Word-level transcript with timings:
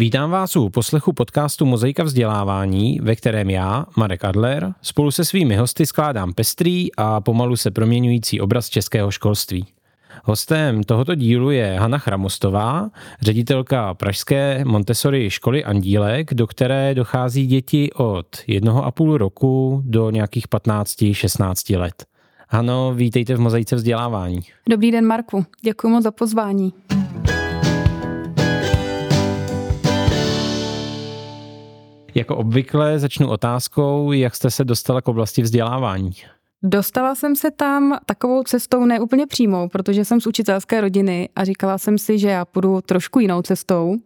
Vítám 0.00 0.30
vás 0.30 0.56
u 0.56 0.68
poslechu 0.68 1.12
podcastu 1.12 1.66
Mozaika 1.66 2.02
vzdělávání, 2.02 3.00
ve 3.02 3.16
kterém 3.16 3.50
já, 3.50 3.86
Marek 3.96 4.24
Adler, 4.24 4.74
spolu 4.82 5.10
se 5.10 5.24
svými 5.24 5.56
hosty 5.56 5.86
skládám 5.86 6.32
pestrý 6.32 6.94
a 6.96 7.20
pomalu 7.20 7.56
se 7.56 7.70
proměňující 7.70 8.40
obraz 8.40 8.68
českého 8.68 9.10
školství. 9.10 9.66
Hostem 10.24 10.84
tohoto 10.84 11.14
dílu 11.14 11.50
je 11.50 11.76
Hanna 11.80 11.98
Chramostová, 11.98 12.90
ředitelka 13.20 13.94
pražské 13.94 14.64
Montessori 14.64 15.30
školy 15.30 15.64
Andílek, 15.64 16.34
do 16.34 16.46
které 16.46 16.94
dochází 16.94 17.46
děti 17.46 17.92
od 17.92 18.26
jednoho 18.46 18.84
a 18.84 18.90
půl 18.90 19.18
roku 19.18 19.82
do 19.84 20.10
nějakých 20.10 20.48
15-16 20.48 21.78
let. 21.78 22.06
Hano, 22.48 22.94
vítejte 22.94 23.34
v 23.34 23.40
Mozaice 23.40 23.76
vzdělávání. 23.76 24.40
Dobrý 24.68 24.90
den, 24.90 25.06
Marku. 25.06 25.44
Děkuji 25.64 25.88
moc 25.88 26.02
za 26.02 26.10
pozvání. 26.10 26.72
Jako 32.14 32.36
obvykle 32.36 32.98
začnu 32.98 33.28
otázkou, 33.28 34.12
jak 34.12 34.36
jste 34.36 34.50
se 34.50 34.64
dostala 34.64 35.02
k 35.02 35.08
oblasti 35.08 35.42
vzdělávání. 35.42 36.12
Dostala 36.62 37.14
jsem 37.14 37.36
se 37.36 37.50
tam 37.50 37.98
takovou 38.06 38.42
cestou 38.42 38.84
neúplně 38.84 39.26
přímou, 39.26 39.68
protože 39.68 40.04
jsem 40.04 40.20
z 40.20 40.26
učitelské 40.26 40.80
rodiny 40.80 41.28
a 41.36 41.44
říkala 41.44 41.78
jsem 41.78 41.98
si, 41.98 42.18
že 42.18 42.28
já 42.28 42.44
půjdu 42.44 42.80
trošku 42.80 43.20
jinou 43.20 43.42
cestou. 43.42 43.96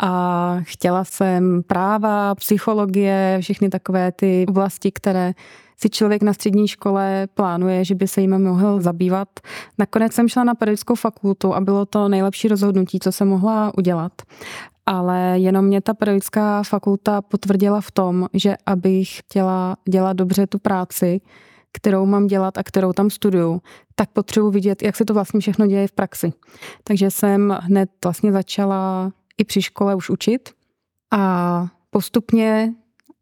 A 0.00 0.56
chtěla 0.62 1.04
jsem 1.04 1.62
práva, 1.66 2.34
psychologie, 2.34 3.38
všechny 3.40 3.68
takové 3.68 4.12
ty 4.12 4.46
oblasti, 4.48 4.92
které 4.92 5.32
si 5.80 5.90
člověk 5.90 6.22
na 6.22 6.32
střední 6.32 6.68
škole 6.68 7.28
plánuje, 7.34 7.84
že 7.84 7.94
by 7.94 8.08
se 8.08 8.20
jim 8.20 8.42
mohl 8.42 8.80
zabývat. 8.80 9.28
Nakonec 9.78 10.12
jsem 10.12 10.28
šla 10.28 10.44
na 10.44 10.54
pedagogickou 10.54 10.94
fakultu 10.94 11.54
a 11.54 11.60
bylo 11.60 11.86
to 11.86 12.08
nejlepší 12.08 12.48
rozhodnutí, 12.48 12.98
co 12.98 13.12
jsem 13.12 13.28
mohla 13.28 13.72
udělat 13.78 14.12
ale 14.88 15.38
jenom 15.38 15.64
mě 15.64 15.80
ta 15.80 15.94
pedagogická 15.94 16.62
fakulta 16.62 17.22
potvrdila 17.22 17.80
v 17.80 17.90
tom, 17.90 18.26
že 18.34 18.56
abych 18.66 19.18
chtěla 19.18 19.76
dělat 19.88 20.12
dobře 20.12 20.46
tu 20.46 20.58
práci, 20.58 21.20
kterou 21.72 22.06
mám 22.06 22.26
dělat 22.26 22.58
a 22.58 22.62
kterou 22.62 22.92
tam 22.92 23.10
studuju, 23.10 23.62
tak 23.94 24.10
potřebuji 24.10 24.50
vidět, 24.50 24.82
jak 24.82 24.96
se 24.96 25.04
to 25.04 25.14
vlastně 25.14 25.40
všechno 25.40 25.66
děje 25.66 25.88
v 25.88 25.92
praxi. 25.92 26.32
Takže 26.84 27.10
jsem 27.10 27.58
hned 27.60 27.90
vlastně 28.04 28.32
začala 28.32 29.12
i 29.38 29.44
při 29.44 29.62
škole 29.62 29.94
už 29.94 30.10
učit 30.10 30.48
a 31.10 31.66
postupně 31.90 32.74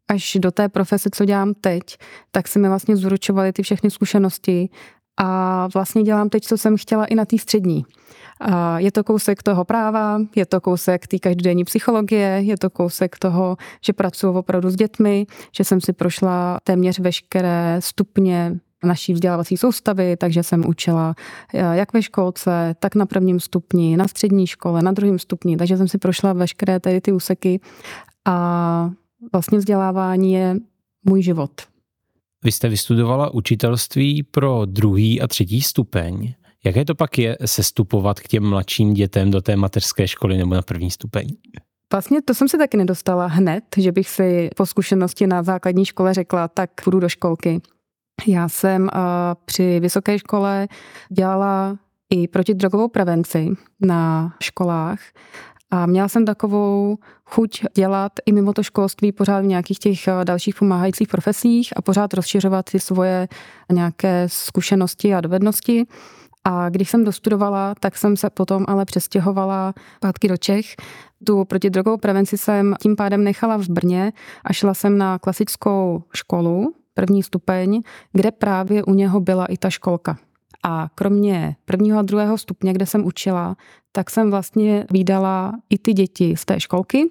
až 0.07 0.37
do 0.39 0.51
té 0.51 0.69
profese, 0.69 1.09
co 1.13 1.25
dělám 1.25 1.53
teď, 1.53 1.97
tak 2.31 2.47
se 2.47 2.59
mi 2.59 2.67
vlastně 2.67 2.95
zúročovaly 2.95 3.53
ty 3.53 3.63
všechny 3.63 3.91
zkušenosti 3.91 4.69
a 5.17 5.67
vlastně 5.73 6.03
dělám 6.03 6.29
teď, 6.29 6.43
co 6.43 6.57
jsem 6.57 6.77
chtěla 6.77 7.05
i 7.05 7.15
na 7.15 7.25
té 7.25 7.37
střední. 7.37 7.85
A 8.41 8.79
je 8.79 8.91
to 8.91 9.03
kousek 9.03 9.43
toho 9.43 9.65
práva, 9.65 10.21
je 10.35 10.45
to 10.45 10.61
kousek 10.61 11.07
té 11.07 11.19
každodenní 11.19 11.63
psychologie, 11.63 12.39
je 12.41 12.57
to 12.57 12.69
kousek 12.69 13.19
toho, 13.19 13.57
že 13.85 13.93
pracuji 13.93 14.33
opravdu 14.33 14.69
s 14.69 14.75
dětmi, 14.75 15.25
že 15.55 15.63
jsem 15.63 15.81
si 15.81 15.93
prošla 15.93 16.57
téměř 16.63 16.99
veškeré 16.99 17.77
stupně 17.79 18.59
naší 18.83 19.13
vzdělávací 19.13 19.57
soustavy, 19.57 20.17
takže 20.17 20.43
jsem 20.43 20.67
učila 20.67 21.15
eh, 21.53 21.77
jak 21.77 21.93
ve 21.93 22.03
školce, 22.03 22.75
tak 22.79 22.95
na 22.95 23.05
prvním 23.05 23.39
stupni, 23.39 23.97
na 23.97 24.07
střední 24.07 24.47
škole, 24.47 24.81
na 24.81 24.91
druhém 24.91 25.19
stupni, 25.19 25.57
takže 25.57 25.77
jsem 25.77 25.87
si 25.87 25.97
prošla 25.97 26.33
veškeré 26.33 26.79
tady 26.79 27.01
ty 27.01 27.11
úseky 27.11 27.59
a 28.25 28.89
vlastně 29.33 29.57
vzdělávání 29.57 30.33
je 30.33 30.55
můj 31.05 31.21
život. 31.21 31.51
Vy 32.47 32.51
jste 32.51 32.69
vystudovala 32.69 33.33
učitelství 33.33 34.23
pro 34.23 34.65
druhý 34.65 35.21
a 35.21 35.27
třetí 35.27 35.61
stupeň. 35.61 36.33
Jaké 36.65 36.85
to 36.85 36.95
pak 36.95 37.17
je 37.17 37.37
sestupovat 37.45 38.19
k 38.19 38.27
těm 38.27 38.49
mladším 38.49 38.93
dětem 38.93 39.31
do 39.31 39.41
té 39.41 39.55
mateřské 39.55 40.07
školy 40.07 40.37
nebo 40.37 40.55
na 40.55 40.61
první 40.61 40.91
stupeň? 40.91 41.27
Vlastně 41.93 42.21
to 42.21 42.33
jsem 42.33 42.47
si 42.47 42.57
taky 42.57 42.77
nedostala 42.77 43.25
hned, 43.25 43.63
že 43.77 43.91
bych 43.91 44.09
si 44.09 44.49
po 44.55 44.65
zkušenosti 44.65 45.27
na 45.27 45.43
základní 45.43 45.85
škole 45.85 46.13
řekla, 46.13 46.47
tak 46.47 46.69
půjdu 46.83 46.99
do 46.99 47.09
školky. 47.09 47.61
Já 48.27 48.49
jsem 48.49 48.83
uh, 48.83 48.89
při 49.45 49.79
vysoké 49.79 50.19
škole 50.19 50.67
dělala 51.09 51.77
i 52.09 52.27
protidrogovou 52.27 52.87
prevenci 52.87 53.49
na 53.81 54.33
školách 54.43 54.99
a 55.71 55.85
měla 55.85 56.07
jsem 56.07 56.25
takovou 56.25 56.97
chuť 57.29 57.63
dělat 57.75 58.11
i 58.25 58.31
mimo 58.31 58.53
to 58.53 58.63
školství 58.63 59.11
pořád 59.11 59.39
v 59.41 59.45
nějakých 59.45 59.79
těch 59.79 60.07
eh, 60.07 60.25
dalších 60.25 60.55
pomáhajících 60.55 61.07
profesích 61.07 61.73
a 61.75 61.81
pořád 61.81 62.13
rozšiřovat 62.13 62.65
ty 62.71 62.79
svoje 62.79 63.27
nějaké 63.71 64.23
zkušenosti 64.27 65.13
a 65.13 65.21
dovednosti. 65.21 65.85
A 66.43 66.69
když 66.69 66.89
jsem 66.89 67.03
dostudovala, 67.03 67.75
tak 67.79 67.97
jsem 67.97 68.17
se 68.17 68.29
potom 68.29 68.65
ale 68.67 68.85
přestěhovala 68.85 69.73
zpátky 69.97 70.27
do 70.27 70.37
Čech. 70.37 70.75
Tu 71.23 71.45
protidrogovou 71.45 71.97
prevenci 71.97 72.37
jsem 72.37 72.75
tím 72.81 72.95
pádem 72.95 73.23
nechala 73.23 73.57
v 73.57 73.69
Brně 73.69 74.13
a 74.43 74.53
šla 74.53 74.73
jsem 74.73 74.97
na 74.97 75.19
klasickou 75.19 76.03
školu, 76.13 76.73
první 76.93 77.23
stupeň, 77.23 77.81
kde 78.13 78.31
právě 78.31 78.83
u 78.83 78.93
něho 78.93 79.19
byla 79.19 79.45
i 79.45 79.57
ta 79.57 79.69
školka. 79.69 80.17
A 80.63 80.89
kromě 80.95 81.55
prvního 81.65 81.99
a 81.99 82.01
druhého 82.01 82.37
stupně, 82.37 82.73
kde 82.73 82.85
jsem 82.85 83.05
učila, 83.05 83.55
tak 83.91 84.09
jsem 84.09 84.31
vlastně 84.31 84.85
výdala 84.91 85.53
i 85.69 85.77
ty 85.77 85.93
děti 85.93 86.35
z 86.37 86.45
té 86.45 86.59
školky, 86.59 87.09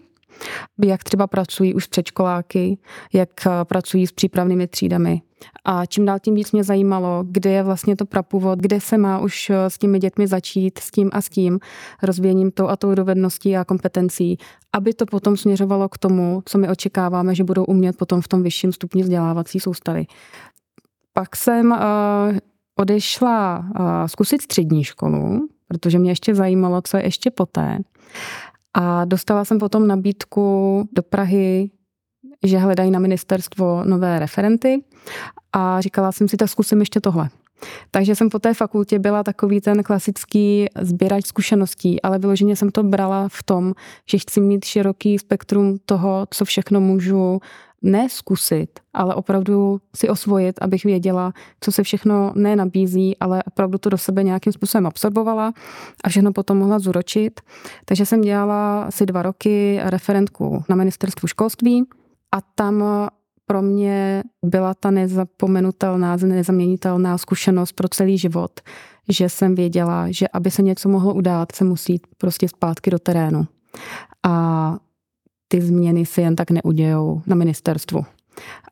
jak 0.84 1.05
třeba 1.05 1.27
pracují 1.27 1.75
už 1.75 1.87
předškoláky, 1.87 2.79
jak 3.12 3.29
pracují 3.65 4.07
s 4.07 4.12
přípravnými 4.12 4.67
třídami. 4.67 5.23
A 5.65 5.87
čím 5.87 6.05
dál 6.05 6.19
tím 6.19 6.34
víc 6.34 6.53
mě 6.53 6.65
zajímalo, 6.65 7.25
kde 7.31 7.51
je 7.51 7.62
vlastně 7.62 7.97
to 7.97 8.07
prapůvod, 8.07 8.59
kde 8.59 8.81
se 8.81 8.99
má 8.99 9.19
už 9.19 9.51
s 9.51 9.78
těmi 9.78 9.99
dětmi 9.99 10.27
začít, 10.27 10.78
s 10.78 10.91
tím 10.91 11.11
a 11.13 11.21
s 11.21 11.28
tím, 11.28 11.59
rozvíjením 12.03 12.51
tou 12.51 12.69
a 12.69 12.77
tou 12.77 12.95
dovedností 12.95 13.57
a 13.57 13.65
kompetencí, 13.65 14.39
aby 14.73 14.95
to 14.95 15.07
potom 15.07 15.37
směřovalo 15.37 15.89
k 15.89 15.99
tomu, 15.99 16.43
co 16.45 16.59
my 16.59 16.69
očekáváme, 16.69 17.34
že 17.34 17.45
budou 17.45 17.65
umět 17.65 17.97
potom 17.97 18.21
v 18.21 18.28
tom 18.28 18.43
vyšším 18.43 18.73
stupni 18.73 19.03
vzdělávací 19.03 19.61
soustavy. 19.61 20.07
Pak 21.13 21.37
jsem 21.37 21.71
uh, 21.71 21.78
odešla 22.78 23.59
uh, 23.59 23.87
zkusit 24.06 24.42
střední 24.42 24.84
školu, 24.84 25.48
protože 25.69 25.98
mě 25.98 26.10
ještě 26.10 26.34
zajímalo, 26.34 26.82
co 26.82 26.97
je 26.97 27.04
ještě 27.04 27.31
poté. 27.31 27.78
A 28.75 29.04
dostala 29.04 29.44
jsem 29.44 29.59
potom 29.59 29.87
nabídku 29.87 30.88
do 30.92 31.03
Prahy, 31.03 31.70
že 32.44 32.59
hledají 32.59 32.91
na 32.91 32.98
ministerstvo 32.98 33.84
nové 33.84 34.19
referenty 34.19 34.84
a 35.53 35.81
říkala 35.81 36.12
jsem 36.12 36.28
si, 36.28 36.36
tak 36.36 36.48
zkusím 36.48 36.81
ještě 36.81 37.00
tohle. 37.00 37.28
Takže 37.91 38.15
jsem 38.15 38.28
po 38.28 38.38
té 38.38 38.54
fakultě 38.54 38.98
byla 38.98 39.22
takový 39.22 39.60
ten 39.60 39.82
klasický 39.82 40.66
sběrač 40.81 41.26
zkušeností, 41.26 42.03
ale 42.03 42.19
vyloženě 42.19 42.56
jsem 42.56 42.70
to 42.70 42.82
brala 42.82 43.28
v 43.28 43.42
tom, 43.42 43.75
že 44.10 44.19
chci 44.19 44.41
mít 44.41 44.65
široký 44.65 45.19
spektrum 45.19 45.76
toho, 45.86 46.26
co 46.31 46.44
všechno 46.44 46.81
můžu 46.81 47.41
ne 47.86 48.08
zkusit, 48.08 48.80
ale 48.94 49.14
opravdu 49.14 49.80
si 49.97 50.08
osvojit, 50.08 50.56
abych 50.60 50.84
věděla, 50.84 51.32
co 51.60 51.72
se 51.72 51.82
všechno 51.82 52.32
nenabízí, 52.34 53.16
ale 53.19 53.42
opravdu 53.42 53.78
to 53.78 53.91
do 53.91 53.98
sebe 53.98 54.22
nějakým 54.22 54.52
způsobem 54.52 54.86
absorbovala 54.86 55.52
a 56.04 56.08
všechno 56.08 56.32
potom 56.32 56.58
mohla 56.58 56.78
zúročit. 56.78 57.41
Takže 57.84 58.06
jsem 58.06 58.20
dělala 58.20 58.82
asi 58.82 59.06
dva 59.06 59.22
roky 59.22 59.80
referentku 59.82 60.64
na 60.69 60.76
ministerstvu 60.76 61.28
školství 61.28 61.84
a 62.34 62.41
tam 62.54 62.84
pro 63.47 63.62
mě 63.62 64.22
byla 64.44 64.74
ta 64.74 64.91
nezapomenutelná, 64.91 66.16
nezaměnitelná 66.16 67.18
zkušenost 67.18 67.72
pro 67.72 67.88
celý 67.88 68.18
život, 68.18 68.60
že 69.08 69.28
jsem 69.28 69.54
věděla, 69.54 70.06
že 70.10 70.28
aby 70.28 70.50
se 70.50 70.62
něco 70.62 70.88
mohlo 70.88 71.14
udát, 71.14 71.53
se 71.53 71.64
musí 71.64 72.00
prostě 72.18 72.48
zpátky 72.48 72.91
do 72.91 72.98
terénu. 72.98 73.47
A 74.22 74.76
ty 75.49 75.62
změny 75.62 76.07
se 76.07 76.21
jen 76.21 76.37
tak 76.37 76.51
neudějou 76.51 77.23
na 77.27 77.37
ministerstvu. 77.37 78.05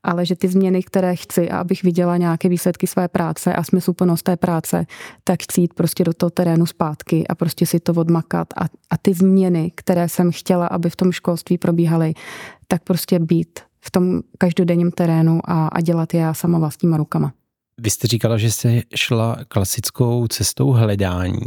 Ale 0.03 0.27
že 0.27 0.37
ty 0.37 0.49
změny, 0.49 0.83
které 0.83 1.17
chci, 1.17 1.51
a 1.51 1.59
abych 1.59 1.83
viděla 1.83 2.17
nějaké 2.17 2.49
výsledky 2.49 2.87
své 2.87 3.09
práce 3.09 3.55
a 3.55 3.65
smysluplnost 3.65 4.23
té 4.23 4.37
práce, 4.37 4.87
tak 5.25 5.43
chci 5.43 5.61
jít 5.61 5.75
prostě 5.75 6.05
do 6.05 6.13
toho 6.15 6.31
terénu 6.31 6.67
zpátky 6.67 7.27
a 7.27 7.35
prostě 7.35 7.67
si 7.67 7.81
to 7.81 7.93
odmakat. 7.93 8.49
A, 8.57 8.65
a 8.91 8.99
ty 9.03 9.15
změny, 9.15 9.73
které 9.75 10.09
jsem 10.09 10.33
chtěla, 10.33 10.67
aby 10.67 10.91
v 10.91 10.97
tom 10.97 11.13
školství 11.13 11.59
probíhaly, 11.59 12.15
tak 12.67 12.83
prostě 12.83 13.19
být 13.19 13.61
v 13.81 13.91
tom 13.91 14.21
každodenním 14.39 14.91
terénu 14.91 15.41
a, 15.45 15.69
a 15.69 15.81
dělat 15.81 16.15
je 16.15 16.21
já 16.21 16.35
sama 16.35 16.59
vlastníma 16.59 16.97
rukama. 16.97 17.33
Vy 17.81 17.91
jste 17.91 18.07
říkala, 18.07 18.39
že 18.39 18.51
jste 18.51 18.83
šla 18.95 19.37
klasickou 19.49 20.27
cestou 20.27 20.71
hledání, 20.71 21.47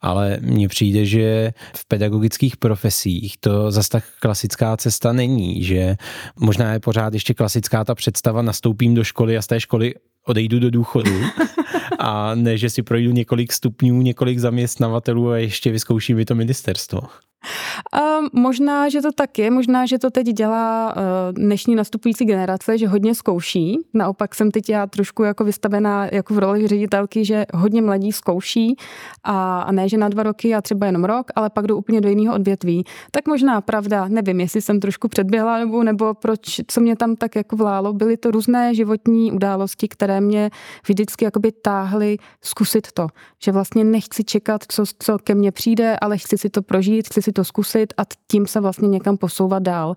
ale 0.00 0.38
mně 0.40 0.68
přijde, 0.68 1.06
že 1.06 1.52
v 1.76 1.86
pedagogických 1.88 2.56
profesích 2.56 3.36
to 3.40 3.70
zase 3.70 3.88
tak 3.88 4.04
klasická 4.20 4.76
cesta 4.76 5.12
není, 5.12 5.62
že 5.62 5.96
možná 6.40 6.72
je 6.72 6.80
pořád 6.80 7.14
ještě 7.14 7.34
klasická 7.34 7.84
ta 7.84 7.94
představa, 7.94 8.42
nastoupím 8.42 8.94
do 8.94 9.04
školy 9.04 9.36
a 9.36 9.42
z 9.42 9.46
té 9.46 9.60
školy 9.60 9.94
odejdu 10.26 10.58
do 10.58 10.70
důchodu 10.70 11.20
a 11.98 12.34
ne, 12.34 12.58
že 12.58 12.70
si 12.70 12.82
projdu 12.82 13.10
několik 13.10 13.52
stupňů, 13.52 14.02
několik 14.02 14.38
zaměstnavatelů 14.38 15.30
a 15.30 15.38
ještě 15.38 15.70
vyzkouším 15.70 16.18
i 16.18 16.24
to 16.24 16.34
ministerstvo. 16.34 17.00
Um, 18.18 18.28
možná, 18.32 18.88
že 18.88 19.02
to 19.02 19.12
tak 19.12 19.38
je, 19.38 19.50
možná, 19.50 19.86
že 19.86 19.98
to 19.98 20.10
teď 20.10 20.26
dělá 20.26 20.96
uh, 20.96 21.02
dnešní 21.32 21.74
nastupující 21.74 22.24
generace, 22.24 22.78
že 22.78 22.88
hodně 22.88 23.14
zkouší. 23.14 23.78
Naopak 23.94 24.34
jsem 24.34 24.50
teď 24.50 24.68
já 24.68 24.86
trošku 24.86 25.22
jako 25.22 25.44
vystavená 25.44 26.08
jako 26.12 26.34
v 26.34 26.38
roli 26.38 26.66
ředitelky, 26.66 27.24
že 27.24 27.46
hodně 27.54 27.82
mladí 27.82 28.12
zkouší 28.12 28.76
a, 29.24 29.60
a 29.60 29.72
ne, 29.72 29.88
že 29.88 29.98
na 29.98 30.08
dva 30.08 30.22
roky 30.22 30.54
a 30.54 30.62
třeba 30.62 30.86
jenom 30.86 31.04
rok, 31.04 31.30
ale 31.34 31.50
pak 31.50 31.66
jdou 31.66 31.76
úplně 31.76 32.00
do 32.00 32.08
jiného 32.08 32.34
odvětví. 32.34 32.84
Tak 33.10 33.26
možná 33.28 33.60
pravda, 33.60 34.08
nevím, 34.08 34.40
jestli 34.40 34.60
jsem 34.60 34.80
trošku 34.80 35.08
předběhla 35.08 35.58
nebo, 35.58 35.82
nebo 35.82 36.14
proč, 36.14 36.40
co 36.66 36.80
mě 36.80 36.96
tam 36.96 37.16
tak 37.16 37.36
jako 37.36 37.56
vlálo. 37.56 37.92
Byly 37.92 38.16
to 38.16 38.30
různé 38.30 38.74
životní 38.74 39.32
události, 39.32 39.88
které 39.88 40.20
mě 40.20 40.50
vždycky 40.88 41.24
jakoby 41.24 41.52
táhly 41.52 42.16
zkusit 42.42 42.92
to. 42.92 43.06
Že 43.42 43.52
vlastně 43.52 43.84
nechci 43.84 44.24
čekat, 44.24 44.64
co, 44.68 44.84
co 44.98 45.18
ke 45.18 45.34
mně 45.34 45.52
přijde, 45.52 45.96
ale 46.00 46.18
chci 46.18 46.38
si 46.38 46.50
to 46.50 46.62
prožít, 46.62 47.06
chci 47.06 47.22
si 47.22 47.27
to 47.32 47.44
zkusit 47.44 47.94
a 47.96 48.02
tím 48.30 48.46
se 48.46 48.60
vlastně 48.60 48.88
někam 48.88 49.16
posouvat 49.16 49.62
dál. 49.62 49.94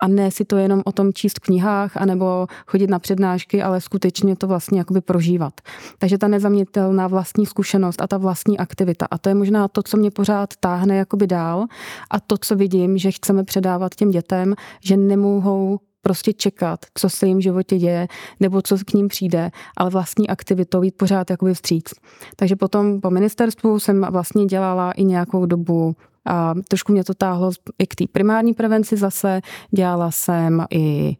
A 0.00 0.08
ne 0.08 0.30
si 0.30 0.44
to 0.44 0.56
jenom 0.56 0.82
o 0.84 0.92
tom 0.92 1.12
číst 1.12 1.38
v 1.38 1.40
knihách 1.40 1.96
anebo 1.96 2.46
chodit 2.66 2.90
na 2.90 2.98
přednášky, 2.98 3.62
ale 3.62 3.80
skutečně 3.80 4.36
to 4.36 4.46
vlastně 4.46 4.78
jakoby 4.78 5.00
prožívat. 5.00 5.60
Takže 5.98 6.18
ta 6.18 6.28
nezaměnitelná 6.28 7.06
vlastní 7.06 7.46
zkušenost 7.46 8.02
a 8.02 8.06
ta 8.06 8.18
vlastní 8.18 8.58
aktivita. 8.58 9.06
A 9.10 9.18
to 9.18 9.28
je 9.28 9.34
možná 9.34 9.68
to, 9.68 9.82
co 9.82 9.96
mě 9.96 10.10
pořád 10.10 10.50
táhne 10.60 10.96
jakoby 10.96 11.26
dál 11.26 11.64
a 12.10 12.20
to, 12.20 12.36
co 12.40 12.56
vidím, 12.56 12.98
že 12.98 13.10
chceme 13.10 13.44
předávat 13.44 13.94
těm 13.94 14.10
dětem, 14.10 14.54
že 14.84 14.96
nemohou 14.96 15.80
prostě 16.02 16.32
čekat, 16.32 16.80
co 16.94 17.08
se 17.08 17.26
jim 17.26 17.38
v 17.38 17.42
životě 17.42 17.78
děje, 17.78 18.08
nebo 18.40 18.62
co 18.62 18.76
k 18.78 18.92
ním 18.92 19.08
přijde, 19.08 19.50
ale 19.76 19.90
vlastní 19.90 20.28
aktivitou 20.28 20.82
jít 20.82 20.96
pořád 20.96 21.30
jakoby 21.30 21.54
vstříc. 21.54 21.94
Takže 22.36 22.56
potom 22.56 23.00
po 23.00 23.10
ministerstvu 23.10 23.78
jsem 23.78 24.06
vlastně 24.10 24.44
dělala 24.46 24.92
i 24.92 25.04
nějakou 25.04 25.46
dobu 25.46 25.96
a 26.26 26.54
trošku 26.68 26.92
mě 26.92 27.04
to 27.04 27.14
táhlo 27.14 27.50
i 27.78 27.86
k 27.86 27.94
té 27.94 28.04
primární 28.12 28.54
prevenci 28.54 28.96
zase. 28.96 29.40
Dělala 29.70 30.10
jsem 30.10 30.66
i 30.70 31.16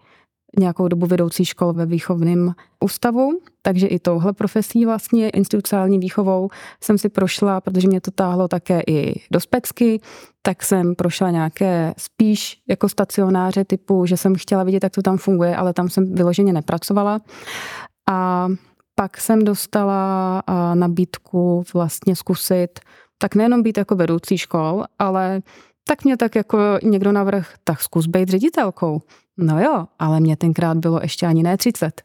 nějakou 0.59 0.89
dobu 0.89 1.07
vedoucí 1.07 1.45
škol 1.45 1.73
ve 1.73 1.87
výchovném 1.87 2.55
ústavu, 2.85 3.41
takže 3.63 3.87
i 3.87 3.99
touhle 3.99 4.33
profesí 4.33 4.87
vlastně 4.87 5.31
institucionální 5.31 5.99
výchovou 5.99 6.49
jsem 6.83 6.99
si 6.99 7.09
prošla, 7.09 7.61
protože 7.61 7.89
mě 7.89 8.01
to 8.01 8.11
táhlo 8.11 8.49
také 8.49 8.83
i 8.87 9.15
do 9.31 9.41
specky, 9.41 10.01
tak 10.43 10.63
jsem 10.63 10.95
prošla 10.95 11.31
nějaké 11.31 11.95
spíš 11.99 12.63
jako 12.69 12.89
stacionáře 12.89 13.65
typu, 13.65 14.07
že 14.07 14.17
jsem 14.17 14.35
chtěla 14.35 14.65
vidět, 14.65 14.83
jak 14.83 14.93
to 14.93 15.03
tam 15.03 15.19
funguje, 15.19 15.57
ale 15.57 15.73
tam 15.73 15.89
jsem 15.89 16.15
vyloženě 16.15 16.53
nepracovala. 16.53 17.21
A 18.11 18.49
pak 18.95 19.21
jsem 19.21 19.45
dostala 19.45 20.43
nabídku 20.75 21.65
vlastně 21.75 22.17
zkusit 22.17 22.81
tak 23.23 23.35
nejenom 23.35 23.63
být 23.63 23.79
jako 23.79 23.95
vedoucí 23.95 24.39
škol, 24.39 24.85
ale 24.99 25.41
tak 25.89 26.05
mě 26.05 26.17
tak 26.17 26.35
jako 26.35 26.59
někdo 26.83 27.13
navrh, 27.13 27.55
tak 27.65 27.81
zkus 27.81 28.07
být 28.07 28.29
ředitelkou. 28.29 29.03
No 29.37 29.61
jo, 29.63 29.87
ale 29.99 30.21
mě 30.21 30.37
tenkrát 30.37 30.79
bylo 30.79 31.01
ještě 31.03 31.27
ani 31.27 31.43
ne 31.43 31.57
30. 31.57 32.03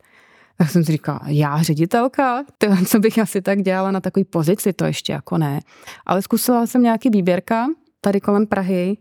Tak 0.58 0.70
jsem 0.70 0.84
si 0.84 0.92
říkala, 0.92 1.20
já 1.28 1.62
ředitelka? 1.62 2.44
To, 2.58 2.68
co 2.88 3.00
bych 3.00 3.20
asi 3.20 3.42
tak 3.42 3.62
dělala 3.62 3.92
na 3.92 4.00
takové 4.00 4.26
pozici, 4.26 4.74
to 4.74 4.86
ještě 4.86 5.14
jako 5.14 5.38
ne. 5.38 5.60
Ale 6.06 6.22
zkusila 6.22 6.68
jsem 6.68 6.84
nějaký 6.84 7.10
výběrka 7.10 7.68
tady 8.02 8.22
kolem 8.22 8.48
Prahy 8.48 8.98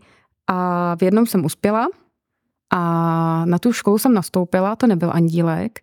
a 0.47 0.95
v 0.95 1.03
jednom 1.03 1.25
jsem 1.25 1.45
uspěla 1.45 1.87
a 2.73 3.45
na 3.45 3.59
tu 3.59 3.73
školu 3.73 3.97
jsem 3.97 4.13
nastoupila, 4.13 4.75
to 4.75 4.87
nebyl 4.87 5.11
andílek 5.13 5.79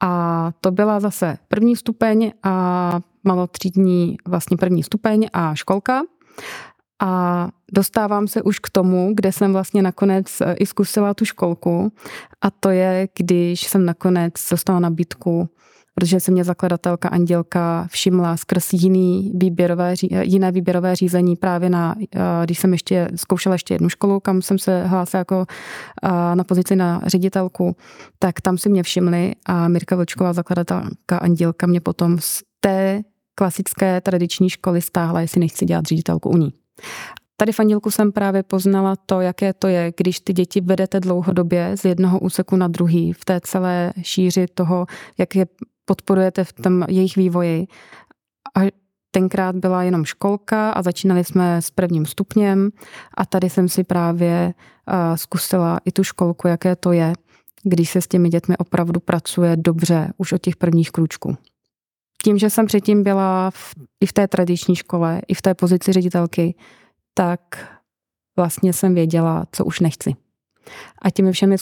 a 0.00 0.52
to 0.60 0.70
byla 0.70 1.00
zase 1.00 1.38
první 1.48 1.76
stupeň 1.76 2.32
a 2.42 3.00
malotřídní 3.24 4.16
vlastně 4.28 4.56
první 4.56 4.82
stupeň 4.82 5.28
a 5.32 5.54
školka. 5.54 6.02
A 7.00 7.48
dostávám 7.72 8.28
se 8.28 8.42
už 8.42 8.58
k 8.58 8.70
tomu, 8.70 9.12
kde 9.14 9.32
jsem 9.32 9.52
vlastně 9.52 9.82
nakonec 9.82 10.40
e, 10.40 10.54
i 10.54 10.66
zkusila 10.66 11.14
tu 11.14 11.24
školku. 11.24 11.92
A 12.42 12.50
to 12.50 12.70
je, 12.70 13.08
když 13.18 13.60
jsem 13.66 13.84
nakonec 13.84 14.32
dostala 14.50 14.80
nabídku 14.80 15.48
protože 16.00 16.20
se 16.20 16.30
mě 16.30 16.44
zakladatelka 16.44 17.08
Andělka 17.08 17.86
všimla 17.90 18.36
skrz 18.36 18.72
jiný 18.72 19.32
výběrové, 19.34 19.94
jiné 20.22 20.52
výběrové 20.52 20.96
řízení 20.96 21.36
právě 21.36 21.70
na, 21.70 21.94
když 22.44 22.58
jsem 22.58 22.72
ještě 22.72 23.08
zkoušela 23.16 23.54
ještě 23.54 23.74
jednu 23.74 23.88
školu, 23.88 24.20
kam 24.20 24.42
jsem 24.42 24.58
se 24.58 24.84
hlásila 24.84 25.18
jako 25.18 25.46
na 26.34 26.44
pozici 26.44 26.76
na 26.76 27.02
ředitelku, 27.06 27.76
tak 28.18 28.40
tam 28.40 28.58
si 28.58 28.68
mě 28.68 28.82
všimli 28.82 29.34
a 29.46 29.68
Mirka 29.68 29.96
Vlčková, 29.96 30.32
zakladatelka 30.32 31.18
Andělka, 31.18 31.66
mě 31.66 31.80
potom 31.80 32.18
z 32.20 32.42
té 32.60 33.02
klasické 33.34 34.00
tradiční 34.00 34.50
školy 34.50 34.82
stáhla, 34.82 35.20
jestli 35.20 35.40
nechci 35.40 35.64
dělat 35.64 35.84
ředitelku 35.84 36.28
u 36.28 36.36
ní. 36.36 36.59
Tady 37.36 37.52
v 37.52 37.60
Andělku 37.60 37.90
jsem 37.90 38.12
právě 38.12 38.42
poznala 38.42 38.96
to, 39.06 39.20
jaké 39.20 39.52
to 39.52 39.68
je, 39.68 39.92
když 39.96 40.20
ty 40.20 40.32
děti 40.32 40.60
vedete 40.60 41.00
dlouhodobě 41.00 41.76
z 41.76 41.84
jednoho 41.84 42.18
úseku 42.18 42.56
na 42.56 42.68
druhý, 42.68 43.12
v 43.12 43.24
té 43.24 43.40
celé 43.40 43.92
šíři 44.02 44.46
toho, 44.54 44.86
jak 45.18 45.36
je 45.36 45.46
podporujete 45.84 46.44
v 46.44 46.52
tom 46.52 46.84
jejich 46.88 47.16
vývoji. 47.16 47.66
A 48.56 48.60
tenkrát 49.10 49.56
byla 49.56 49.82
jenom 49.82 50.04
školka 50.04 50.70
a 50.70 50.82
začínali 50.82 51.24
jsme 51.24 51.62
s 51.62 51.70
prvním 51.70 52.06
stupněm 52.06 52.70
a 53.14 53.26
tady 53.26 53.50
jsem 53.50 53.68
si 53.68 53.84
právě 53.84 54.54
zkusila 55.14 55.80
i 55.84 55.92
tu 55.92 56.04
školku, 56.04 56.48
jaké 56.48 56.76
to 56.76 56.92
je, 56.92 57.12
když 57.62 57.90
se 57.90 58.00
s 58.00 58.08
těmi 58.08 58.28
dětmi 58.28 58.56
opravdu 58.56 59.00
pracuje 59.00 59.56
dobře 59.56 60.12
už 60.16 60.32
od 60.32 60.42
těch 60.42 60.56
prvních 60.56 60.90
krůčků. 60.90 61.36
Tím, 62.24 62.38
že 62.38 62.50
jsem 62.50 62.66
předtím 62.66 63.02
byla 63.02 63.50
v, 63.50 63.74
i 64.00 64.06
v 64.06 64.12
té 64.12 64.28
tradiční 64.28 64.76
škole, 64.76 65.20
i 65.28 65.34
v 65.34 65.42
té 65.42 65.54
pozici 65.54 65.92
ředitelky, 65.92 66.54
tak 67.14 67.40
vlastně 68.36 68.72
jsem 68.72 68.94
věděla, 68.94 69.44
co 69.52 69.64
už 69.64 69.80
nechci. 69.80 70.14
A 71.02 71.10
těmi 71.10 71.32
všemi 71.32 71.56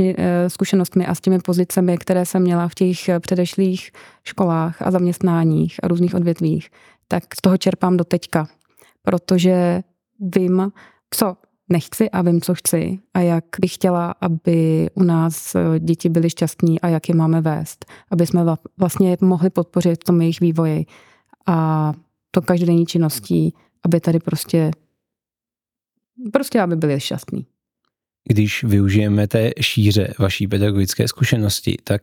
eh, 0.00 0.50
zkušenostmi 0.50 1.06
a 1.06 1.14
s 1.14 1.20
těmi 1.20 1.38
pozicemi, 1.38 1.98
které 1.98 2.26
jsem 2.26 2.42
měla 2.42 2.68
v 2.68 2.74
těch 2.74 2.98
předešlých 3.20 3.90
školách 4.24 4.82
a 4.82 4.90
zaměstnáních 4.90 5.76
a 5.82 5.88
různých 5.88 6.14
odvětvích, 6.14 6.68
tak 7.08 7.24
z 7.34 7.40
toho 7.40 7.58
čerpám 7.58 7.96
do 7.96 8.04
teďka. 8.04 8.48
Protože 9.02 9.82
vím, 10.20 10.72
co 11.10 11.36
nechci 11.74 12.10
a 12.10 12.22
vím, 12.22 12.40
co 12.40 12.54
chci 12.54 12.98
a 13.14 13.20
jak 13.20 13.44
bych 13.60 13.74
chtěla, 13.74 14.14
aby 14.20 14.90
u 14.94 15.02
nás 15.02 15.54
eh, 15.54 15.78
děti 15.78 16.08
byly 16.08 16.30
šťastní 16.30 16.80
a 16.80 16.88
jak 16.88 17.08
je 17.08 17.14
máme 17.14 17.40
vést, 17.40 17.84
aby 18.10 18.26
jsme 18.26 18.44
vlastně 18.78 19.16
mohli 19.20 19.50
podpořit 19.50 20.00
v 20.00 20.04
tom 20.04 20.20
jejich 20.20 20.40
vývoji 20.40 20.86
a 21.46 21.92
to 22.30 22.42
každodenní 22.42 22.86
činností, 22.86 23.54
aby 23.84 24.00
tady 24.00 24.18
prostě 24.18 24.70
prostě 26.32 26.60
aby 26.60 26.76
byli 26.76 27.00
šťastní. 27.00 27.46
Když 28.28 28.64
využijeme 28.64 29.28
té 29.28 29.50
šíře 29.60 30.14
vaší 30.18 30.48
pedagogické 30.48 31.08
zkušenosti, 31.08 31.76
tak 31.84 32.02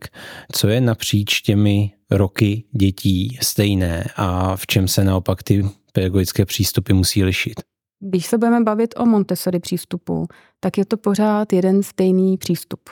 co 0.51 0.68
je 0.68 0.81
napříč 0.81 1.42
těmi 1.42 1.92
roky 2.11 2.63
dětí 2.71 3.37
stejné 3.42 4.06
a 4.16 4.56
v 4.56 4.68
čem 4.68 4.87
se 4.87 5.04
naopak 5.04 5.44
ty 5.44 5.66
pedagogické 5.94 6.45
přístupy 6.45 6.94
musí 6.94 7.23
lišit? 7.23 7.70
Když 8.04 8.26
se 8.26 8.38
budeme 8.38 8.64
bavit 8.64 8.94
o 8.98 9.06
Montessori 9.06 9.60
přístupu, 9.60 10.28
tak 10.60 10.78
je 10.78 10.86
to 10.86 10.98
pořád 10.98 11.54
jeden 11.54 11.84
stejný 11.84 12.38
přístup. 12.38 12.90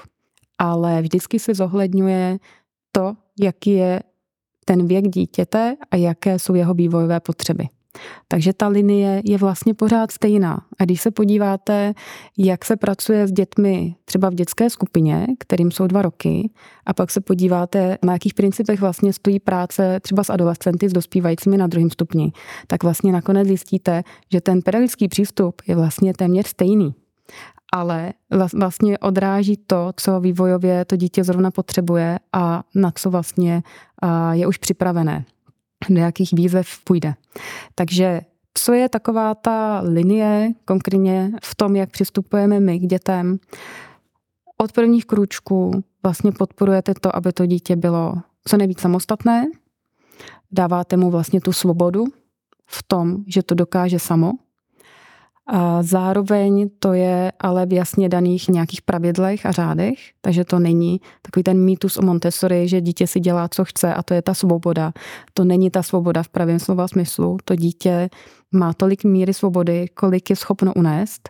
Ale 0.58 1.01
vždycky 1.01 1.39
se 1.39 1.54
zohledňuje 1.54 2.38
to, 2.92 3.13
jaký 3.39 3.72
je 3.72 4.04
ten 4.66 4.88
věk 4.88 5.08
dítěte 5.08 5.75
a 5.92 5.96
jaké 5.96 6.39
jsou 6.39 6.56
jeho 6.56 6.74
vývojové 6.74 7.20
potřeby. 7.20 7.68
Takže 8.27 8.53
ta 8.53 8.67
linie 8.67 9.22
je 9.25 9.38
vlastně 9.38 9.74
pořád 9.74 10.12
stejná. 10.12 10.65
A 10.79 10.86
když 10.86 11.01
se 11.01 11.12
podíváte, 11.12 11.93
jak 12.38 12.65
se 12.65 12.75
pracuje 12.75 13.27
s 13.27 13.31
dětmi 13.31 13.96
třeba 14.05 14.29
v 14.29 14.34
dětské 14.34 14.69
skupině, 14.69 15.27
kterým 15.39 15.72
jsou 15.72 15.88
dva 15.88 16.01
roky, 16.01 16.50
a 16.86 16.93
pak 16.93 17.12
se 17.12 17.22
podíváte, 17.22 17.98
na 18.03 18.13
jakých 18.13 18.34
principech 18.34 18.81
vlastně 18.81 19.13
stojí 19.13 19.39
práce 19.39 20.00
třeba 20.00 20.24
s 20.24 20.29
adolescenty, 20.29 20.89
s 20.89 20.93
dospívajícími 20.93 21.58
na 21.58 21.67
druhém 21.67 21.89
stupni, 21.89 22.31
tak 22.67 22.84
vlastně 22.84 23.12
nakonec 23.12 23.48
zjistíte, 23.48 24.03
že 24.31 24.41
ten 24.41 24.62
pedagogický 24.62 25.08
přístup 25.08 25.62
je 25.67 25.75
vlastně 25.75 26.13
téměř 26.13 26.48
stejný 26.48 26.96
ale 27.74 28.13
vlastně 28.53 28.98
odráží 28.98 29.58
to, 29.67 29.91
co 29.96 30.19
vývojově 30.19 30.86
to 30.86 30.96
dítě 30.96 31.24
zrovna 31.24 31.51
potřebuje 31.51 32.19
a 32.34 32.63
na 32.75 32.91
co 32.96 33.10
vlastně 33.10 33.63
je 34.31 34.48
už 34.48 34.58
připravené 34.58 35.25
do 35.89 36.01
jakých 36.01 36.33
výzev 36.33 36.67
půjde. 36.83 37.13
Takže 37.75 38.21
co 38.53 38.74
je 38.74 38.89
taková 38.89 39.36
ta 39.36 39.81
linie 39.86 40.51
konkrétně 40.65 41.31
v 41.43 41.55
tom, 41.55 41.75
jak 41.75 41.89
přistupujeme 41.89 42.59
my 42.59 42.79
k 42.79 42.81
dětem? 42.81 43.39
Od 44.57 44.71
prvních 44.71 45.05
krůčků 45.05 45.83
vlastně 46.03 46.31
podporujete 46.31 46.93
to, 47.01 47.15
aby 47.15 47.33
to 47.33 47.45
dítě 47.45 47.75
bylo 47.75 48.13
co 48.48 48.57
nejvíc 48.57 48.79
samostatné, 48.79 49.48
dáváte 50.51 50.98
mu 50.98 51.12
vlastně 51.12 51.41
tu 51.41 51.53
svobodu 51.53 52.05
v 52.65 52.83
tom, 52.83 53.24
že 53.27 53.43
to 53.43 53.55
dokáže 53.55 54.00
samo, 54.00 54.31
a 55.51 55.84
zároveň 55.84 56.70
to 56.79 56.94
je 56.94 57.32
ale 57.39 57.65
v 57.65 57.74
jasně 57.74 58.10
daných 58.10 58.50
nějakých 58.50 58.82
pravidlech 58.82 59.46
a 59.46 59.51
řádech, 59.51 60.00
takže 60.22 60.46
to 60.46 60.60
není 60.60 61.01
takový 61.22 61.44
ten 61.44 61.65
mýtus 61.65 61.98
o 61.98 62.01
Montessori, 62.01 62.68
že 62.68 62.82
dítě 62.82 63.08
si 63.08 63.20
dělá, 63.20 63.48
co 63.48 63.65
chce 63.65 63.94
a 63.94 64.03
to 64.03 64.13
je 64.13 64.22
ta 64.22 64.34
svoboda. 64.34 64.94
To 65.34 65.44
není 65.44 65.70
ta 65.72 65.84
svoboda 65.84 66.24
v 66.24 66.29
pravém 66.29 66.60
slova 66.60 66.88
smyslu. 66.88 67.38
To 67.46 67.56
dítě 67.56 68.10
má 68.51 68.74
tolik 68.74 69.03
míry 69.03 69.34
svobody, 69.34 69.88
kolik 69.94 70.29
je 70.29 70.36
schopno 70.36 70.74
unést, 70.74 71.29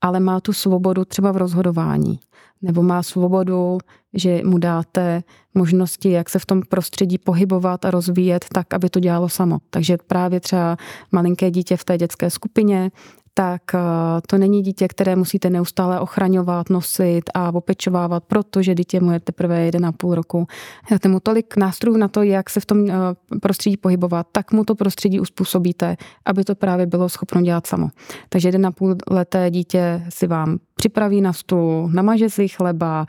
ale 0.00 0.20
má 0.20 0.40
tu 0.40 0.52
svobodu 0.52 1.04
třeba 1.04 1.32
v 1.32 1.36
rozhodování. 1.36 2.18
Nebo 2.62 2.82
má 2.82 3.02
svobodu, 3.02 3.78
že 4.14 4.40
mu 4.44 4.58
dáte 4.58 5.22
možnosti, 5.54 6.10
jak 6.10 6.30
se 6.30 6.38
v 6.38 6.46
tom 6.46 6.62
prostředí 6.68 7.18
pohybovat 7.18 7.84
a 7.84 7.90
rozvíjet 7.90 8.44
tak, 8.52 8.74
aby 8.74 8.90
to 8.90 9.00
dělalo 9.00 9.28
samo. 9.28 9.58
Takže 9.70 9.96
právě 10.06 10.40
třeba 10.40 10.76
malinké 11.12 11.50
dítě 11.50 11.76
v 11.76 11.84
té 11.84 11.98
dětské 11.98 12.30
skupině 12.30 12.90
tak 13.34 13.62
eh, 13.74 13.78
to 14.26 14.38
není 14.38 14.62
dítě, 14.62 14.88
které 14.88 15.16
musíte 15.16 15.50
neustále 15.50 16.00
ochraňovat, 16.00 16.70
nosit 16.70 17.30
a 17.34 17.54
opečovávat, 17.54 18.24
protože 18.24 18.74
dítě 18.74 19.00
mu 19.00 19.12
je 19.12 19.20
teprve 19.20 19.70
1,5 19.70 20.12
roku. 20.12 20.46
Dáte 20.90 21.08
mu 21.08 21.20
tolik 21.20 21.56
nástrojů 21.56 21.96
na 21.96 22.08
to, 22.08 22.22
jak 22.22 22.50
se 22.50 22.60
v 22.60 22.66
tom 22.66 22.90
eh, 22.90 22.94
prostředí 23.42 23.76
pohybovat, 23.76 24.26
tak 24.32 24.52
mu 24.52 24.64
to 24.64 24.74
prostředí 24.74 25.20
uspůsobíte, 25.20 25.96
aby 26.24 26.44
to 26.44 26.54
právě 26.54 26.86
bylo 26.86 27.08
schopno 27.08 27.42
dělat 27.42 27.66
samo. 27.66 27.88
Takže 28.28 28.50
1,5 28.50 28.96
leté 29.10 29.50
dítě 29.50 30.06
si 30.08 30.26
vám 30.26 30.58
připraví 30.74 31.20
na 31.20 31.32
stůl, 31.32 31.90
namaže 31.92 32.30
si 32.30 32.48
chleba, 32.48 33.06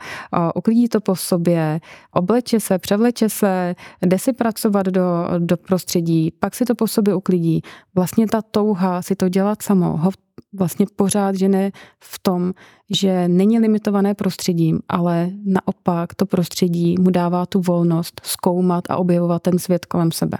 uklidí 0.54 0.88
to 0.88 1.00
po 1.00 1.16
sobě, 1.16 1.80
obleče 2.12 2.60
se, 2.60 2.78
převleče 2.78 3.28
se, 3.28 3.74
jde 4.02 4.18
si 4.18 4.32
pracovat 4.32 4.86
do, 4.86 5.02
do 5.38 5.56
prostředí, 5.56 6.30
pak 6.30 6.54
si 6.54 6.64
to 6.64 6.74
po 6.74 6.86
sobě 6.86 7.14
uklidí. 7.14 7.62
Vlastně 7.94 8.26
ta 8.26 8.42
touha 8.42 9.02
si 9.02 9.16
to 9.16 9.28
dělat 9.28 9.62
samo 9.62 9.96
ho 9.96 10.10
vlastně 10.52 10.86
pořád 10.96 11.34
žene 11.34 11.70
v 12.00 12.18
tom, 12.18 12.52
že 12.90 13.28
není 13.28 13.58
limitované 13.58 14.14
prostředím, 14.14 14.80
ale 14.88 15.30
naopak 15.44 16.14
to 16.14 16.26
prostředí 16.26 16.94
mu 17.00 17.10
dává 17.10 17.46
tu 17.46 17.60
volnost 17.60 18.20
zkoumat 18.24 18.84
a 18.88 18.96
objevovat 18.96 19.42
ten 19.42 19.58
svět 19.58 19.86
kolem 19.86 20.12
sebe. 20.12 20.38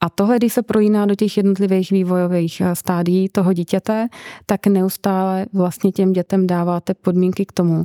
A 0.00 0.10
tohle, 0.10 0.36
když 0.36 0.52
se 0.52 0.62
projíná 0.62 1.06
do 1.06 1.14
těch 1.14 1.36
jednotlivých 1.36 1.90
vývojových 1.90 2.60
eh, 2.60 2.74
stádií 2.74 3.28
toho 3.28 3.52
dítěte, 3.52 4.08
tak 4.46 4.66
neustále 4.66 5.46
vlastně 5.52 5.92
těm 5.92 6.12
dětem 6.12 6.46
dáváte 6.46 6.94
podmínky 6.94 7.46
k 7.46 7.52
tomu, 7.52 7.84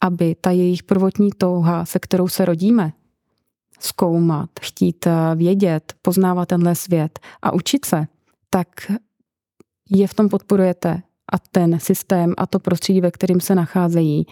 aby 0.00 0.36
ta 0.40 0.50
jejich 0.50 0.82
prvotní 0.82 1.30
touha, 1.38 1.84
se 1.84 1.98
kterou 1.98 2.28
se 2.28 2.44
rodíme, 2.44 2.92
zkoumat, 3.80 4.50
chtít 4.60 5.06
eh, 5.06 5.12
vědět, 5.34 5.92
poznávat 6.02 6.48
tenhle 6.48 6.74
svět 6.74 7.18
a 7.42 7.52
učit 7.52 7.84
se, 7.84 8.06
tak 8.50 8.68
je 9.90 10.06
v 10.06 10.14
tom 10.14 10.28
podporujete 10.28 11.02
a 11.32 11.38
ten 11.38 11.80
systém 11.80 12.34
a 12.38 12.46
to 12.46 12.58
prostředí, 12.58 13.00
ve 13.00 13.10
kterým 13.10 13.40
se 13.40 13.54
nacházejí 13.54 14.26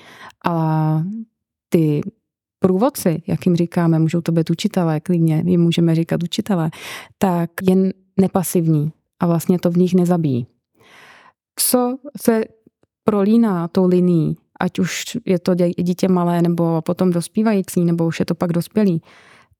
a 0.44 1.02
ty 1.68 2.00
průvodci, 2.58 3.22
jak 3.26 3.46
jim 3.46 3.56
říkáme, 3.56 3.98
můžou 3.98 4.20
to 4.20 4.32
být 4.32 4.50
učitelé, 4.50 5.00
klidně 5.00 5.42
jim 5.46 5.60
můžeme 5.60 5.94
říkat 5.94 6.22
učitelé, 6.22 6.70
tak 7.18 7.50
je 7.68 7.76
nepasivní 8.20 8.92
a 9.20 9.26
vlastně 9.26 9.58
to 9.58 9.70
v 9.70 9.76
nich 9.76 9.94
nezabíjí. 9.94 10.46
Co 11.56 11.96
se 12.22 12.44
prolíná 13.04 13.68
tou 13.68 13.86
linií, 13.86 14.36
ať 14.60 14.78
už 14.78 15.04
je 15.26 15.38
to 15.38 15.54
dítě 15.54 16.08
malé, 16.08 16.42
nebo 16.42 16.82
potom 16.82 17.10
dospívající, 17.10 17.84
nebo 17.84 18.06
už 18.06 18.20
je 18.20 18.26
to 18.26 18.34
pak 18.34 18.52
dospělý, 18.52 19.02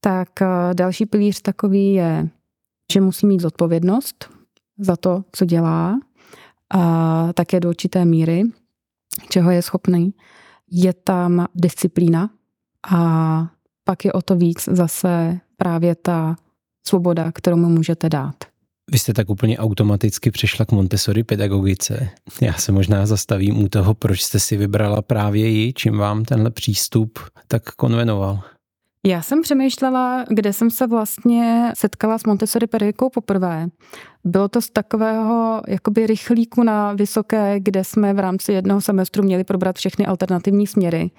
tak 0.01 0.43
eh, 0.43 0.47
další 0.75 1.07
pilíř 1.07 1.43
takový 1.43 1.93
je, 1.93 2.29
že 2.93 3.01
musí 3.01 3.27
mít 3.27 3.41
zodpovědnost 3.41 4.42
za 4.79 4.97
to, 4.97 5.25
co 5.33 5.45
dělá, 5.45 6.01
a 6.75 7.33
také 7.33 7.61
do 7.61 7.69
určité 7.69 8.05
míry, 8.05 8.43
čeho 9.29 9.51
je 9.51 9.63
schopný. 9.63 10.15
Je 10.71 10.93
tam 10.93 11.47
disciplína, 11.55 12.31
a 12.91 13.47
pak 13.85 14.05
je 14.05 14.13
o 14.13 14.23
to 14.23 14.37
víc 14.37 14.69
zase 14.73 15.41
právě 15.57 15.95
ta 15.95 16.37
svoboda, 16.87 17.33
kterou 17.33 17.57
mu 17.57 17.69
můžete 17.69 18.09
dát. 18.09 18.35
Vy 18.91 18.99
jste 18.99 19.15
tak 19.15 19.31
úplně 19.31 19.59
automaticky 19.59 20.31
přešla 20.31 20.65
k 20.65 20.73
Montessori 20.73 21.25
pedagogice. 21.25 22.09
Já 22.41 22.53
se 22.53 22.73
možná 22.73 23.07
zastavím 23.07 23.63
u 23.65 23.69
toho, 23.69 23.95
proč 23.95 24.23
jste 24.23 24.41
si 24.41 24.57
vybrala 24.57 25.03
právě 25.03 25.49
ji, 25.49 25.73
čím 25.73 25.99
vám 25.99 26.25
tenhle 26.25 26.51
přístup 26.51 27.19
tak 27.49 27.63
konvenoval. 27.71 28.41
Já 29.07 29.23
jsem 29.23 29.43
přemýšlela, 29.43 30.25
kde 30.29 30.53
jsem 30.53 30.71
se 30.71 30.87
vlastně 30.87 31.73
setkala 31.77 32.19
s 32.19 32.25
Montessori 32.25 32.67
pedagogikou 32.67 33.11
poprvé. 33.11 33.69
Bylo 34.25 34.49
to 34.49 34.61
z 34.61 34.71
takového 34.71 35.63
jakoby 35.69 36.07
rychlíku 36.07 36.63
na 36.63 36.93
vysoké, 36.93 37.61
kde 37.61 37.85
jsme 37.85 38.15
v 38.15 38.19
rámci 38.19 38.53
jednoho 38.53 38.81
semestru 38.81 39.23
měli 39.23 39.45
probrat 39.45 39.77
všechny 39.77 40.07
alternativní 40.07 40.67
směry. 40.67 41.11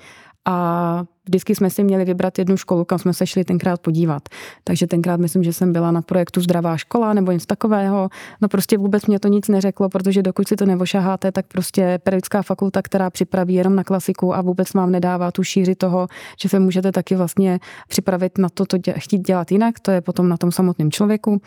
A 0.46 1.04
vždycky 1.25 1.56
jsme 1.56 1.70
si 1.70 1.84
měli 1.84 2.06
vybrat 2.06 2.39
jednu 2.39 2.58
školu, 2.58 2.86
kam 2.86 3.00
jsme 3.00 3.13
se 3.13 3.27
šli 3.27 3.44
tenkrát 3.44 3.82
podívat. 3.82 4.30
Takže 4.63 4.88
tenkrát 4.88 5.20
myslím, 5.20 5.44
že 5.44 5.53
jsem 5.53 5.74
byla 5.74 5.92
na 5.92 6.01
projektu 6.01 6.42
Zdravá 6.42 6.77
škola 6.77 7.13
nebo 7.13 7.32
něco 7.32 7.46
takového. 7.46 8.10
No 8.42 8.48
prostě 8.48 8.77
vůbec 8.77 9.06
mě 9.06 9.20
to 9.20 9.27
nic 9.27 9.48
neřeklo, 9.48 9.89
protože 9.89 10.24
dokud 10.24 10.48
si 10.48 10.56
to 10.56 10.65
nevošaháte, 10.65 11.32
tak 11.32 11.46
prostě 11.48 12.00
pedagogická 12.03 12.42
fakulta, 12.42 12.82
která 12.82 13.10
připraví 13.10 13.53
jenom 13.53 13.75
na 13.75 13.84
klasiku 13.84 14.36
a 14.36 14.42
vůbec 14.42 14.74
vám 14.74 14.92
nedává 14.92 15.32
tu 15.32 15.44
šíři 15.44 15.75
toho, 15.75 16.08
že 16.42 16.50
se 16.50 16.60
můžete 16.60 16.92
taky 16.92 17.15
vlastně 17.15 17.60
připravit 17.88 18.38
na 18.38 18.50
to, 18.50 18.65
to 18.65 18.77
dě, 18.77 18.94
chtít 18.98 19.27
dělat 19.27 19.51
jinak, 19.51 19.80
to 19.80 19.92
je 19.92 20.01
potom 20.01 20.30
na 20.30 20.38
tom 20.38 20.51
samotném 20.51 20.92
člověku. 20.92 21.42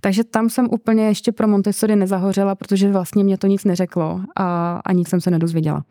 Takže 0.00 0.24
tam 0.24 0.50
jsem 0.50 0.68
úplně 0.70 1.06
ještě 1.06 1.32
pro 1.32 1.48
Montessori 1.48 1.96
nezahořela, 1.96 2.54
protože 2.54 2.92
vlastně 2.92 3.24
mě 3.24 3.38
to 3.38 3.46
nic 3.46 3.64
neřeklo 3.64 4.20
a, 4.36 4.80
a 4.84 4.92
nic 4.92 5.08
jsem 5.08 5.20
se 5.20 5.30
nedozvěděla. 5.30 5.84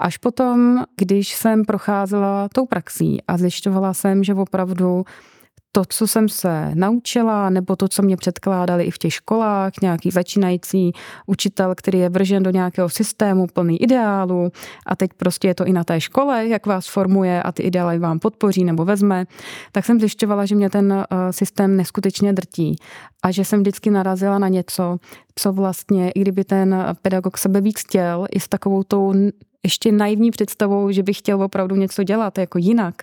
Až 0.00 0.16
potom, 0.16 0.84
když 0.96 1.34
jsem 1.34 1.64
procházela 1.64 2.48
tou 2.54 2.66
praxí 2.70 3.18
a 3.28 3.38
zjišťovala 3.38 3.94
jsem, 3.94 4.24
že 4.24 4.34
opravdu 4.34 5.04
to, 5.72 5.82
co 5.88 6.06
jsem 6.06 6.28
se 6.28 6.70
naučila, 6.74 7.50
nebo 7.50 7.76
to, 7.76 7.88
co 7.88 8.02
mě 8.02 8.16
předkládali 8.16 8.84
i 8.84 8.90
v 8.90 8.98
těch 8.98 9.14
školách, 9.14 9.72
nějaký 9.82 10.10
začínající 10.10 10.92
učitel, 11.26 11.74
který 11.74 11.98
je 11.98 12.08
vržen 12.08 12.42
do 12.42 12.50
nějakého 12.50 12.88
systému 12.88 13.46
plný 13.46 13.82
ideálu 13.82 14.52
a 14.86 14.96
teď 14.96 15.10
prostě 15.16 15.48
je 15.48 15.54
to 15.54 15.64
i 15.64 15.72
na 15.72 15.84
té 15.84 16.00
škole, 16.00 16.46
jak 16.46 16.66
vás 16.66 16.88
formuje 16.88 17.42
a 17.42 17.52
ty 17.52 17.62
ideály 17.62 17.98
vám 17.98 18.18
podpoří 18.18 18.64
nebo 18.64 18.84
vezme, 18.84 19.24
tak 19.72 19.84
jsem 19.84 20.00
zjišťovala, 20.00 20.46
že 20.46 20.54
mě 20.54 20.70
ten 20.70 20.92
eh, 20.92 21.32
systém 21.32 21.76
neskutečně 21.76 22.32
drtí 22.32 22.76
a 23.22 23.30
že 23.30 23.44
jsem 23.44 23.60
vždycky 23.60 23.90
narazila 23.90 24.38
na 24.38 24.48
něco, 24.48 24.96
co 25.34 25.52
vlastně, 25.52 26.10
i 26.10 26.20
kdyby 26.20 26.44
ten 26.44 26.94
pedagog 27.02 27.38
sebe 27.38 27.60
víc 27.60 27.80
chtěl, 27.80 28.26
i 28.30 28.40
s 28.40 28.48
takovou 28.48 28.82
tou 28.82 29.14
ještě 29.64 29.92
naivní 29.92 30.30
představou, 30.30 30.90
že 30.90 31.02
bych 31.02 31.18
chtěl 31.18 31.42
opravdu 31.42 31.76
něco 31.76 32.02
dělat 32.02 32.38
jako 32.38 32.58
jinak, 32.58 32.94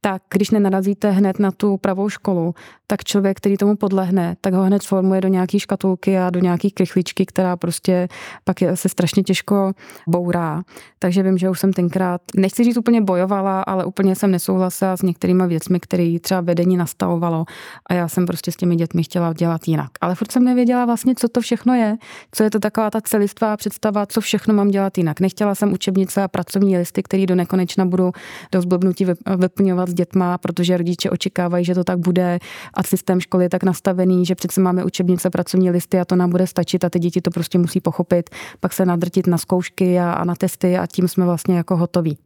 tak 0.00 0.22
když 0.34 0.50
nenarazíte 0.50 1.10
hned 1.10 1.38
na 1.38 1.50
tu 1.50 1.76
pravou 1.76 2.08
školu, 2.08 2.54
tak 2.92 3.04
člověk, 3.04 3.36
který 3.36 3.56
tomu 3.56 3.76
podlehne, 3.76 4.36
tak 4.40 4.54
ho 4.54 4.62
hned 4.62 4.82
formuje 4.82 5.20
do 5.20 5.28
nějaký 5.28 5.58
škatulky 5.60 6.18
a 6.18 6.30
do 6.30 6.40
nějaký 6.40 6.70
krychličky, 6.70 7.26
která 7.26 7.56
prostě 7.56 8.08
pak 8.44 8.60
je, 8.62 8.76
se 8.76 8.88
strašně 8.88 9.22
těžko 9.22 9.72
bourá. 10.08 10.62
Takže 10.98 11.22
vím, 11.22 11.38
že 11.38 11.50
už 11.50 11.60
jsem 11.60 11.72
tenkrát, 11.72 12.20
nechci 12.36 12.64
říct 12.64 12.76
úplně 12.76 13.00
bojovala, 13.00 13.62
ale 13.62 13.84
úplně 13.84 14.16
jsem 14.16 14.30
nesouhlasila 14.30 14.96
s 14.96 15.02
některými 15.02 15.46
věcmi, 15.46 15.80
které 15.80 16.16
třeba 16.20 16.40
vedení 16.40 16.76
nastavovalo 16.76 17.44
a 17.86 17.94
já 17.94 18.08
jsem 18.08 18.26
prostě 18.26 18.52
s 18.52 18.56
těmi 18.56 18.76
dětmi 18.76 19.02
chtěla 19.02 19.32
dělat 19.32 19.68
jinak. 19.68 19.90
Ale 20.00 20.14
furt 20.14 20.32
jsem 20.32 20.44
nevěděla 20.44 20.84
vlastně, 20.84 21.14
co 21.16 21.28
to 21.28 21.40
všechno 21.40 21.74
je, 21.74 21.96
co 22.32 22.42
je 22.42 22.50
to 22.50 22.58
taková 22.58 22.90
ta 22.90 23.00
celistvá 23.00 23.56
představa, 23.56 24.06
co 24.06 24.20
všechno 24.20 24.54
mám 24.54 24.68
dělat 24.68 24.98
jinak. 24.98 25.20
Nechtěla 25.20 25.54
jsem 25.54 25.72
učebnice 25.72 26.22
a 26.22 26.28
pracovní 26.28 26.78
listy, 26.78 27.02
které 27.02 27.26
do 27.26 27.34
nekonečna 27.34 27.84
budu 27.84 28.12
do 28.52 28.60
zblbnutí 28.60 29.06
vyplňovat 29.36 29.88
s 29.88 29.94
dětma, 29.94 30.38
protože 30.38 30.76
rodiče 30.76 31.10
očekávají, 31.10 31.64
že 31.64 31.74
to 31.74 31.84
tak 31.84 31.98
bude 31.98 32.38
a 32.74 32.81
systém 32.86 33.20
školy 33.20 33.44
je 33.44 33.48
tak 33.48 33.62
nastavený, 33.62 34.26
že 34.26 34.34
přece 34.34 34.60
máme 34.60 34.84
učebnice, 34.84 35.30
pracovní 35.30 35.70
listy 35.70 36.00
a 36.00 36.04
to 36.04 36.16
nám 36.16 36.30
bude 36.30 36.46
stačit 36.46 36.84
a 36.84 36.90
ty 36.90 36.98
děti 36.98 37.20
to 37.20 37.30
prostě 37.30 37.58
musí 37.58 37.80
pochopit, 37.80 38.30
pak 38.60 38.72
se 38.72 38.86
nadrtit 38.86 39.26
na 39.26 39.38
zkoušky 39.38 39.98
a, 39.98 40.12
a 40.12 40.24
na 40.24 40.34
testy 40.34 40.78
a 40.78 40.86
tím 40.86 41.08
jsme 41.08 41.24
vlastně 41.24 41.56
jako 41.56 41.76
hotoví. 41.76 42.18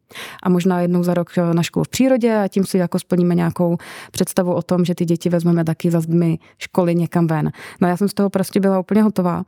A 0.42 0.48
možná 0.48 0.80
jednou 0.80 1.02
za 1.02 1.14
rok 1.14 1.30
na 1.52 1.62
školu 1.62 1.84
v 1.84 1.88
přírodě 1.88 2.36
a 2.36 2.48
tím 2.48 2.64
si 2.64 2.78
jako 2.78 2.98
splníme 2.98 3.34
nějakou 3.34 3.76
představu 4.10 4.54
o 4.54 4.62
tom, 4.62 4.84
že 4.84 4.94
ty 4.94 5.04
děti 5.04 5.28
vezmeme 5.28 5.64
taky 5.64 5.90
za 5.90 6.00
zdmi 6.00 6.38
školy 6.58 6.94
někam 6.94 7.26
ven. 7.26 7.52
No 7.80 7.88
já 7.88 7.96
jsem 7.96 8.08
z 8.08 8.14
toho 8.14 8.30
prostě 8.30 8.60
byla 8.60 8.78
úplně 8.78 9.02
hotová. 9.02 9.44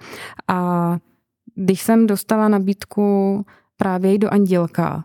A 0.49 0.99
když 1.55 1.83
jsem 1.83 2.07
dostala 2.07 2.49
nabídku 2.49 3.45
právě 3.77 4.19
do 4.19 4.33
Andělka, 4.33 5.05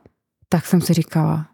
tak 0.50 0.66
jsem 0.66 0.82
si 0.82 0.94
říkala, 0.94 1.46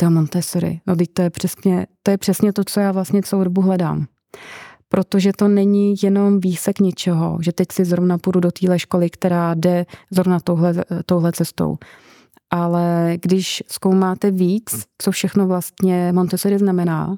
to 0.00 0.10
Montessori. 0.10 0.80
No 0.86 0.96
teď 0.96 1.10
to 1.12 1.22
je 1.22 1.30
přesně, 1.30 1.86
to 2.02 2.10
je 2.10 2.18
přesně 2.18 2.52
to, 2.52 2.64
co 2.64 2.80
já 2.80 2.92
vlastně 2.92 3.22
celou 3.22 3.44
dobu 3.44 3.60
hledám. 3.60 4.06
Protože 4.88 5.32
to 5.32 5.48
není 5.48 5.94
jenom 6.02 6.40
výsek 6.40 6.80
něčeho, 6.80 7.38
že 7.40 7.52
teď 7.52 7.72
si 7.72 7.84
zrovna 7.84 8.18
půjdu 8.18 8.40
do 8.40 8.50
téhle 8.50 8.78
školy, 8.78 9.10
která 9.10 9.54
jde 9.54 9.86
zrovna 10.10 10.40
touhle, 10.40 10.74
touhle 11.06 11.32
cestou. 11.32 11.78
Ale 12.50 13.14
když 13.22 13.62
zkoumáte 13.66 14.30
víc, 14.30 14.84
co 14.98 15.10
všechno 15.10 15.46
vlastně 15.46 16.12
Montessori 16.12 16.58
znamená, 16.58 17.16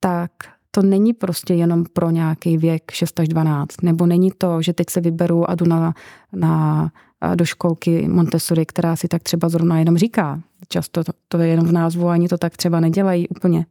tak 0.00 0.30
to 0.70 0.82
není 0.82 1.12
prostě 1.12 1.54
jenom 1.54 1.84
pro 1.92 2.10
nějaký 2.10 2.58
věk 2.58 2.90
6 2.90 3.20
až 3.20 3.28
12, 3.28 3.82
nebo 3.82 4.06
není 4.06 4.30
to, 4.38 4.62
že 4.62 4.72
teď 4.72 4.90
se 4.90 5.00
vyberu 5.00 5.50
a 5.50 5.54
jdu 5.54 5.66
na, 5.66 5.94
na, 6.32 6.90
do 7.34 7.44
školky 7.44 8.08
Montessori, 8.08 8.66
která 8.66 8.96
si 8.96 9.08
tak 9.08 9.22
třeba 9.22 9.48
zrovna 9.48 9.78
jenom 9.78 9.98
říká. 9.98 10.40
Často 10.68 11.04
to, 11.04 11.12
to 11.28 11.38
je 11.38 11.48
jenom 11.48 11.66
v 11.66 11.72
názvu, 11.72 12.08
ani 12.08 12.28
to 12.28 12.38
tak 12.38 12.56
třeba 12.56 12.80
nedělají 12.80 13.28
úplně. 13.28 13.66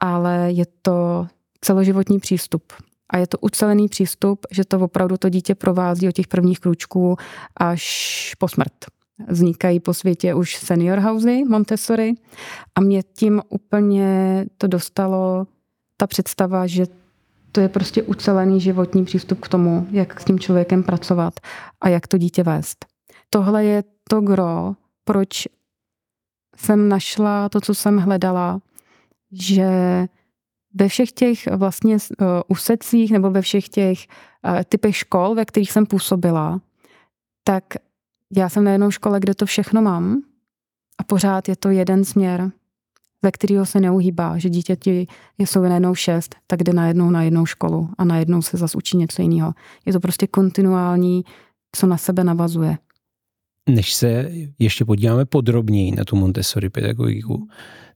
Ale 0.00 0.52
je 0.52 0.64
to 0.82 1.26
celoživotní 1.60 2.18
přístup. 2.18 2.72
a 3.10 3.18
je 3.18 3.26
to 3.26 3.38
ucelený 3.38 3.88
přístup, 3.88 4.46
že 4.50 4.64
to 4.64 4.80
opravdu 4.80 5.16
to 5.16 5.28
dítě 5.28 5.54
provází 5.54 6.08
od 6.08 6.12
těch 6.12 6.28
prvních 6.28 6.60
kručků 6.60 7.16
až 7.56 8.34
po 8.38 8.48
smrt. 8.48 8.72
Vznikají 9.28 9.80
po 9.80 9.94
světě 9.94 10.34
už 10.34 10.56
senior 10.56 10.98
housey 10.98 11.44
Montessori 11.44 12.14
a 12.74 12.80
mě 12.80 13.02
tím 13.02 13.42
úplně 13.48 14.46
to 14.58 14.66
dostalo 14.66 15.46
ta 15.96 16.06
představa, 16.06 16.66
že 16.66 16.86
to 17.52 17.60
je 17.60 17.68
prostě 17.68 18.02
ucelený 18.02 18.60
životní 18.60 19.04
přístup 19.04 19.40
k 19.40 19.48
tomu, 19.48 19.86
jak 19.90 20.20
s 20.20 20.24
tím 20.24 20.38
člověkem 20.38 20.82
pracovat 20.82 21.40
a 21.80 21.88
jak 21.88 22.06
to 22.06 22.18
dítě 22.18 22.42
vést. 22.42 22.86
Tohle 23.30 23.64
je 23.64 23.84
to 24.08 24.20
gro, 24.20 24.74
proč 25.04 25.48
jsem 26.60 26.88
našla 26.88 27.48
to, 27.48 27.60
co 27.60 27.74
jsem 27.74 27.98
hledala, 27.98 28.60
že 29.32 29.68
ve 30.74 30.88
všech 30.88 31.12
těch 31.12 31.46
vlastně 31.46 31.94
uh, 31.94 32.26
úsecích 32.48 33.10
nebo 33.10 33.30
ve 33.30 33.42
všech 33.42 33.68
těch 33.68 33.98
uh, 33.98 34.62
typech 34.68 34.96
škol, 34.96 35.34
ve 35.34 35.44
kterých 35.44 35.72
jsem 35.72 35.86
působila, 35.86 36.60
tak 37.44 37.64
já 38.36 38.48
jsem 38.48 38.64
na 38.64 38.72
jednou 38.72 38.90
škole, 38.90 39.20
kde 39.20 39.34
to 39.34 39.46
všechno 39.46 39.82
mám 39.82 40.22
a 40.98 41.04
pořád 41.04 41.48
je 41.48 41.56
to 41.56 41.68
jeden 41.68 42.04
směr, 42.04 42.50
ve 43.22 43.30
kterého 43.30 43.66
se 43.66 43.80
neuhýbá, 43.80 44.38
že 44.38 44.50
dítěti 44.50 45.06
jsou 45.38 45.62
najednou 45.62 45.94
šest, 45.94 46.36
tak 46.46 46.62
jde 46.62 46.72
najednou 46.72 47.10
na 47.10 47.22
jednou 47.22 47.46
školu 47.46 47.88
a 47.98 48.04
najednou 48.04 48.42
se 48.42 48.56
zase 48.56 48.78
učí 48.78 48.96
něco 48.96 49.22
jiného. 49.22 49.54
Je 49.86 49.92
to 49.92 50.00
prostě 50.00 50.26
kontinuální, 50.26 51.24
co 51.76 51.86
na 51.86 51.96
sebe 51.96 52.24
navazuje. 52.24 52.78
Než 53.74 53.94
se 53.94 54.30
ještě 54.58 54.84
podíváme 54.84 55.24
podrobněji 55.24 55.92
na 55.92 56.04
tu 56.04 56.16
Montessori 56.16 56.70
pedagogiku, 56.70 57.48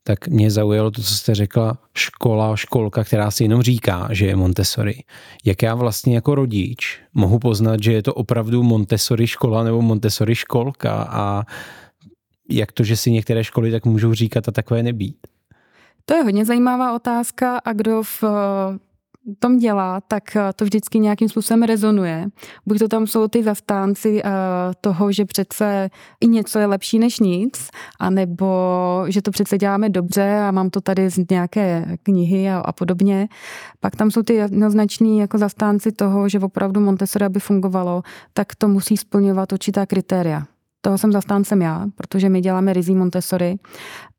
tak 0.02 0.28
mě 0.28 0.50
zaujalo 0.50 0.90
to, 0.90 1.02
co 1.02 1.14
jste 1.14 1.34
řekla, 1.34 1.78
škola, 1.94 2.56
školka, 2.56 3.04
která 3.04 3.30
si 3.30 3.44
jenom 3.44 3.62
říká, 3.62 4.08
že 4.10 4.26
je 4.26 4.36
Montessori. 4.36 5.04
Jak 5.44 5.62
já 5.62 5.74
vlastně 5.74 6.14
jako 6.14 6.34
rodič 6.34 7.00
mohu 7.14 7.38
poznat, 7.38 7.82
že 7.82 7.92
je 7.92 8.02
to 8.02 8.14
opravdu 8.14 8.62
Montessori 8.62 9.26
škola 9.26 9.64
nebo 9.64 9.82
Montessori 9.82 10.34
školka 10.34 10.92
a 11.10 11.44
jak 12.50 12.72
to, 12.72 12.84
že 12.84 12.96
si 12.96 13.10
některé 13.10 13.44
školy 13.44 13.70
tak 13.70 13.84
můžou 13.84 14.14
říkat 14.14 14.48
a 14.48 14.52
takové 14.52 14.82
nebýt? 14.82 15.16
To 16.04 16.14
je 16.14 16.22
hodně 16.22 16.44
zajímavá 16.44 16.94
otázka 16.94 17.58
a 17.58 17.72
kdo 17.72 18.02
v 18.02 18.24
tom 19.38 19.58
dělá, 19.58 20.00
tak 20.00 20.36
eh, 20.36 20.52
to 20.56 20.64
vždycky 20.64 20.98
nějakým 20.98 21.28
způsobem 21.28 21.62
rezonuje. 21.62 22.26
Buď 22.66 22.78
to 22.78 22.88
tam 22.88 23.06
jsou 23.06 23.28
ty 23.28 23.42
zastánci 23.42 24.22
eh, 24.24 24.30
toho, 24.80 25.12
že 25.12 25.24
přece 25.24 25.90
i 26.20 26.26
něco 26.26 26.58
je 26.58 26.66
lepší 26.66 26.98
než 26.98 27.20
nic, 27.20 27.68
anebo 28.00 28.46
že 29.08 29.22
to 29.22 29.30
přece 29.30 29.58
děláme 29.58 29.88
dobře 29.88 30.38
a 30.38 30.50
mám 30.50 30.70
to 30.70 30.80
tady 30.80 31.10
z 31.10 31.30
nějaké 31.30 31.96
knihy 32.02 32.50
a, 32.50 32.58
a 32.58 32.72
podobně. 32.72 33.28
Pak 33.80 33.96
tam 33.96 34.10
jsou 34.10 34.22
ty 34.22 34.34
jednoznační 34.34 35.18
jako 35.18 35.38
zastánci 35.38 35.92
toho, 35.92 36.28
že 36.28 36.38
opravdu 36.38 36.80
Montessori, 36.80 37.24
aby 37.24 37.40
fungovalo, 37.40 38.02
tak 38.32 38.54
to 38.54 38.68
musí 38.68 38.96
splňovat 38.96 39.52
určitá 39.52 39.86
kritéria. 39.86 40.42
Toho 40.80 40.98
jsem 40.98 41.12
zastáncem 41.12 41.62
já, 41.62 41.86
protože 41.94 42.28
my 42.28 42.40
děláme 42.40 42.72
rizí 42.72 42.94
Montessori 42.94 43.56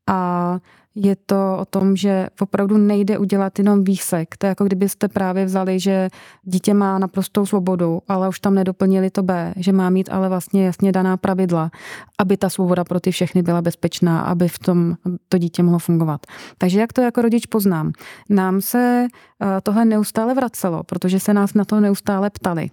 a 0.06 0.58
je 0.96 1.16
to 1.26 1.56
o 1.60 1.64
tom, 1.64 1.96
že 1.96 2.28
opravdu 2.40 2.78
nejde 2.78 3.18
udělat 3.18 3.58
jenom 3.58 3.84
výsek. 3.84 4.36
To 4.36 4.46
je 4.46 4.48
jako 4.48 4.64
kdybyste 4.64 5.08
právě 5.08 5.44
vzali, 5.44 5.80
že 5.80 6.08
dítě 6.42 6.74
má 6.74 6.98
naprostou 6.98 7.46
svobodu, 7.46 8.02
ale 8.08 8.28
už 8.28 8.40
tam 8.40 8.54
nedoplnili 8.54 9.10
to 9.10 9.22
B, 9.22 9.54
že 9.56 9.72
má 9.72 9.90
mít 9.90 10.08
ale 10.12 10.28
vlastně 10.28 10.66
jasně 10.66 10.92
daná 10.92 11.16
pravidla, 11.16 11.70
aby 12.18 12.36
ta 12.36 12.50
svoboda 12.50 12.84
pro 12.84 13.00
ty 13.00 13.10
všechny 13.10 13.42
byla 13.42 13.62
bezpečná, 13.62 14.20
aby 14.20 14.48
v 14.48 14.58
tom 14.58 14.94
to 15.28 15.38
dítě 15.38 15.62
mohlo 15.62 15.78
fungovat. 15.78 16.26
Takže 16.58 16.80
jak 16.80 16.92
to 16.92 17.00
jako 17.00 17.22
rodič 17.22 17.46
poznám? 17.46 17.92
Nám 18.30 18.60
se 18.60 19.06
eh, 19.42 19.60
tohle 19.62 19.84
neustále 19.84 20.34
vracelo, 20.34 20.82
protože 20.82 21.20
se 21.20 21.34
nás 21.34 21.54
na 21.54 21.64
to 21.64 21.80
neustále 21.80 22.30
ptali 22.30 22.70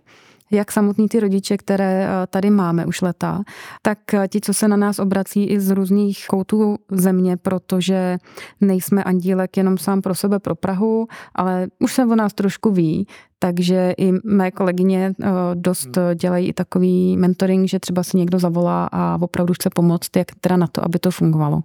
jak 0.51 0.71
samotní 0.71 1.09
ty 1.09 1.19
rodiče, 1.19 1.57
které 1.57 2.07
eh, 2.07 2.27
tady 2.27 2.50
máme 2.50 2.85
už 2.85 3.01
leta, 3.01 3.43
tak 3.81 4.13
eh, 4.13 4.27
ti, 4.27 4.41
co 4.41 4.53
se 4.53 4.67
na 4.67 4.77
nás 4.77 5.00
obrací 5.00 5.45
i 5.45 5.59
z 5.59 5.69
různých 5.69 6.27
koutů 6.27 6.77
země, 6.91 7.38
protože 7.38 8.17
nejsme 8.62 9.03
andílek 9.03 9.57
jenom 9.57 9.77
sám 9.77 10.01
pro 10.01 10.15
sebe, 10.15 10.39
pro 10.39 10.55
Prahu, 10.55 11.07
ale 11.35 11.67
už 11.79 11.93
se 11.93 12.06
o 12.06 12.15
nás 12.15 12.34
trošku 12.34 12.71
ví, 12.71 13.08
takže 13.39 13.93
i 13.97 14.12
mé 14.23 14.51
kolegyně 14.51 15.13
eh, 15.21 15.27
dost 15.53 15.97
dělají 16.15 16.47
i 16.47 16.53
takový 16.53 17.17
mentoring, 17.17 17.69
že 17.69 17.79
třeba 17.79 18.03
si 18.03 18.17
někdo 18.17 18.39
zavolá 18.39 18.89
a 18.91 19.17
opravdu 19.21 19.53
chce 19.53 19.69
pomoct, 19.75 20.17
jak 20.17 20.27
teda 20.41 20.58
na 20.58 20.67
to, 20.67 20.86
aby 20.86 20.99
to 20.99 21.12
fungovalo. 21.12 21.62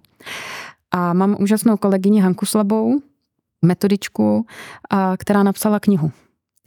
A 0.91 1.13
mám 1.13 1.35
úžasnou 1.39 1.77
kolegyni 1.77 2.21
Hanku 2.21 2.45
Slabou, 2.45 2.99
metodičku, 3.65 4.45
která 5.17 5.43
napsala 5.43 5.79
knihu. 5.79 6.11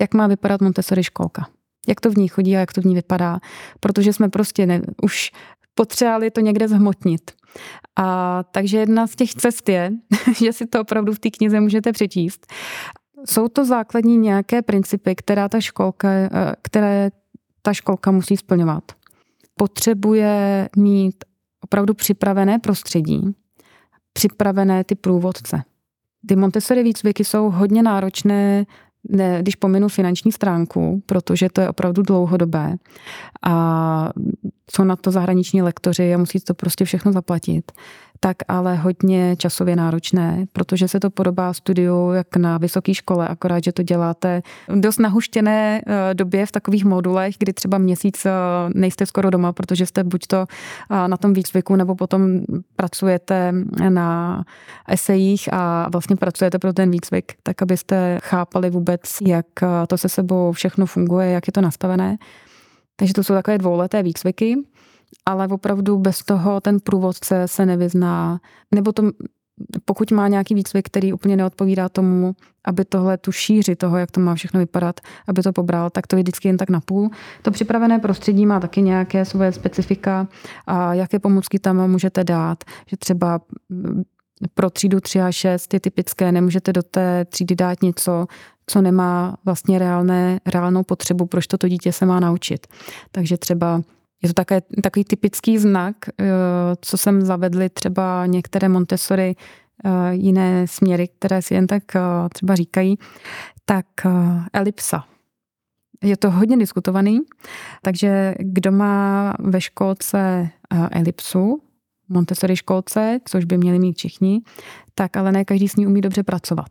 Jak 0.01 0.15
má 0.15 0.27
vypadat 0.27 0.61
Montessori 0.61 1.05
školka 1.05 1.47
jak 1.89 2.01
to 2.01 2.11
v 2.11 2.17
ní 2.17 2.29
chodí 2.29 2.57
a 2.57 2.61
jak 2.61 2.73
to 2.73 2.81
v 2.81 2.85
ní 2.85 2.95
vypadá, 2.95 3.41
protože 3.81 4.13
jsme 4.13 4.29
prostě 4.29 4.67
ne, 4.67 4.83
už 5.03 5.31
potřebovali 5.75 6.31
to 6.31 6.41
někde 6.41 6.69
zhmotnit. 6.69 7.31
A 7.97 8.43
takže 8.51 8.79
jedna 8.79 9.07
z 9.07 9.17
těch 9.17 9.35
cest 9.35 9.69
je, 9.69 9.93
že 10.45 10.53
si 10.53 10.67
to 10.67 10.81
opravdu 10.81 11.15
v 11.15 11.19
té 11.19 11.31
knize 11.31 11.61
můžete 11.61 11.93
přečíst. 11.93 12.47
Jsou 13.25 13.49
to 13.49 13.65
základní 13.65 14.19
nějaké 14.19 14.63
principy, 14.63 15.15
která 15.15 15.49
ta 15.49 15.61
školka, 15.61 16.09
eh, 16.09 16.29
které 16.63 17.11
ta 17.63 17.73
školka 17.73 18.11
musí 18.11 18.37
splňovat. 18.37 18.85
Potřebuje 19.55 20.69
mít 20.77 21.25
opravdu 21.61 21.95
připravené 21.95 22.59
prostředí, 22.59 23.35
připravené 24.13 24.85
ty 24.85 24.95
průvodce. 24.95 25.63
Ty 26.27 26.37
Montessori 26.37 26.83
výcviky 26.83 27.25
jsou 27.25 27.51
hodně 27.51 27.83
náročné 27.83 28.67
ne, 29.09 29.39
když 29.43 29.57
pominu 29.57 29.89
finanční 29.89 30.33
stránku, 30.33 31.03
protože 31.07 31.49
to 31.53 31.61
je 31.61 31.69
opravdu 31.69 32.03
dlouhodobé 32.03 32.77
a 33.43 34.11
jsou 34.71 34.85
na 34.85 34.97
to 34.97 35.11
zahraniční 35.11 35.63
lektoři 35.63 36.15
a 36.15 36.19
musí 36.19 36.41
to 36.41 36.55
prostě 36.55 36.85
všechno 36.85 37.13
zaplatit, 37.13 37.73
tak 38.25 38.37
ale 38.49 38.77
hodně 38.77 39.37
časově 39.37 39.77
náročné, 39.77 40.47
protože 40.53 40.89
se 40.89 41.01
to 41.01 41.11
podobá 41.11 41.53
studiu 41.53 42.11
jak 42.11 42.37
na 42.37 42.59
vysoké 42.59 42.95
škole, 42.95 43.29
akorát, 43.29 43.65
že 43.65 43.73
to 43.73 43.83
děláte 43.83 44.43
v 44.69 44.81
dost 44.81 44.99
nahuštěné 44.99 45.83
eh, 45.87 46.15
době 46.15 46.47
v 46.47 46.53
takových 46.53 46.85
modulech, 46.85 47.35
kdy 47.39 47.53
třeba 47.53 47.79
měsíc 47.79 48.27
eh, 48.27 48.31
nejste 48.75 49.07
skoro 49.07 49.31
doma, 49.31 49.53
protože 49.53 49.87
jste 49.87 50.05
buď 50.05 50.27
to 50.27 50.47
eh, 50.91 51.09
na 51.09 51.17
tom 51.17 51.33
výcviku, 51.33 51.77
nebo 51.77 51.95
potom 51.95 52.41
pracujete 52.77 53.53
na 53.89 54.45
esejích 54.89 55.53
a 55.53 55.89
vlastně 55.93 56.17
pracujete 56.17 56.59
pro 56.59 56.73
ten 56.73 56.91
výcvik, 56.91 57.33
tak 57.43 57.63
abyste 57.63 58.19
chápali 58.23 58.71
vůbec, 58.71 59.01
jak 59.27 59.47
to 59.89 59.99
se 59.99 60.09
sebou 60.09 60.53
všechno 60.53 60.87
funguje, 60.87 61.31
jak 61.31 61.47
je 61.47 61.53
to 61.53 61.61
nastavené. 61.61 62.17
Takže 62.97 63.15
to 63.15 63.25
jsou 63.25 63.35
takové 63.35 63.59
dvouleté 63.59 64.03
výcviky 64.03 64.57
ale 65.27 65.49
opravdu 65.49 65.99
bez 65.99 66.23
toho 66.23 66.61
ten 66.61 66.81
průvodce 66.81 67.49
se 67.49 67.67
nevyzná, 67.67 68.41
nebo 68.75 68.93
to, 68.93 69.03
pokud 69.85 70.11
má 70.11 70.29
nějaký 70.29 70.55
výcvik, 70.55 70.87
který 70.87 71.13
úplně 71.13 71.37
neodpovídá 71.37 71.89
tomu, 71.89 72.35
aby 72.65 72.85
tohle 72.85 73.19
tu 73.19 73.33
šíři 73.33 73.77
toho, 73.77 73.99
jak 73.99 74.11
to 74.11 74.21
má 74.21 74.35
všechno 74.35 74.61
vypadat, 74.61 75.01
aby 75.29 75.43
to 75.43 75.53
pobral, 75.53 75.91
tak 75.91 76.07
to 76.07 76.17
je 76.17 76.23
vždycky 76.23 76.49
jen 76.49 76.57
tak 76.57 76.71
napůl. 76.71 77.11
To 77.43 77.51
připravené 77.51 77.99
prostředí 77.99 78.47
má 78.47 78.61
taky 78.61 78.83
nějaké 78.83 79.25
svoje 79.25 79.53
specifika 79.53 80.29
a 80.67 80.95
jaké 80.95 81.19
pomůcky 81.19 81.59
tam 81.59 81.91
můžete 81.91 82.25
dát, 82.25 82.65
že 82.87 82.97
třeba 82.97 83.41
pro 84.55 84.71
třídu 84.71 85.01
3 85.01 85.21
a 85.21 85.33
6 85.33 85.75
je 85.75 85.81
typické, 85.81 86.33
nemůžete 86.33 86.73
do 86.73 86.83
té 86.83 87.25
třídy 87.25 87.55
dát 87.55 87.83
něco, 87.83 88.27
co 88.67 88.81
nemá 88.81 89.37
vlastně 89.45 89.79
reálné, 89.79 90.41
reálnou 90.47 90.83
potřebu, 90.83 91.27
proč 91.27 91.47
to, 91.47 91.59
to 91.59 91.69
dítě 91.69 91.93
se 91.93 92.07
má 92.07 92.21
naučit. 92.21 92.67
Takže 93.13 93.37
třeba 93.37 93.83
je 94.23 94.29
to 94.29 94.35
také, 94.35 94.61
takový 94.83 95.05
typický 95.05 95.59
znak, 95.59 95.97
eh, 96.09 96.25
co 96.81 96.99
jsem 96.99 97.23
zavedli 97.23 97.69
třeba 97.71 98.27
některé 98.27 98.69
Montessori 98.69 99.35
eh, 99.85 100.15
jiné 100.15 100.67
směry, 100.67 101.09
které 101.09 101.43
si 101.43 101.55
jen 101.55 101.67
tak 101.67 101.97
eh, 101.97 102.01
třeba 102.33 102.55
říkají, 102.55 102.99
tak 103.65 103.87
elipsa. 104.53 105.05
Je 106.05 106.17
to 106.17 106.31
hodně 106.31 106.57
diskutovaný, 106.57 107.21
takže 107.83 108.35
kdo 108.39 108.73
má 108.73 109.35
ve 109.39 109.61
školce 109.61 110.49
elipsu, 110.91 111.63
Montessori 112.09 112.57
školce, 112.57 113.19
což 113.25 113.45
by 113.45 113.59
měli 113.59 113.79
mít 113.79 113.97
všichni, 113.97 114.41
tak 114.95 115.17
ale 115.17 115.33
ne 115.33 115.45
každý 115.45 115.69
s 115.69 115.77
ní 115.77 115.87
umí 115.87 116.01
dobře 116.01 116.23
pracovat. 116.23 116.69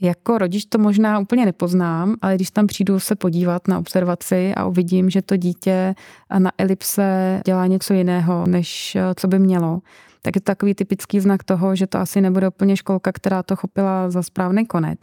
Jako 0.00 0.38
rodič 0.38 0.64
to 0.64 0.78
možná 0.78 1.18
úplně 1.18 1.46
nepoznám, 1.46 2.14
ale 2.22 2.34
když 2.34 2.50
tam 2.50 2.66
přijdu 2.66 3.00
se 3.00 3.16
podívat 3.16 3.68
na 3.68 3.78
observaci 3.78 4.54
a 4.54 4.66
uvidím, 4.66 5.10
že 5.10 5.22
to 5.22 5.36
dítě 5.36 5.94
na 6.38 6.52
elipse 6.58 7.40
dělá 7.44 7.66
něco 7.66 7.94
jiného, 7.94 8.46
než 8.46 8.96
eh, 8.96 9.14
co 9.16 9.28
by 9.28 9.38
mělo, 9.38 9.80
tak 10.22 10.36
je 10.36 10.40
to 10.40 10.44
takový 10.44 10.74
typický 10.74 11.20
znak 11.20 11.44
toho, 11.44 11.76
že 11.76 11.86
to 11.86 11.98
asi 11.98 12.20
nebude 12.20 12.48
úplně 12.48 12.76
školka, 12.76 13.12
která 13.12 13.42
to 13.42 13.56
chopila 13.56 14.10
za 14.10 14.22
správný 14.22 14.66
konec. 14.66 14.98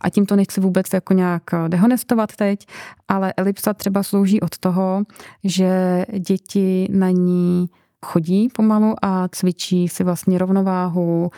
A 0.00 0.10
tím 0.10 0.26
to 0.26 0.36
nechci 0.36 0.60
vůbec 0.60 0.86
jako 0.92 1.14
nějak 1.14 1.42
eh, 1.54 1.68
dehonestovat 1.68 2.36
teď, 2.36 2.66
ale 3.08 3.32
elipsa 3.36 3.74
třeba 3.74 4.02
slouží 4.02 4.40
od 4.40 4.58
toho, 4.58 5.02
že 5.44 6.04
děti 6.18 6.88
na 6.90 7.10
ní 7.10 7.68
chodí 8.06 8.48
pomalu 8.48 8.94
a 9.02 9.28
cvičí 9.28 9.88
si 9.88 10.04
vlastně 10.04 10.38
rovnováhu, 10.38 11.30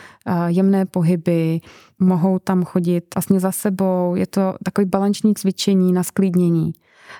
jemné 0.47 0.85
pohyby, 0.85 1.61
mohou 1.99 2.39
tam 2.39 2.63
chodit 2.63 3.15
vlastně 3.15 3.39
za 3.39 3.51
sebou. 3.51 4.15
Je 4.15 4.27
to 4.27 4.55
takový 4.63 4.85
balanční 4.87 5.33
cvičení 5.33 5.93
na 5.93 6.03
sklidnění. 6.03 6.73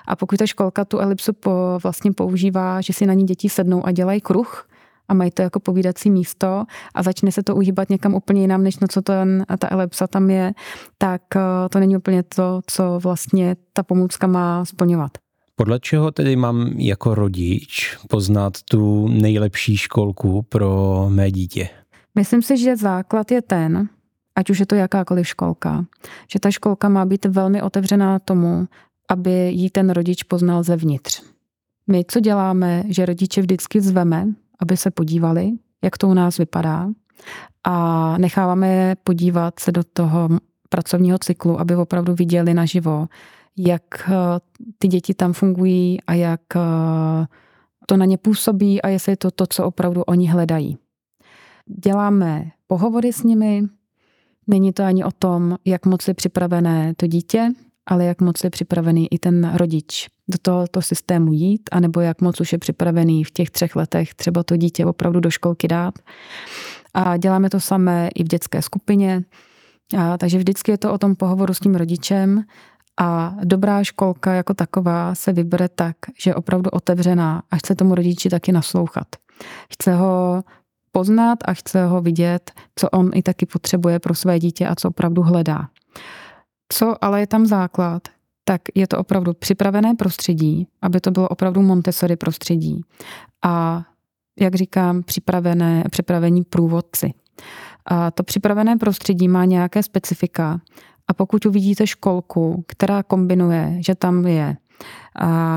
A 0.06 0.16
pokud 0.16 0.36
ta 0.38 0.46
školka 0.46 0.84
tu 0.84 0.98
elipsu 0.98 1.32
po, 1.32 1.78
vlastně 1.82 2.12
používá, 2.12 2.80
že 2.80 2.92
si 2.92 3.06
na 3.06 3.14
ní 3.14 3.24
děti 3.24 3.48
sednou 3.48 3.86
a 3.86 3.92
dělají 3.92 4.20
kruh, 4.20 4.66
a 5.10 5.14
mají 5.14 5.30
to 5.30 5.42
jako 5.42 5.60
povídací 5.60 6.10
místo 6.10 6.64
a 6.94 7.02
začne 7.02 7.32
se 7.32 7.42
to 7.42 7.56
uhýbat 7.56 7.90
někam 7.90 8.14
úplně 8.14 8.40
jinam, 8.40 8.62
než 8.62 8.78
na 8.78 8.88
co 8.88 9.02
ten, 9.02 9.44
ta 9.58 9.68
elipsa 9.70 10.06
tam 10.06 10.30
je, 10.30 10.52
tak 10.98 11.22
eh, 11.36 11.40
to 11.70 11.78
není 11.80 11.96
úplně 11.96 12.22
to, 12.22 12.60
co 12.66 12.98
vlastně 13.02 13.56
ta 13.72 13.82
pomůcka 13.82 14.26
má 14.26 14.64
splňovat. 14.64 15.10
Podle 15.60 15.80
čeho 15.80 16.10
tedy 16.10 16.36
mám 16.36 16.66
jako 16.76 17.14
rodič 17.14 17.96
poznat 18.08 18.52
tu 18.70 19.08
nejlepší 19.08 19.76
školku 19.76 20.42
pro 20.42 21.06
mé 21.08 21.30
dítě? 21.30 21.68
Myslím 22.14 22.42
si, 22.42 22.58
že 22.58 22.76
základ 22.76 23.30
je 23.30 23.42
ten, 23.42 23.88
ať 24.36 24.50
už 24.50 24.60
je 24.60 24.66
to 24.66 24.74
jakákoliv 24.74 25.28
školka, 25.28 25.84
že 26.32 26.40
ta 26.40 26.50
školka 26.50 26.88
má 26.88 27.04
být 27.04 27.24
velmi 27.24 27.62
otevřená 27.62 28.18
tomu, 28.18 28.68
aby 29.08 29.30
jí 29.30 29.70
ten 29.70 29.90
rodič 29.90 30.22
poznal 30.22 30.62
zevnitř. 30.62 31.22
My, 31.86 32.04
co 32.08 32.20
děláme, 32.20 32.82
že 32.88 33.06
rodiče 33.06 33.40
vždycky 33.40 33.80
zveme, 33.80 34.26
aby 34.60 34.76
se 34.76 34.90
podívali, 34.90 35.50
jak 35.84 35.98
to 35.98 36.08
u 36.08 36.14
nás 36.14 36.38
vypadá 36.38 36.88
a 37.64 38.18
necháváme 38.18 38.68
je 38.68 38.96
podívat 39.04 39.60
se 39.60 39.72
do 39.72 39.82
toho 39.92 40.28
pracovního 40.68 41.18
cyklu, 41.18 41.60
aby 41.60 41.76
opravdu 41.76 42.14
viděli 42.14 42.54
naživo, 42.54 43.08
jak 43.58 43.82
eh, 44.08 44.12
ty 44.78 44.88
děti 44.88 45.14
tam 45.14 45.32
fungují 45.32 46.00
a 46.06 46.14
jak 46.14 46.40
eh, 46.56 47.26
to 47.86 47.96
na 47.96 48.04
ně 48.04 48.18
působí 48.18 48.82
a 48.82 48.88
jestli 48.88 49.12
je 49.12 49.16
to 49.16 49.30
to, 49.30 49.46
co 49.46 49.64
opravdu 49.64 50.02
oni 50.02 50.28
hledají. 50.28 50.78
Děláme 51.84 52.44
pohovory 52.66 53.12
s 53.12 53.22
nimi, 53.22 53.62
není 54.46 54.72
to 54.72 54.82
ani 54.82 55.04
o 55.04 55.10
tom, 55.10 55.56
jak 55.64 55.86
moc 55.86 56.08
je 56.08 56.14
připravené 56.14 56.94
to 56.96 57.06
dítě, 57.06 57.48
ale 57.86 58.04
jak 58.04 58.20
moc 58.20 58.44
je 58.44 58.50
připravený 58.50 59.12
i 59.12 59.18
ten 59.18 59.54
rodič 59.54 60.08
do 60.28 60.38
tohoto 60.42 60.82
systému 60.82 61.32
jít, 61.32 61.62
anebo 61.72 62.00
jak 62.00 62.20
moc 62.20 62.40
už 62.40 62.52
je 62.52 62.58
připravený 62.58 63.24
v 63.24 63.30
těch 63.30 63.50
třech 63.50 63.76
letech 63.76 64.14
třeba 64.14 64.42
to 64.42 64.56
dítě 64.56 64.86
opravdu 64.86 65.20
do 65.20 65.30
školky 65.30 65.68
dát. 65.68 65.94
A 66.94 67.16
děláme 67.16 67.50
to 67.50 67.60
samé 67.60 68.08
i 68.14 68.24
v 68.24 68.28
dětské 68.28 68.62
skupině, 68.62 69.22
a, 69.98 70.18
takže 70.18 70.38
vždycky 70.38 70.70
je 70.70 70.78
to 70.78 70.92
o 70.92 70.98
tom 70.98 71.16
pohovoru 71.16 71.54
s 71.54 71.60
tím 71.60 71.74
rodičem 71.74 72.44
a 73.00 73.34
dobrá 73.44 73.84
školka 73.84 74.32
jako 74.32 74.54
taková 74.54 75.14
se 75.14 75.32
vybere 75.32 75.68
tak, 75.68 75.96
že 76.18 76.30
je 76.30 76.34
opravdu 76.34 76.70
otevřená 76.70 77.42
a 77.50 77.56
chce 77.56 77.74
tomu 77.74 77.94
rodiči 77.94 78.28
taky 78.28 78.52
naslouchat. 78.52 79.06
Chce 79.72 79.94
ho 79.94 80.44
poznat 80.92 81.38
a 81.44 81.54
chce 81.54 81.84
ho 81.84 82.00
vidět, 82.00 82.52
co 82.74 82.90
on 82.90 83.10
i 83.14 83.22
taky 83.22 83.46
potřebuje 83.46 83.98
pro 83.98 84.14
své 84.14 84.38
dítě 84.38 84.66
a 84.66 84.74
co 84.74 84.88
opravdu 84.88 85.22
hledá. 85.22 85.68
Co 86.72 87.04
ale 87.04 87.20
je 87.20 87.26
tam 87.26 87.46
základ, 87.46 88.02
tak 88.44 88.60
je 88.74 88.86
to 88.86 88.98
opravdu 88.98 89.34
připravené 89.34 89.94
prostředí, 89.94 90.66
aby 90.82 91.00
to 91.00 91.10
bylo 91.10 91.28
opravdu 91.28 91.62
Montessori 91.62 92.16
prostředí. 92.16 92.80
A 93.44 93.84
jak 94.40 94.54
říkám, 94.54 95.02
připravené, 95.02 95.84
připravení 95.90 96.42
průvodci. 96.42 97.14
A 97.86 98.10
to 98.10 98.22
připravené 98.22 98.76
prostředí 98.76 99.28
má 99.28 99.44
nějaké 99.44 99.82
specifika. 99.82 100.60
A 101.10 101.12
pokud 101.12 101.46
uvidíte 101.46 101.86
školku, 101.86 102.64
která 102.66 103.02
kombinuje, 103.02 103.76
že 103.80 103.94
tam 103.94 104.26
je 104.26 104.56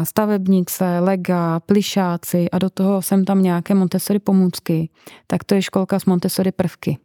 stavebnice, 0.03 0.99
lega, 0.99 1.59
plišáci 1.59 2.49
a 2.49 2.59
do 2.59 2.69
toho 2.69 3.01
jsem 3.01 3.25
tam 3.25 3.43
nějaké 3.43 3.75
Montessori 3.75 4.19
pomůcky, 4.19 4.89
tak 5.27 5.43
to 5.43 5.55
je 5.55 5.61
školka 5.61 5.99
s 5.99 6.05
Montessori 6.05 6.51
prvky. 6.51 6.97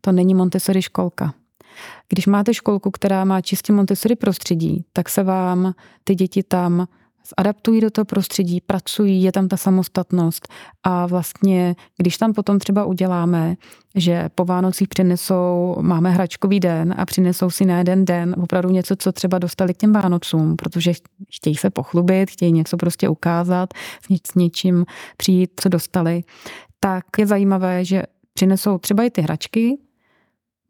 To 0.00 0.12
není 0.12 0.34
Montessori 0.34 0.82
školka. 0.82 1.34
Když 2.08 2.26
máte 2.26 2.54
školku, 2.54 2.90
která 2.90 3.24
má 3.24 3.40
čistě 3.40 3.72
Montessori 3.72 4.16
prostředí, 4.16 4.84
tak 4.92 5.08
se 5.08 5.22
vám 5.22 5.74
ty 6.04 6.14
děti 6.14 6.42
tam 6.42 6.86
adaptují 7.36 7.80
do 7.80 7.90
toho 7.90 8.04
prostředí, 8.04 8.60
pracují, 8.60 9.22
je 9.22 9.32
tam 9.32 9.48
ta 9.48 9.56
samostatnost. 9.56 10.48
A 10.82 11.06
vlastně, 11.06 11.76
když 11.96 12.18
tam 12.18 12.32
potom 12.32 12.58
třeba 12.58 12.84
uděláme, 12.84 13.56
že 13.94 14.28
po 14.34 14.44
Vánocích 14.44 14.88
přinesou, 14.88 15.76
máme 15.80 16.10
hračkový 16.10 16.60
den 16.60 16.94
a 16.98 17.06
přinesou 17.06 17.50
si 17.50 17.64
na 17.64 17.78
jeden 17.78 18.04
den 18.04 18.36
opravdu 18.42 18.70
něco, 18.70 18.96
co 18.96 19.12
třeba 19.12 19.38
dostali 19.38 19.74
k 19.74 19.76
těm 19.76 19.92
Vánocům, 19.92 20.56
protože 20.56 20.92
chtějí 21.36 21.56
se 21.56 21.70
pochlubit, 21.70 22.30
chtějí 22.30 22.52
něco 22.52 22.76
prostě 22.76 23.08
ukázat, 23.08 23.74
s 24.26 24.34
něčím 24.34 24.86
přijít, 25.16 25.50
co 25.56 25.68
dostali, 25.68 26.22
tak 26.80 27.04
je 27.18 27.26
zajímavé, 27.26 27.84
že 27.84 28.02
přinesou 28.34 28.78
třeba 28.78 29.02
i 29.02 29.10
ty 29.10 29.22
hračky, 29.22 29.78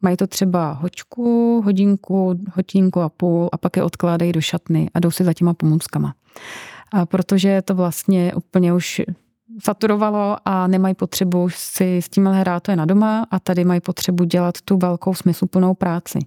Mají 0.02 0.16
to 0.16 0.26
třeba 0.26 0.72
hočku, 0.72 1.62
hodinku, 1.64 2.40
hodinku 2.54 3.00
a 3.00 3.08
půl 3.08 3.48
a 3.52 3.58
pak 3.58 3.76
je 3.76 3.82
odkládají 3.82 4.32
do 4.32 4.40
šatny 4.40 4.90
a 4.94 5.00
jdou 5.00 5.10
si 5.10 5.24
za 5.24 5.32
těma 5.32 5.54
pomůckama. 5.54 6.14
A 6.92 7.06
protože 7.06 7.62
to 7.62 7.74
vlastně 7.74 8.34
úplně 8.34 8.74
už 8.74 9.02
saturovalo 9.62 10.36
a 10.44 10.66
nemají 10.66 10.94
potřebu 10.94 11.48
si 11.50 11.96
s 11.96 12.08
tím 12.08 12.26
hrát, 12.26 12.62
to 12.62 12.70
je 12.70 12.76
na 12.76 12.84
doma 12.84 13.26
a 13.30 13.38
tady 13.38 13.64
mají 13.64 13.80
potřebu 13.80 14.24
dělat 14.24 14.54
tu 14.64 14.76
velkou 14.76 15.14
smysluplnou 15.14 15.74
práci. 15.74 16.18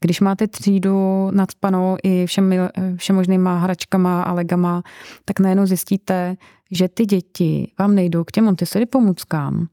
Když 0.00 0.20
máte 0.20 0.46
třídu 0.46 1.30
nadspanou 1.30 1.96
i 2.02 2.26
všem, 2.26 2.54
všemožnýma 2.96 3.58
hračkama 3.58 4.22
a 4.22 4.32
legama, 4.32 4.82
tak 5.24 5.40
najednou 5.40 5.66
zjistíte, 5.66 6.36
že 6.70 6.88
ty 6.88 7.06
děti 7.06 7.72
vám 7.78 7.94
nejdou 7.94 8.24
k 8.24 8.30
těm 8.30 8.44
Montessori 8.44 8.86
pomůckám, 8.86 9.66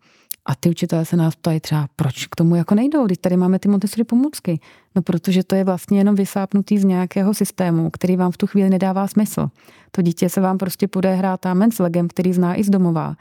a 0.45 0.55
ty 0.55 0.69
učitelé 0.69 1.05
se 1.05 1.15
nás 1.15 1.36
ptají 1.36 1.60
třeba, 1.60 1.88
proč 1.95 2.27
k 2.27 2.36
tomu 2.36 2.55
jako 2.55 2.75
nejdou, 2.75 3.05
když 3.05 3.17
tady 3.17 3.38
máme 3.38 3.60
ty 3.60 3.69
Montessori 3.69 4.03
pomůcky. 4.03 4.60
No 4.95 5.01
protože 5.01 5.43
to 5.43 5.55
je 5.55 5.63
vlastně 5.63 5.97
jenom 5.97 6.15
vysápnutý 6.15 6.77
z 6.77 6.84
nějakého 6.84 7.34
systému, 7.34 7.89
který 7.89 8.15
vám 8.15 8.31
v 8.31 8.38
tu 8.38 8.47
chvíli 8.47 8.69
nedává 8.69 9.08
smysl. 9.08 9.47
To 9.91 10.01
dítě 10.01 10.29
se 10.29 10.41
vám 10.41 10.58
prostě 10.58 10.88
bude 10.93 11.13
hrát 11.13 11.41
tam 11.41 11.71
s 11.71 11.79
legem, 11.79 12.08
který 12.08 12.34
zná 12.34 12.60
i 12.60 12.63
z 12.63 12.69
domová. 12.69 13.15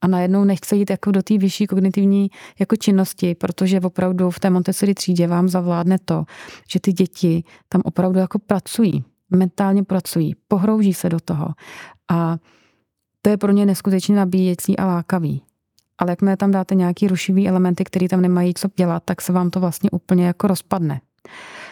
A 0.00 0.06
najednou 0.06 0.44
nechce 0.44 0.76
jít 0.76 0.90
jako 0.90 1.10
do 1.10 1.22
té 1.22 1.38
vyšší 1.38 1.66
kognitivní 1.66 2.30
jako 2.58 2.76
činnosti, 2.76 3.34
protože 3.34 3.80
opravdu 3.80 4.30
v 4.30 4.40
té 4.40 4.50
Montessori 4.50 4.94
třídě 4.94 5.26
vám 5.26 5.48
zavládne 5.48 5.98
to, 6.04 6.24
že 6.68 6.80
ty 6.80 6.92
děti 6.92 7.44
tam 7.68 7.82
opravdu 7.84 8.18
jako 8.18 8.38
pracují, 8.38 9.04
mentálně 9.30 9.84
pracují, 9.84 10.34
pohrouží 10.48 10.94
se 10.94 11.08
do 11.08 11.20
toho. 11.20 11.48
A 12.10 12.36
to 13.22 13.30
je 13.30 13.36
pro 13.36 13.52
ně 13.52 13.66
neskutečně 13.66 14.16
nabíjecí 14.16 14.76
a 14.76 14.86
lákavý 14.86 15.42
ale 16.00 16.12
jakmile 16.12 16.36
tam 16.36 16.50
dáte 16.50 16.74
nějaký 16.74 17.08
rušivý 17.08 17.48
elementy, 17.48 17.84
které 17.84 18.08
tam 18.08 18.20
nemají 18.20 18.54
co 18.54 18.68
dělat, 18.76 19.02
tak 19.04 19.20
se 19.20 19.32
vám 19.32 19.50
to 19.50 19.60
vlastně 19.60 19.90
úplně 19.90 20.26
jako 20.26 20.46
rozpadne. 20.46 21.00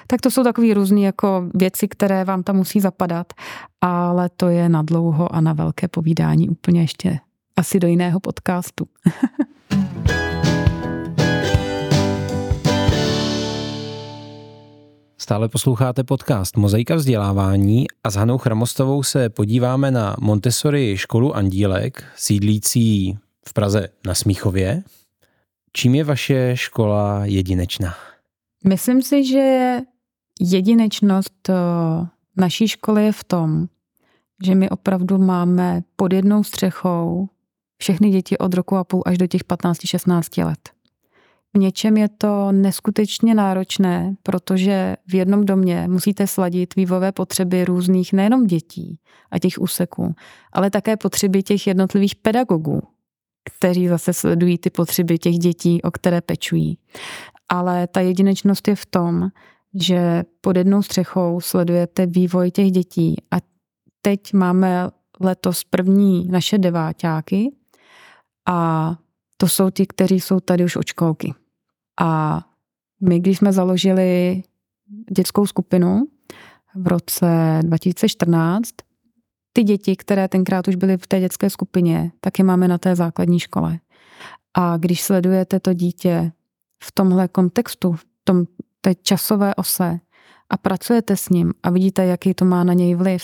Tak 0.06 0.20
to 0.20 0.30
jsou 0.30 0.44
takové 0.44 0.74
různé 0.74 1.00
jako 1.00 1.44
věci, 1.54 1.88
které 1.88 2.24
vám 2.24 2.42
tam 2.42 2.56
musí 2.56 2.80
zapadat, 2.80 3.32
ale 3.80 4.28
to 4.36 4.48
je 4.48 4.68
na 4.68 4.82
dlouho 4.82 5.34
a 5.34 5.40
na 5.40 5.52
velké 5.52 5.88
povídání 5.88 6.48
úplně 6.48 6.80
ještě 6.80 7.18
asi 7.56 7.80
do 7.80 7.88
jiného 7.88 8.20
podcastu. 8.20 8.86
Stále 15.20 15.48
posloucháte 15.48 16.04
podcast 16.04 16.56
Mozaika 16.56 16.94
vzdělávání 16.94 17.86
a 18.04 18.10
s 18.10 18.14
Hanou 18.14 18.38
Chramostovou 18.38 19.02
se 19.02 19.28
podíváme 19.28 19.90
na 19.90 20.16
Montessori 20.20 20.96
školu 20.96 21.36
Andílek, 21.36 22.04
sídlící 22.16 23.18
v 23.48 23.52
Praze 23.52 23.88
na 24.06 24.14
Smíchově. 24.14 24.82
Čím 25.72 25.94
je 25.94 26.04
vaše 26.04 26.52
škola 26.54 27.20
jedinečná? 27.24 27.94
Myslím 28.64 29.02
si, 29.02 29.24
že 29.24 29.76
jedinečnost 30.40 31.48
eh, 31.48 31.54
naší 32.36 32.68
školy 32.68 33.04
je 33.04 33.12
v 33.12 33.24
tom, 33.24 33.66
že 34.44 34.54
my 34.54 34.70
opravdu 34.70 35.18
máme 35.18 35.82
pod 35.96 36.12
jednou 36.12 36.44
střechou 36.44 37.28
všechny 37.78 38.10
děti 38.10 38.38
od 38.38 38.54
roku 38.54 38.76
a 38.76 38.84
půl 38.84 39.02
až 39.06 39.18
do 39.18 39.26
těch 39.26 39.44
15-16 39.44 40.46
let. 40.46 40.70
V 41.54 41.58
něčem 41.58 41.96
je 41.96 42.08
to 42.08 42.52
neskutečně 42.52 43.34
náročné, 43.34 44.14
protože 44.22 44.96
v 45.06 45.14
jednom 45.14 45.44
domě 45.44 45.88
musíte 45.88 46.26
sladit 46.26 46.76
vývojové 46.76 47.12
potřeby 47.12 47.64
různých 47.64 48.12
nejenom 48.12 48.46
dětí 48.46 48.98
a 49.30 49.38
těch 49.38 49.58
úseků, 49.58 50.14
ale 50.52 50.70
také 50.70 50.96
potřeby 50.96 51.42
těch 51.42 51.66
jednotlivých 51.66 52.16
pedagogů, 52.16 52.82
kteří 53.56 53.88
zase 53.88 54.12
sledují 54.12 54.58
ty 54.58 54.70
potřeby 54.70 55.18
těch 55.18 55.34
dětí, 55.34 55.82
o 55.82 55.90
které 55.90 56.20
pečují. 56.20 56.78
Ale 57.48 57.86
ta 57.86 58.00
jedinečnost 58.00 58.68
je 58.68 58.76
v 58.76 58.86
tom, 58.86 59.28
že 59.74 60.22
pod 60.40 60.56
jednou 60.56 60.82
střechou 60.82 61.40
sledujete 61.40 62.06
vývoj 62.06 62.50
těch 62.50 62.70
dětí 62.70 63.16
a 63.30 63.36
teď 64.02 64.32
máme 64.32 64.88
letos 65.20 65.64
první 65.64 66.28
naše 66.28 66.58
deváťáky 66.58 67.50
a 68.48 68.94
to 69.36 69.48
jsou 69.48 69.70
ti, 69.70 69.86
kteří 69.86 70.20
jsou 70.20 70.40
tady 70.40 70.64
už 70.64 70.76
od 70.76 70.86
školky. 70.86 71.34
A 72.00 72.40
my, 73.00 73.20
když 73.20 73.38
jsme 73.38 73.52
založili 73.52 74.42
dětskou 75.10 75.46
skupinu 75.46 76.06
v 76.74 76.86
roce 76.86 77.60
2014, 77.62 78.70
ty 79.58 79.64
děti, 79.64 79.96
které 79.96 80.28
tenkrát 80.28 80.68
už 80.68 80.74
byly 80.74 80.96
v 80.96 81.06
té 81.06 81.20
dětské 81.20 81.50
skupině, 81.50 82.12
tak 82.20 82.38
je 82.38 82.44
máme 82.44 82.68
na 82.68 82.78
té 82.78 82.96
základní 82.96 83.40
škole. 83.40 83.78
A 84.54 84.76
když 84.76 85.02
sledujete 85.02 85.60
to 85.60 85.72
dítě 85.72 86.32
v 86.84 86.92
tomhle 86.92 87.28
kontextu, 87.28 87.92
v 87.92 88.04
tom 88.24 88.44
té 88.80 88.94
časové 88.94 89.54
ose 89.54 90.00
a 90.50 90.56
pracujete 90.56 91.16
s 91.16 91.28
ním 91.28 91.54
a 91.62 91.70
vidíte, 91.70 92.04
jaký 92.04 92.34
to 92.34 92.44
má 92.44 92.64
na 92.64 92.72
něj 92.72 92.94
vliv 92.94 93.22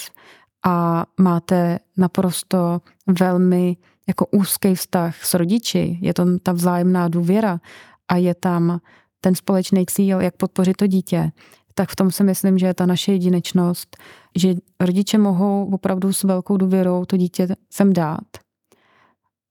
a 0.66 1.06
máte 1.20 1.78
naprosto 1.96 2.80
velmi 3.20 3.76
jako 4.08 4.26
úzký 4.26 4.74
vztah 4.74 5.24
s 5.24 5.34
rodiči, 5.34 5.98
je 6.00 6.14
to 6.14 6.38
ta 6.38 6.52
vzájemná 6.52 7.08
důvěra 7.08 7.60
a 8.08 8.16
je 8.16 8.34
tam 8.34 8.80
ten 9.20 9.34
společný 9.34 9.86
cíl, 9.86 10.20
jak 10.20 10.36
podpořit 10.36 10.76
to 10.76 10.86
dítě, 10.86 11.32
tak 11.74 11.90
v 11.90 11.96
tom 11.96 12.10
si 12.10 12.24
myslím, 12.24 12.58
že 12.58 12.66
je 12.66 12.74
ta 12.74 12.86
naše 12.86 13.12
jedinečnost, 13.12 13.96
že 14.36 14.54
rodiče 14.80 15.18
mohou 15.18 15.70
opravdu 15.74 16.12
s 16.12 16.22
velkou 16.22 16.56
důvěrou 16.56 17.04
to 17.04 17.16
dítě 17.16 17.48
sem 17.70 17.92
dát. 17.92 18.44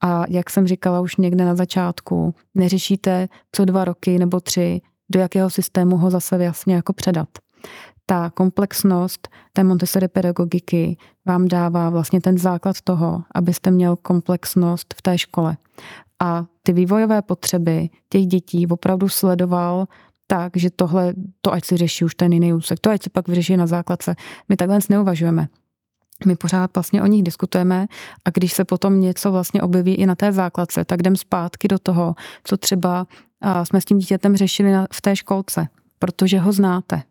A 0.03 0.23
jak 0.29 0.49
jsem 0.49 0.67
říkala 0.67 1.01
už 1.01 1.15
někde 1.15 1.45
na 1.45 1.55
začátku, 1.55 2.35
neřešíte 2.55 3.27
co 3.51 3.65
dva 3.65 3.85
roky 3.85 4.19
nebo 4.19 4.39
tři, 4.39 4.81
do 5.11 5.19
jakého 5.19 5.49
systému 5.49 5.97
ho 5.97 6.09
zase 6.09 6.43
jasně 6.43 6.75
jako 6.75 6.93
předat. 6.93 7.27
Ta 8.05 8.29
komplexnost 8.29 9.27
té 9.53 9.63
Montessori 9.63 10.07
pedagogiky 10.07 10.97
vám 11.25 11.47
dává 11.47 11.89
vlastně 11.89 12.21
ten 12.21 12.37
základ 12.37 12.81
toho, 12.81 13.23
abyste 13.35 13.71
měl 13.71 13.95
komplexnost 13.95 14.93
v 14.97 15.01
té 15.01 15.17
škole. 15.17 15.57
A 16.21 16.45
ty 16.63 16.73
vývojové 16.73 17.21
potřeby 17.21 17.89
těch 18.09 18.25
dětí 18.25 18.67
opravdu 18.67 19.09
sledoval 19.09 19.85
tak, 20.27 20.57
že 20.57 20.69
tohle, 20.69 21.13
to 21.41 21.53
ať 21.53 21.65
si 21.65 21.77
řeší 21.77 22.05
už 22.05 22.15
ten 22.15 22.33
jiný 22.33 22.53
úsek, 22.53 22.79
to 22.79 22.89
ať 22.89 23.03
si 23.03 23.09
pak 23.09 23.27
vyřeší 23.27 23.57
na 23.57 23.67
základce. 23.67 24.15
My 24.49 24.55
takhle 24.55 24.79
neuvažujeme. 24.89 25.47
My 26.25 26.35
pořád 26.35 26.71
vlastně 26.75 27.01
o 27.01 27.05
nich 27.05 27.23
diskutujeme 27.23 27.87
a 28.25 28.29
když 28.29 28.53
se 28.53 28.65
potom 28.65 29.01
něco 29.01 29.31
vlastně 29.31 29.61
objeví 29.61 29.95
i 29.95 30.05
na 30.05 30.15
té 30.15 30.31
základce, 30.31 30.85
tak 30.85 30.99
jdem 30.99 31.15
zpátky 31.15 31.67
do 31.67 31.79
toho, 31.79 32.15
co 32.43 32.57
třeba 32.57 33.07
jsme 33.63 33.81
s 33.81 33.85
tím 33.85 33.97
dítětem 33.97 34.37
řešili 34.37 34.71
v 34.93 35.01
té 35.01 35.15
školce, 35.15 35.67
protože 35.99 36.39
ho 36.39 36.51
znáte. 36.51 37.03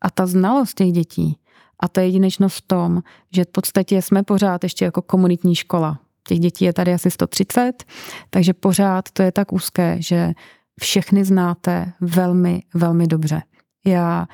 A 0.00 0.10
ta 0.10 0.26
znalost 0.26 0.74
těch 0.74 0.92
dětí 0.92 1.38
a 1.80 1.88
ta 1.88 2.00
jedinečnost 2.00 2.56
v 2.56 2.62
tom, 2.62 3.02
že 3.32 3.44
v 3.44 3.48
podstatě 3.48 4.02
jsme 4.02 4.22
pořád 4.22 4.62
ještě 4.62 4.84
jako 4.84 5.02
komunitní 5.02 5.54
škola. 5.54 5.98
Těch 6.28 6.38
dětí 6.38 6.64
je 6.64 6.72
tady 6.72 6.94
asi 6.94 7.10
130, 7.10 7.84
takže 8.30 8.52
pořád 8.52 9.10
to 9.12 9.22
je 9.22 9.32
tak 9.32 9.52
úzké, 9.52 9.96
že 9.98 10.32
všechny 10.80 11.24
znáte 11.24 11.92
velmi, 12.00 12.62
velmi 12.74 13.06
dobře. 13.06 13.42
Já 13.86 14.26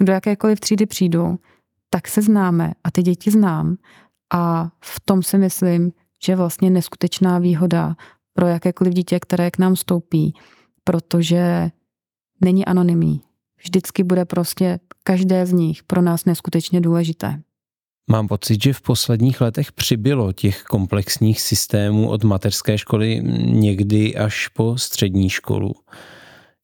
do 0.00 0.12
jakékoliv 0.12 0.60
třídy 0.60 0.86
přijdu, 0.86 1.38
tak 1.90 2.08
se 2.08 2.22
známe 2.22 2.72
a 2.84 2.90
ty 2.90 3.02
děti 3.02 3.30
znám 3.30 3.76
a 4.32 4.70
v 4.84 5.00
tom 5.00 5.22
si 5.22 5.38
myslím, 5.38 5.92
že 6.24 6.36
vlastně 6.36 6.70
neskutečná 6.70 7.38
výhoda 7.38 7.96
pro 8.34 8.46
jakékoliv 8.46 8.94
dítě, 8.94 9.20
které 9.20 9.50
k 9.50 9.58
nám 9.58 9.76
stoupí, 9.76 10.34
protože 10.84 11.70
není 12.40 12.64
anonymní. 12.64 13.20
Vždycky 13.62 14.04
bude 14.04 14.24
prostě 14.24 14.80
každé 15.02 15.46
z 15.46 15.52
nich 15.52 15.82
pro 15.82 16.02
nás 16.02 16.24
neskutečně 16.24 16.80
důležité. 16.80 17.42
Mám 18.10 18.28
pocit, 18.28 18.62
že 18.62 18.72
v 18.72 18.80
posledních 18.80 19.40
letech 19.40 19.72
přibylo 19.72 20.32
těch 20.32 20.62
komplexních 20.62 21.40
systémů 21.40 22.10
od 22.10 22.24
mateřské 22.24 22.78
školy 22.78 23.22
někdy 23.44 24.16
až 24.16 24.48
po 24.48 24.78
střední 24.78 25.30
školu. 25.30 25.74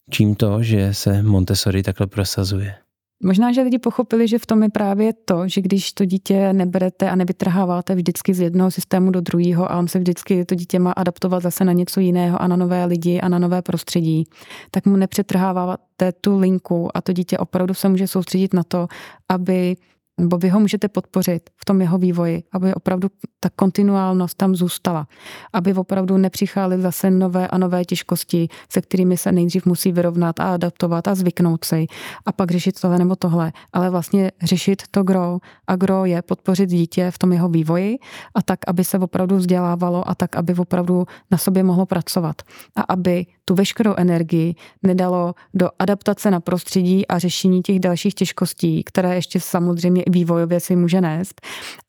Čím 0.09 0.35
to, 0.35 0.63
že 0.63 0.93
se 0.93 1.23
Montessori 1.23 1.83
takhle 1.83 2.07
prosazuje? 2.07 2.75
Možná, 3.23 3.51
že 3.51 3.61
lidi 3.61 3.79
pochopili, 3.79 4.27
že 4.27 4.39
v 4.39 4.45
tom 4.45 4.63
je 4.63 4.69
právě 4.69 5.13
to, 5.13 5.47
že 5.47 5.61
když 5.61 5.93
to 5.93 6.05
dítě 6.05 6.53
neberete 6.53 7.09
a 7.09 7.15
nevytrháváte 7.15 7.95
vždycky 7.95 8.33
z 8.33 8.39
jednoho 8.39 8.71
systému 8.71 9.11
do 9.11 9.21
druhého 9.21 9.71
a 9.71 9.77
on 9.77 9.87
se 9.87 9.99
vždycky 9.99 10.45
to 10.45 10.55
dítě 10.55 10.79
má 10.79 10.91
adaptovat 10.91 11.43
zase 11.43 11.65
na 11.65 11.73
něco 11.73 11.99
jiného 11.99 12.41
a 12.41 12.47
na 12.47 12.55
nové 12.55 12.85
lidi 12.85 13.19
a 13.19 13.29
na 13.29 13.39
nové 13.39 13.61
prostředí, 13.61 14.23
tak 14.71 14.85
mu 14.85 14.95
nepřetrháváte 14.95 16.11
tu 16.21 16.39
linku 16.39 16.97
a 16.97 17.01
to 17.01 17.13
dítě 17.13 17.37
opravdu 17.37 17.73
se 17.73 17.89
může 17.89 18.07
soustředit 18.07 18.53
na 18.53 18.63
to, 18.63 18.87
aby 19.29 19.75
nebo 20.17 20.37
vy 20.37 20.49
ho 20.49 20.59
můžete 20.59 20.87
podpořit 20.87 21.49
v 21.57 21.65
tom 21.65 21.81
jeho 21.81 21.97
vývoji, 21.97 22.43
aby 22.51 22.73
opravdu 22.73 23.07
ta 23.39 23.49
kontinuálnost 23.55 24.37
tam 24.37 24.55
zůstala, 24.55 25.07
aby 25.53 25.73
opravdu 25.73 26.17
nepřicházely 26.17 26.81
zase 26.81 27.11
nové 27.11 27.47
a 27.47 27.57
nové 27.57 27.85
těžkosti, 27.85 28.47
se 28.69 28.81
kterými 28.81 29.17
se 29.17 29.31
nejdřív 29.31 29.65
musí 29.65 29.91
vyrovnat 29.91 30.39
a 30.39 30.53
adaptovat 30.53 31.07
a 31.07 31.15
zvyknout 31.15 31.63
si 31.63 31.87
a 32.25 32.31
pak 32.31 32.51
řešit 32.51 32.81
tohle 32.81 32.97
nebo 32.97 33.15
tohle, 33.15 33.51
ale 33.73 33.89
vlastně 33.89 34.31
řešit 34.43 34.83
to 34.91 35.03
grow 35.03 35.39
a 35.67 35.75
grow 35.75 36.05
je 36.05 36.21
podpořit 36.21 36.69
dítě 36.69 37.11
v 37.11 37.17
tom 37.17 37.33
jeho 37.33 37.49
vývoji 37.49 37.97
a 38.35 38.41
tak, 38.41 38.59
aby 38.67 38.83
se 38.83 38.99
opravdu 38.99 39.35
vzdělávalo 39.35 40.09
a 40.09 40.15
tak, 40.15 40.35
aby 40.35 40.55
opravdu 40.55 41.05
na 41.31 41.37
sobě 41.37 41.63
mohlo 41.63 41.85
pracovat. 41.85 42.41
A 42.75 42.81
aby 42.81 43.25
tu 43.45 43.55
veškerou 43.55 43.93
energii 43.97 44.55
nedalo 44.83 45.35
do 45.53 45.69
adaptace 45.79 46.31
na 46.31 46.39
prostředí 46.39 47.07
a 47.07 47.19
řešení 47.19 47.61
těch 47.61 47.79
dalších 47.79 48.15
těžkostí, 48.15 48.83
které 48.83 49.15
ještě 49.15 49.39
samozřejmě 49.39 50.03
vývojově 50.09 50.59
si 50.59 50.75
může 50.75 51.01
nést. 51.01 51.41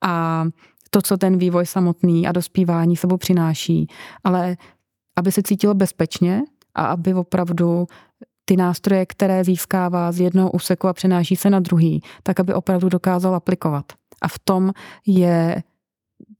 A 0.02 0.44
to, 0.90 1.02
co 1.02 1.16
ten 1.16 1.38
vývoj 1.38 1.66
samotný 1.66 2.26
a 2.26 2.32
dospívání 2.32 2.96
sebou 2.96 3.16
přináší, 3.16 3.86
ale 4.24 4.56
aby 5.18 5.32
se 5.32 5.42
cítilo 5.42 5.74
bezpečně 5.74 6.42
a 6.74 6.86
aby 6.86 7.14
opravdu 7.14 7.86
ty 8.44 8.56
nástroje, 8.56 9.06
které 9.06 9.44
získává 9.44 10.12
z 10.12 10.20
jednoho 10.20 10.50
úseku 10.50 10.88
a 10.88 10.92
přenáší 10.92 11.36
se 11.36 11.50
na 11.50 11.60
druhý, 11.60 12.02
tak 12.22 12.40
aby 12.40 12.54
opravdu 12.54 12.88
dokázal 12.88 13.34
aplikovat. 13.34 13.84
A 14.22 14.28
v 14.28 14.38
tom 14.38 14.72
je 15.06 15.62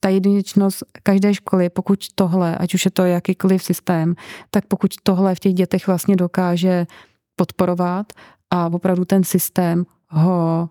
ta 0.01 0.09
jedinečnost 0.09 0.85
každé 1.03 1.35
školy, 1.35 1.71
pokud 1.71 1.99
tohle, 2.15 2.57
ať 2.57 2.75
už 2.75 2.85
je 2.85 2.91
to 2.91 3.05
jakýkoliv 3.05 3.63
systém, 3.63 4.15
tak 4.51 4.67
pokud 4.67 4.95
tohle 5.03 5.35
v 5.35 5.41
těch 5.41 5.55
dětech 5.55 5.87
vlastně 5.87 6.17
dokáže 6.17 6.87
podporovat 7.37 8.13
a 8.51 8.67
opravdu 8.67 9.05
ten 9.05 9.25
systém 9.25 9.85
ho, 10.09 10.69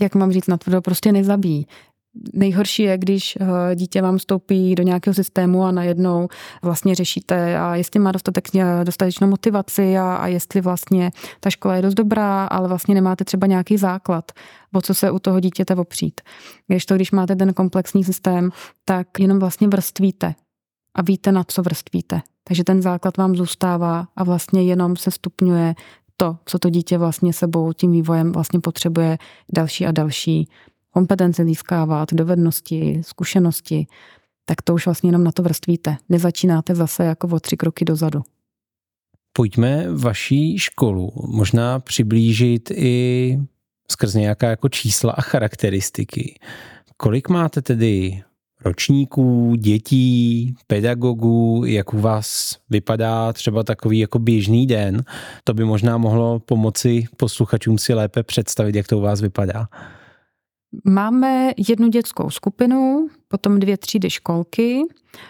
jak 0.00 0.14
mám 0.14 0.32
říct, 0.32 0.46
natvrdo 0.46 0.82
prostě 0.82 1.12
nezabíjí. 1.12 1.66
Nejhorší 2.32 2.82
je, 2.82 2.98
když 2.98 3.38
eh, 3.40 3.74
dítě 3.74 4.02
vám 4.02 4.18
vstoupí 4.18 4.74
do 4.74 4.82
nějakého 4.82 5.14
systému 5.14 5.64
a 5.64 5.72
najednou 5.72 6.28
vlastně 6.62 6.94
řešíte, 6.94 7.58
a 7.58 7.76
jestli 7.76 8.00
má 8.00 8.12
dostatek, 8.12 8.44
dostatečnou 8.84 9.28
motivaci 9.28 9.98
a, 9.98 10.14
a 10.14 10.26
jestli 10.26 10.60
vlastně 10.60 11.10
ta 11.40 11.50
škola 11.50 11.76
je 11.76 11.82
dost 11.82 11.94
dobrá, 11.94 12.44
ale 12.44 12.68
vlastně 12.68 12.94
nemáte 12.94 13.24
třeba 13.24 13.46
nějaký 13.46 13.76
základ, 13.76 14.32
o 14.74 14.80
co 14.80 14.94
se 14.94 15.10
u 15.10 15.18
toho 15.18 15.40
dítěte 15.40 15.74
opřít. 15.74 16.20
Když 16.66 16.86
to, 16.86 16.94
když 16.94 17.10
máte 17.10 17.36
ten 17.36 17.54
komplexní 17.54 18.04
systém, 18.04 18.50
tak 18.84 19.06
jenom 19.18 19.38
vlastně 19.38 19.68
vrstvíte 19.68 20.34
a 20.94 21.02
víte, 21.02 21.32
na 21.32 21.44
co 21.44 21.62
vrstvíte. 21.62 22.20
Takže 22.44 22.64
ten 22.64 22.82
základ 22.82 23.16
vám 23.16 23.36
zůstává 23.36 24.08
a 24.16 24.24
vlastně 24.24 24.62
jenom 24.62 24.96
se 24.96 25.10
stupňuje 25.10 25.74
to, 26.20 26.36
co 26.44 26.58
to 26.58 26.70
dítě 26.70 26.98
vlastně 26.98 27.32
sebou 27.32 27.72
tím 27.72 27.92
vývojem 27.92 28.32
vlastně 28.32 28.60
potřebuje 28.60 29.18
další 29.52 29.86
a 29.86 29.92
další 29.92 30.48
kompetence 30.90 31.44
získávat, 31.44 32.12
dovednosti, 32.12 33.02
zkušenosti, 33.04 33.86
tak 34.44 34.62
to 34.62 34.74
už 34.74 34.84
vlastně 34.84 35.08
jenom 35.08 35.24
na 35.24 35.32
to 35.32 35.42
vrstvíte. 35.42 35.96
Nezačínáte 36.08 36.74
zase 36.74 37.04
jako 37.04 37.28
o 37.28 37.40
tři 37.40 37.56
kroky 37.56 37.84
dozadu. 37.84 38.22
Pojďme 39.32 39.92
vaší 39.92 40.58
školu 40.58 41.12
možná 41.26 41.78
přiblížit 41.78 42.70
i 42.70 43.38
skrz 43.90 44.14
nějaká 44.14 44.48
jako 44.48 44.68
čísla 44.68 45.12
a 45.12 45.20
charakteristiky. 45.20 46.38
Kolik 46.96 47.28
máte 47.28 47.62
tedy 47.62 48.22
ročníků, 48.64 49.54
dětí, 49.58 50.54
pedagogů, 50.66 51.64
jak 51.66 51.94
u 51.94 51.98
vás 51.98 52.56
vypadá 52.70 53.32
třeba 53.32 53.62
takový 53.62 53.98
jako 53.98 54.18
běžný 54.18 54.66
den. 54.66 55.04
To 55.44 55.54
by 55.54 55.64
možná 55.64 55.98
mohlo 55.98 56.40
pomoci 56.40 57.06
posluchačům 57.16 57.78
si 57.78 57.94
lépe 57.94 58.22
představit, 58.22 58.74
jak 58.74 58.86
to 58.86 58.98
u 58.98 59.00
vás 59.00 59.20
vypadá. 59.20 59.68
Máme 60.84 61.50
jednu 61.68 61.88
dětskou 61.88 62.30
skupinu, 62.30 63.08
potom 63.28 63.60
dvě 63.60 63.76
třídy 63.76 64.10
školky, 64.10 64.82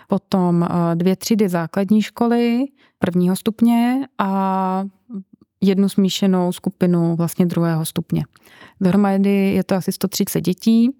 potom 0.08 0.62
eh, 0.62 0.96
dvě 0.96 1.16
třídy 1.16 1.48
základní 1.48 2.02
školy 2.02 2.64
prvního 2.98 3.36
stupně 3.36 4.08
a 4.18 4.84
jednu 5.60 5.88
smíšenou 5.88 6.52
skupinu 6.52 7.16
vlastně 7.16 7.46
druhého 7.46 7.84
stupně. 7.84 8.24
Dohromady 8.80 9.54
je 9.54 9.64
to 9.64 9.74
asi 9.74 9.92
130 9.92 10.40
dětí, 10.40 10.90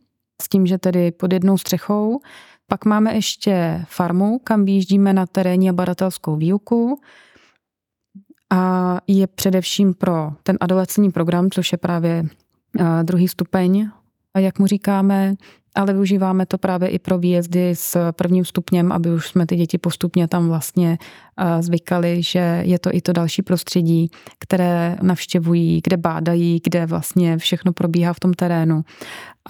s 0.43 0.49
tím, 0.49 0.67
že 0.67 0.79
tedy 0.79 1.13
pod 1.13 1.33
jednou 1.33 1.59
střechou. 1.59 2.21
Pak 2.67 2.85
máme 2.85 3.15
ještě 3.15 3.85
farmu, 3.89 4.39
kam 4.45 4.65
vyjíždíme 4.65 5.13
na 5.13 5.27
terénní 5.27 5.71
a 5.71 5.73
badatelskou 5.73 6.37
výuku. 6.37 7.01
A 8.51 9.01
je 9.07 9.27
především 9.27 9.95
pro 9.95 10.33
ten 10.43 10.57
adolescentní 10.61 11.11
program, 11.11 11.51
což 11.51 11.73
je 11.73 11.79
právě 11.79 12.25
eh, 12.81 13.05
druhý 13.05 13.29
stupeň 13.29 13.91
jak 14.39 14.59
mu 14.59 14.67
říkáme, 14.67 15.35
ale 15.79 15.93
využíváme 15.93 16.47
to 16.47 16.59
právě 16.59 16.89
i 16.89 16.99
pro 16.99 17.19
výjezdy 17.19 17.71
s 17.75 18.13
prvním 18.13 18.45
stupněm, 18.45 18.93
aby 18.93 19.11
už 19.11 19.29
jsme 19.29 19.47
ty 19.47 19.57
děti 19.57 19.79
postupně 19.79 20.29
tam 20.29 20.49
vlastně 20.49 20.99
zvykali, 21.61 22.23
že 22.23 22.63
je 22.65 22.79
to 22.79 22.95
i 22.95 23.01
to 23.01 23.13
další 23.13 23.43
prostředí, 23.43 24.11
které 24.39 24.97
navštěvují, 25.03 25.81
kde 25.85 25.97
bádají, 25.97 26.61
kde 26.65 26.87
vlastně 26.87 27.39
všechno 27.39 27.73
probíhá 27.73 28.13
v 28.13 28.21
tom 28.21 28.35
terénu. 28.35 28.83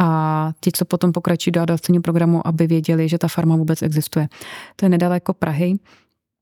A 0.00 0.50
ti, 0.60 0.72
co 0.72 0.84
potom 0.84 1.12
pokračují 1.12 1.52
do 1.52 1.60
adaptačního 1.60 2.02
programu, 2.02 2.46
aby 2.46 2.66
věděli, 2.66 3.08
že 3.08 3.18
ta 3.18 3.28
farma 3.28 3.56
vůbec 3.56 3.82
existuje. 3.82 4.28
To 4.76 4.84
je 4.84 4.88
nedaleko 4.88 5.34
Prahy. 5.34 5.74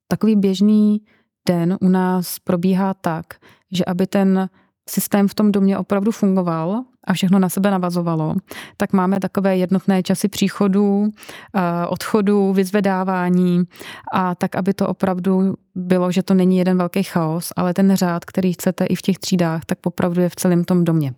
Takový 0.08 0.36
běžný 0.36 1.00
den 1.48 1.78
u 1.80 1.88
nás 1.88 2.38
probíhá 2.38 2.94
tak, 2.94 3.26
že 3.72 3.84
aby 3.84 4.06
ten 4.06 4.48
systém 4.90 5.28
v 5.28 5.34
tom 5.34 5.52
domě 5.52 5.78
opravdu 5.78 6.10
fungoval 6.10 6.82
a 7.06 7.12
všechno 7.12 7.38
na 7.38 7.48
sebe 7.48 7.70
navazovalo, 7.70 8.34
tak 8.76 8.92
máme 8.92 9.20
takové 9.20 9.56
jednotné 9.56 10.02
časy 10.02 10.28
příchodu, 10.28 11.08
eh, 11.56 11.86
odchodu, 11.86 12.52
vyzvedávání 12.52 13.64
a 14.12 14.34
tak, 14.34 14.56
aby 14.56 14.74
to 14.74 14.88
opravdu 14.88 15.54
bylo, 15.74 16.12
že 16.12 16.22
to 16.22 16.34
není 16.34 16.58
jeden 16.58 16.78
velký 16.78 17.02
chaos, 17.02 17.52
ale 17.56 17.74
ten 17.74 17.96
řád, 17.96 18.24
který 18.24 18.52
chcete 18.52 18.84
i 18.84 18.94
v 18.94 19.02
těch 19.02 19.18
třídách, 19.18 19.64
tak 19.64 19.78
opravdu 19.84 20.20
je 20.20 20.28
v 20.28 20.36
celém 20.36 20.64
tom 20.64 20.84
domě. 20.84 21.14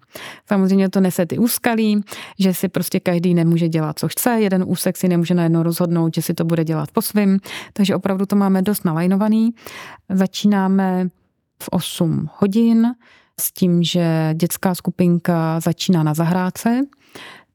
Samozřejmě 0.46 0.88
to 0.88 1.00
nese 1.00 1.26
ty 1.26 1.38
úskalí, 1.38 2.04
že 2.38 2.54
si 2.54 2.68
prostě 2.68 3.00
každý 3.00 3.34
nemůže 3.34 3.68
dělat, 3.68 3.98
co 3.98 4.08
chce, 4.08 4.30
jeden 4.30 4.64
úsek 4.66 4.96
si 4.96 5.08
nemůže 5.08 5.34
najednou 5.34 5.62
rozhodnout, 5.62 6.14
že 6.14 6.22
si 6.22 6.34
to 6.34 6.44
bude 6.44 6.64
dělat 6.64 6.90
po 6.90 7.02
svým, 7.02 7.38
takže 7.72 7.96
opravdu 7.96 8.26
to 8.26 8.36
máme 8.36 8.62
dost 8.62 8.84
nalajnovaný. 8.84 9.54
Začínáme 10.08 11.08
v 11.62 11.68
8 11.70 12.30
hodin, 12.38 12.86
s 13.40 13.52
tím, 13.52 13.82
že 13.82 14.34
dětská 14.34 14.74
skupinka 14.74 15.60
začíná 15.60 16.02
na 16.02 16.14
zahrádce, 16.14 16.80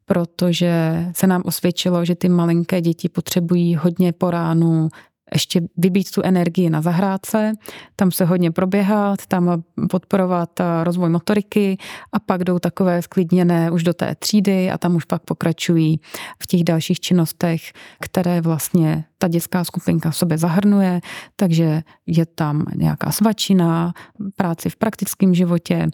protože 0.05 1.05
se 1.15 1.27
nám 1.27 1.41
osvědčilo, 1.45 2.05
že 2.05 2.15
ty 2.15 2.29
malinké 2.29 2.81
děti 2.81 3.09
potřebují 3.09 3.75
hodně 3.75 4.13
po 4.13 4.31
ránu 4.31 4.89
ještě 5.33 5.61
vybít 5.77 6.11
tu 6.11 6.21
energii 6.23 6.69
na 6.69 6.81
zahrádce, 6.81 7.53
tam 7.95 8.11
se 8.11 8.25
hodně 8.25 8.51
proběhat, 8.51 9.25
tam 9.27 9.63
podporovat 9.89 10.59
eh, 10.59 10.83
rozvoj 10.83 11.09
motoriky 11.09 11.77
a 12.11 12.19
pak 12.19 12.43
jdou 12.43 12.59
takové 12.59 13.01
sklidněné 13.01 13.71
už 13.71 13.83
do 13.83 13.93
té 13.93 14.15
třídy 14.15 14.71
a 14.71 14.77
tam 14.77 14.95
už 14.95 15.05
pak 15.05 15.21
pokračují 15.23 15.99
v 16.43 16.47
těch 16.47 16.63
dalších 16.63 16.99
činnostech, 16.99 17.61
které 18.01 18.41
vlastně 18.41 19.05
ta 19.17 19.27
dětská 19.27 19.63
skupinka 19.63 20.11
v 20.11 20.17
sobě 20.17 20.37
zahrnuje, 20.37 21.01
takže 21.35 21.81
je 22.07 22.25
tam 22.25 22.65
nějaká 22.75 23.11
svačina, 23.11 23.93
práci 24.35 24.69
v 24.69 24.75
praktickém 24.75 25.33
životě, 25.33 25.87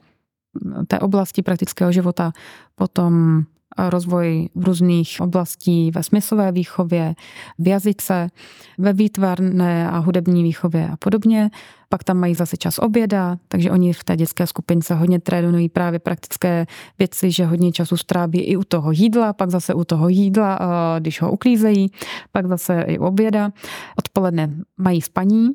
té 0.88 1.00
oblasti 1.00 1.42
praktického 1.42 1.92
života, 1.92 2.32
potom 2.76 3.44
rozvoj 3.78 4.50
různých 4.56 5.18
oblastí 5.22 5.92
ve 5.92 6.04
smyslové 6.04 6.52
výchově, 6.52 7.16
v 7.60 7.68
jazyce, 7.68 8.30
ve 8.78 8.94
výtvarné 8.94 9.90
a 9.90 9.98
hudební 9.98 10.44
výchově 10.44 10.90
a 10.90 10.98
podobně. 10.98 11.50
Pak 11.90 12.04
tam 12.04 12.18
mají 12.18 12.36
zase 12.36 12.58
čas 12.58 12.80
oběda, 12.80 13.38
takže 13.48 13.72
oni 13.72 13.94
v 13.94 14.04
té 14.04 14.16
dětské 14.16 14.48
skupince 14.48 14.96
hodně 14.96 15.20
trénují 15.20 15.70
právě 15.70 16.00
praktické 16.00 16.66
věci, 17.00 17.32
že 17.32 17.46
hodně 17.46 17.72
času 17.72 17.98
stráví 17.98 18.42
i 18.42 18.58
u 18.58 18.64
toho 18.64 18.92
jídla, 18.92 19.34
pak 19.34 19.50
zase 19.50 19.74
u 19.74 19.84
toho 19.84 20.10
jídla, 20.10 20.60
když 21.00 21.22
ho 21.22 21.32
uklízejí, 21.32 21.92
pak 22.32 22.48
zase 22.48 22.82
i 22.82 23.00
u 23.00 23.06
oběda. 23.06 23.52
Odpoledne 23.98 24.56
mají 24.78 25.02
spaní, 25.02 25.50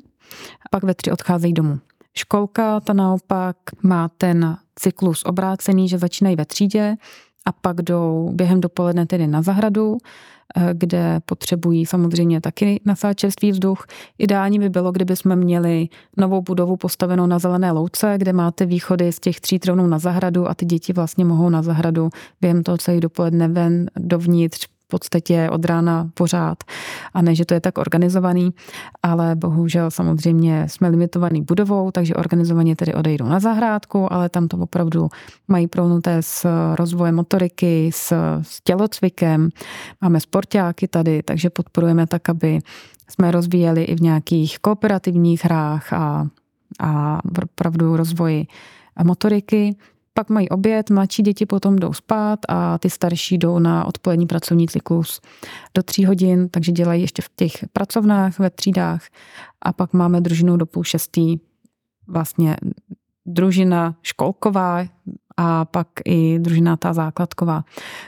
pak 0.71 0.83
ve 0.83 0.93
tři 0.93 1.11
odcházejí 1.11 1.53
domů. 1.53 1.79
Školka 2.13 2.79
ta 2.79 2.93
naopak 2.93 3.57
má 3.83 4.09
ten 4.17 4.57
cyklus 4.75 5.23
obrácený, 5.25 5.89
že 5.89 5.97
začínají 5.97 6.35
ve 6.35 6.45
třídě, 6.45 6.95
a 7.45 7.51
pak 7.51 7.81
jdou 7.81 8.31
během 8.33 8.61
dopoledne 8.61 9.05
tedy 9.05 9.27
na 9.27 9.41
zahradu, 9.41 9.97
eh, 10.55 10.69
kde 10.73 11.19
potřebují 11.25 11.85
samozřejmě 11.85 12.41
taky 12.41 12.81
nasát 12.85 13.13
čerstvý 13.13 13.51
vzduch. 13.51 13.87
Ideální 14.17 14.59
by 14.59 14.69
bylo, 14.69 14.91
kdyby 14.91 15.15
jsme 15.15 15.35
měli 15.35 15.87
novou 16.17 16.41
budovu 16.41 16.77
postavenou 16.77 17.25
na 17.25 17.39
zelené 17.39 17.71
louce, 17.71 18.13
kde 18.17 18.33
máte 18.33 18.65
východy 18.65 19.11
z 19.11 19.19
těch 19.19 19.41
tří 19.41 19.59
rovnou 19.67 19.87
na 19.87 19.99
zahradu 19.99 20.47
a 20.49 20.53
ty 20.53 20.65
děti 20.65 20.93
vlastně 20.93 21.25
mohou 21.25 21.49
na 21.49 21.61
zahradu 21.61 22.09
během 22.41 22.63
toho 22.63 22.77
celý 22.77 22.99
dopoledne 22.99 23.47
ven 23.47 23.89
dovnitř 23.99 24.74
podstatě 24.87 25.49
od 25.51 25.65
rána 25.65 26.09
pořád 26.13 26.63
a 27.13 27.21
ne, 27.21 27.35
že 27.35 27.45
to 27.45 27.53
je 27.53 27.59
tak 27.59 27.77
organizovaný, 27.77 28.49
ale 29.03 29.35
bohužel 29.35 29.91
samozřejmě 29.91 30.65
jsme 30.69 30.89
limitovaný 30.89 31.41
budovou, 31.41 31.91
takže 31.91 32.15
organizovaně 32.15 32.75
tedy 32.75 32.93
odejdou 32.93 33.25
na 33.25 33.39
zahrádku, 33.39 34.13
ale 34.13 34.29
tam 34.29 34.47
to 34.47 34.57
opravdu 34.57 35.09
mají 35.47 35.67
prounuté 35.67 36.17
s 36.21 36.47
rozvojem 36.75 37.15
motoriky, 37.15 37.89
s, 37.93 38.13
s 38.41 38.61
tělocvikem, 38.63 39.49
máme 40.01 40.19
sportáky 40.19 40.87
tady, 40.87 41.23
takže 41.23 41.49
podporujeme 41.49 42.07
tak, 42.07 42.29
aby 42.29 42.59
jsme 43.09 43.31
rozvíjeli 43.31 43.83
i 43.83 43.95
v 43.95 44.01
nějakých 44.01 44.59
kooperativních 44.59 45.45
hrách 45.45 45.93
a, 45.93 46.27
a 46.79 47.19
opravdu 47.43 47.97
rozvoji 47.97 48.47
motoriky. 49.03 49.75
Pak 50.17 50.29
mají 50.29 50.49
oběd, 50.49 50.89
mladší 50.89 51.23
děti 51.23 51.45
potom 51.45 51.75
jdou 51.75 51.93
spát 51.93 52.39
a 52.49 52.77
ty 52.77 52.89
starší 52.89 53.37
jdou 53.37 53.59
na 53.59 53.85
odpolední 53.85 54.27
pracovní 54.27 54.67
cyklus 54.67 55.21
do 55.73 55.83
tří 55.83 56.05
hodin, 56.05 56.49
takže 56.49 56.71
dělají 56.71 57.01
ještě 57.01 57.21
v 57.21 57.29
těch 57.35 57.51
pracovnách, 57.73 58.39
ve 58.39 58.49
třídách 58.49 59.01
a 59.61 59.73
pak 59.73 59.93
máme 59.93 60.21
družinu 60.21 60.57
do 60.57 60.65
půl 60.65 60.83
šestý, 60.83 61.37
vlastně 62.07 62.57
družina 63.25 63.95
školková 64.01 64.85
a 65.37 65.65
pak 65.65 65.87
i 66.05 66.39
družina 66.39 66.77
ta 66.77 66.93
základková. 66.93 67.63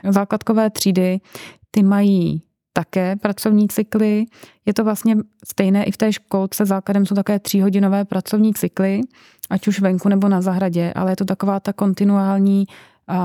Základkové 0.10 0.70
třídy, 0.70 1.20
ty 1.72 1.84
mají 1.84 2.42
také 2.78 3.16
pracovní 3.16 3.68
cykly. 3.68 4.26
Je 4.66 4.74
to 4.74 4.84
vlastně 4.84 5.16
stejné 5.46 5.84
i 5.84 5.92
v 5.92 5.98
té 5.98 6.14
školce. 6.14 6.66
Základem 6.66 7.06
jsou 7.06 7.16
také 7.16 7.40
tříhodinové 7.40 8.06
pracovní 8.06 8.54
cykly, 8.54 9.02
ať 9.50 9.68
už 9.68 9.80
venku 9.80 10.10
nebo 10.10 10.30
na 10.30 10.42
zahradě, 10.42 10.94
ale 10.96 11.12
je 11.12 11.16
to 11.16 11.26
taková 11.26 11.60
ta 11.60 11.74
kontinuální 11.74 12.66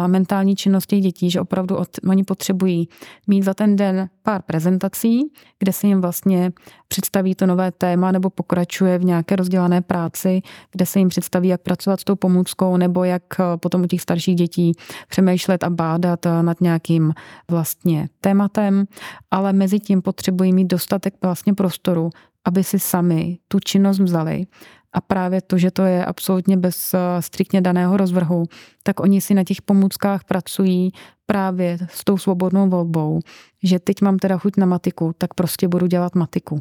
mentální 0.06 0.56
činnost 0.56 0.86
těch 0.86 1.00
dětí, 1.00 1.30
že 1.30 1.40
opravdu 1.40 1.76
od, 1.76 1.88
oni 2.08 2.24
potřebují 2.24 2.88
mít 3.26 3.42
za 3.42 3.54
ten 3.54 3.76
den 3.76 4.08
pár 4.22 4.42
prezentací, 4.42 5.22
kde 5.58 5.72
se 5.72 5.86
jim 5.86 6.00
vlastně 6.00 6.52
představí 6.88 7.34
to 7.34 7.46
nové 7.46 7.72
téma 7.72 8.12
nebo 8.12 8.30
pokračuje 8.30 8.98
v 8.98 9.04
nějaké 9.04 9.36
rozdělané 9.36 9.80
práci, 9.80 10.42
kde 10.72 10.86
se 10.86 10.98
jim 10.98 11.08
představí, 11.08 11.48
jak 11.48 11.62
pracovat 11.62 12.00
s 12.00 12.04
tou 12.04 12.16
pomůckou 12.16 12.76
nebo 12.76 13.04
jak 13.04 13.22
eh, 13.40 13.42
potom 13.56 13.82
u 13.82 13.86
těch 13.86 14.00
starších 14.00 14.36
dětí 14.36 14.72
přemýšlet 15.08 15.64
a 15.64 15.70
bádat 15.70 16.26
eh, 16.26 16.42
nad 16.42 16.60
nějakým 16.60 17.12
vlastně 17.50 18.08
tématem, 18.20 18.84
ale 19.30 19.52
mezi 19.52 19.78
tím 19.78 20.02
potřebují 20.02 20.52
mít 20.52 20.68
dostatek 20.68 21.14
vlastně 21.22 21.54
prostoru, 21.54 22.10
aby 22.44 22.64
si 22.64 22.78
sami 22.78 23.38
tu 23.48 23.60
činnost 23.60 23.98
vzali 23.98 24.46
a 24.92 25.00
právě 25.00 25.40
to, 25.40 25.58
že 25.58 25.70
to 25.70 25.82
je 25.82 26.04
absolutně 26.04 26.56
bez 26.56 26.94
eh, 26.94 26.98
striktně 27.20 27.60
daného 27.60 27.96
rozvrhu, 27.96 28.44
tak 28.82 29.00
oni 29.00 29.20
si 29.20 29.34
na 29.34 29.44
těch 29.44 29.62
pomůckách 29.62 30.24
pracují 30.24 30.92
právě 31.26 31.78
s 31.90 32.04
tou 32.04 32.18
svobodnou 32.18 32.68
volbou, 32.68 33.20
že 33.62 33.78
teď 33.78 34.02
mám 34.02 34.18
teda 34.18 34.38
chuť 34.38 34.56
na 34.56 34.66
matiku, 34.66 35.12
tak 35.18 35.34
prostě 35.34 35.68
budu 35.68 35.86
dělat 35.86 36.14
matiku. 36.14 36.60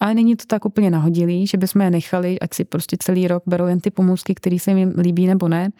Ale 0.00 0.14
není 0.14 0.36
to 0.36 0.44
tak 0.46 0.64
úplně 0.64 0.90
nahodilý, 0.90 1.46
že 1.46 1.58
bychom 1.58 1.82
je 1.82 1.90
nechali, 1.90 2.40
ať 2.40 2.54
si 2.54 2.64
prostě 2.64 2.96
celý 3.00 3.28
rok 3.28 3.42
berou 3.46 3.66
jen 3.66 3.80
ty 3.80 3.90
pomůcky, 3.90 4.34
které 4.34 4.58
se 4.58 4.70
jim 4.70 4.94
líbí 4.98 5.26
nebo 5.26 5.48
ne. 5.48 5.70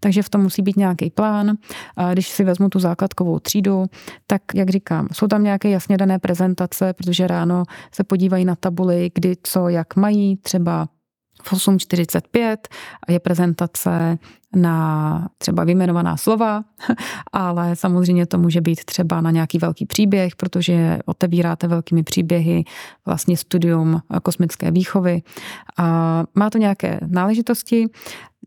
Takže 0.00 0.22
v 0.22 0.28
tom 0.28 0.42
musí 0.42 0.62
být 0.62 0.76
nějaký 0.76 1.10
plán. 1.10 1.56
A 1.96 2.12
když 2.12 2.28
si 2.28 2.44
vezmu 2.44 2.68
tu 2.68 2.78
základkovou 2.78 3.38
třídu, 3.38 3.84
tak 4.26 4.42
jak 4.54 4.70
říkám, 4.70 5.08
jsou 5.12 5.26
tam 5.26 5.44
nějaké 5.44 5.70
jasně 5.70 5.96
dané 5.96 6.18
prezentace, 6.18 6.92
protože 6.92 7.26
ráno 7.26 7.64
se 7.92 8.04
podívají 8.04 8.44
na 8.44 8.56
tabuli, 8.56 9.10
kdy 9.14 9.36
co, 9.42 9.68
jak 9.68 9.96
mají, 9.96 10.36
třeba 10.36 10.88
v 11.46 11.52
8.45 11.52 12.58
je 13.08 13.20
prezentace 13.20 14.18
na 14.56 15.28
třeba 15.38 15.64
vyjmenovaná 15.64 16.16
slova, 16.16 16.64
ale 17.32 17.76
samozřejmě 17.76 18.26
to 18.26 18.38
může 18.38 18.60
být 18.60 18.84
třeba 18.84 19.20
na 19.20 19.30
nějaký 19.30 19.58
velký 19.58 19.86
příběh, 19.86 20.36
protože 20.36 20.98
otevíráte 21.04 21.68
velkými 21.68 22.02
příběhy 22.02 22.64
vlastně 23.06 23.36
studium 23.36 24.02
kosmické 24.22 24.70
výchovy. 24.70 25.22
A 25.78 26.24
má 26.34 26.50
to 26.50 26.58
nějaké 26.58 27.00
náležitosti 27.06 27.88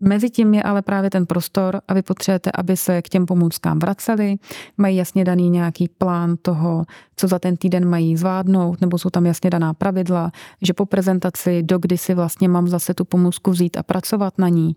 Mezitím 0.01 0.53
je 0.53 0.63
ale 0.63 0.81
právě 0.81 1.09
ten 1.09 1.25
prostor 1.25 1.81
a 1.87 1.93
vy 1.93 2.01
potřebujete, 2.01 2.51
aby 2.53 2.77
se 2.77 3.01
k 3.01 3.09
těm 3.09 3.25
pomůckám 3.25 3.79
vraceli, 3.79 4.35
mají 4.77 4.97
jasně 4.97 5.23
daný 5.23 5.49
nějaký 5.49 5.87
plán 5.87 6.35
toho, 6.41 6.85
co 7.15 7.27
za 7.27 7.39
ten 7.39 7.57
týden 7.57 7.89
mají 7.89 8.17
zvládnout, 8.17 8.81
nebo 8.81 8.97
jsou 8.97 9.09
tam 9.09 9.25
jasně 9.25 9.49
daná 9.49 9.73
pravidla, 9.73 10.31
že 10.61 10.73
po 10.73 10.85
prezentaci, 10.85 11.63
dokdy 11.63 11.97
si 11.97 12.13
vlastně 12.13 12.49
mám 12.49 12.67
zase 12.67 12.93
tu 12.93 13.05
pomůcku 13.05 13.51
vzít 13.51 13.77
a 13.77 13.83
pracovat 13.83 14.37
na 14.37 14.49
ní 14.49 14.75